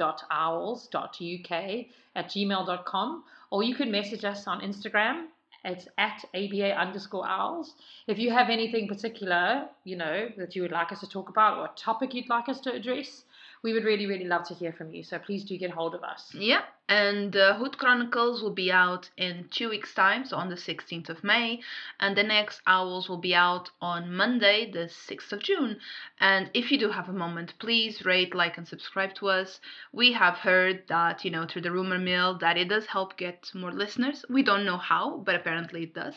at 2.16 2.26
gmail.com, 2.26 3.24
or 3.52 3.64
you 3.64 3.76
can 3.76 3.92
message 3.92 4.24
us 4.24 4.48
on 4.48 4.62
Instagram. 4.62 5.26
It's 5.66 5.90
at 5.98 6.24
aba 6.34 6.72
underscore 6.80 7.28
owls. 7.28 7.76
If 8.08 8.18
you 8.18 8.32
have 8.32 8.50
anything 8.50 8.88
particular, 8.88 9.68
you 9.84 9.98
know, 9.98 10.30
that 10.38 10.56
you 10.56 10.62
would 10.62 10.72
like 10.72 10.94
us 10.94 11.02
to 11.02 11.10
talk 11.10 11.28
about 11.28 11.58
or 11.58 11.66
a 11.66 11.72
topic 11.76 12.14
you'd 12.14 12.30
like 12.30 12.48
us 12.48 12.62
to 12.62 12.72
address, 12.72 13.26
we 13.62 13.74
would 13.74 13.84
really, 13.84 14.06
really 14.06 14.26
love 14.26 14.48
to 14.48 14.54
hear 14.54 14.72
from 14.72 14.94
you. 14.94 15.04
So 15.04 15.20
please 15.20 15.44
do 15.44 15.58
get 15.58 15.72
hold 15.72 15.96
of 15.96 16.04
us. 16.04 16.34
Yeah, 16.34 16.62
and 16.88 17.36
uh, 17.36 17.56
Hood 17.56 17.78
Chronicles 17.78 18.42
will 18.42 18.54
be 18.54 18.72
out 18.72 19.10
in 19.16 19.48
two 19.52 19.70
weeks' 19.70 19.94
time, 19.94 20.26
so 20.26 20.38
on 20.38 20.50
the 20.50 20.56
16th 20.56 21.10
of 21.10 21.24
May, 21.24 21.60
and 22.00 22.18
the 22.18 22.24
next 22.24 22.62
Owls 22.66 23.08
will 23.08 23.18
be 23.18 23.36
out 23.36 23.70
on 23.82 24.16
Monday, 24.16 24.72
the 24.72 24.90
6th 24.90 25.32
of 25.32 25.44
June. 25.44 25.80
And 26.20 26.50
if 26.54 26.72
you 26.72 26.80
do 26.80 26.90
have 26.90 27.10
a 27.10 27.14
moment, 27.14 27.54
please 27.60 28.06
rate, 28.06 28.34
like, 28.34 28.58
and 28.58 28.68
subscribe 28.68 29.14
to 29.16 29.28
us. 29.28 29.60
We 29.92 30.14
have 30.14 30.36
heard 30.36 30.84
that, 30.88 31.24
you 31.24 31.32
know, 31.32 31.46
through 31.46 31.62
the 31.62 31.72
rumor 31.72 32.00
mill, 32.00 32.38
that 32.40 32.58
it 32.58 32.70
does 32.70 32.88
help 32.88 33.18
get 33.18 33.52
more 33.54 33.72
listeners. 33.72 34.26
We 34.30 34.42
don't 34.42 34.66
know 34.66 34.78
how, 34.78 35.18
but 35.18 35.36
apparently 35.36 35.84
it 35.84 35.94
does, 35.94 36.16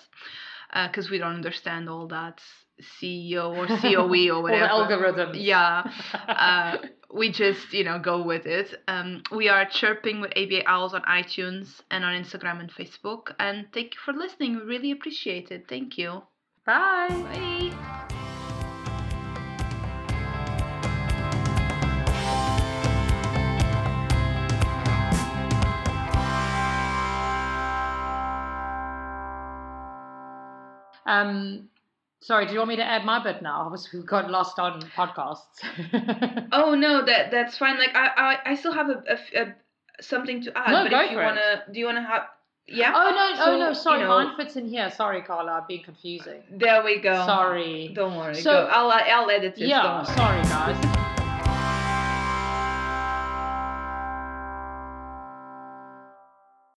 because 0.72 1.11
we 1.11 1.18
don't 1.18 1.34
understand 1.34 1.90
all 1.90 2.07
that 2.09 2.40
CEO 2.81 3.57
or 3.57 3.66
COE 3.66 4.35
or 4.37 4.43
whatever. 4.45 4.66
algorithms. 4.68 5.35
Yeah. 5.37 5.91
Uh, 6.29 6.79
we 7.14 7.31
just, 7.31 7.73
you 7.73 7.85
know, 7.85 7.99
go 7.99 8.23
with 8.23 8.47
it. 8.47 8.75
Um, 8.89 9.23
we 9.31 9.49
are 9.51 9.66
chirping 9.66 10.20
with 10.20 10.31
ABA 10.37 10.66
Owls 10.66 10.95
on 10.95 11.03
iTunes 11.03 11.81
and 11.91 12.05
on 12.05 12.14
Instagram 12.14 12.61
and 12.61 12.73
Facebook. 12.73 13.35
And 13.39 13.66
thank 13.75 13.95
you 13.95 14.01
for 14.05 14.14
listening. 14.14 14.57
We 14.57 14.62
really 14.62 14.91
appreciate 14.93 15.51
it. 15.51 15.66
Thank 15.68 15.99
you. 15.99 16.23
Bye. 16.64 17.09
Bye. 17.11 18.03
Um, 31.05 31.68
sorry, 32.23 32.47
do 32.47 32.53
you 32.53 32.59
want 32.59 32.70
me 32.70 32.77
to 32.77 32.85
add 32.85 33.05
my 33.05 33.23
bit 33.23 33.43
now? 33.43 33.62
Obviously, 33.62 34.01
we 34.01 34.07
got 34.07 34.31
lost 34.31 34.59
on 34.59 34.81
podcasts. 34.97 35.59
Oh 36.53 36.75
no, 36.75 37.05
that 37.05 37.31
that's 37.31 37.57
fine. 37.59 37.79
Like 37.79 37.95
I 37.95 38.07
I, 38.16 38.51
I 38.53 38.55
still 38.57 38.73
have 38.73 38.89
a, 38.91 39.03
a, 39.09 39.43
a 39.43 39.55
something 40.01 40.43
to 40.43 40.57
add. 40.57 40.70
No, 40.70 40.83
but 40.85 40.91
go 40.91 41.01
if 41.05 41.11
you 41.12 41.18
it. 41.18 41.25
wanna, 41.25 41.62
do 41.73 41.79
you 41.79 41.87
wanna 41.87 42.03
have? 42.07 42.23
Yeah. 42.66 42.93
Oh 42.95 43.11
no! 43.11 43.31
Oh, 43.33 43.45
so, 43.45 43.53
oh 43.55 43.59
no! 43.59 43.68
you 43.70 43.75
Sorry, 43.75 44.01
know- 44.03 44.09
mine 44.09 44.37
fits 44.37 44.57
in 44.57 44.68
here. 44.68 44.91
Sorry, 44.91 45.23
Carla, 45.23 45.53
I'm 45.53 45.64
being 45.66 45.83
confusing. 45.83 46.43
There 46.51 46.85
we 46.85 47.01
go. 47.01 47.14
Sorry. 47.27 47.93
Don't 47.95 48.16
worry. 48.16 48.35
So- 48.35 48.51
go. 48.53 48.68
I'll 48.70 48.91
I'll 48.91 49.31
edit 49.31 49.55
it. 49.59 49.66
Yeah. 49.68 50.03
Sorry, 50.05 50.43
guys. 50.43 50.99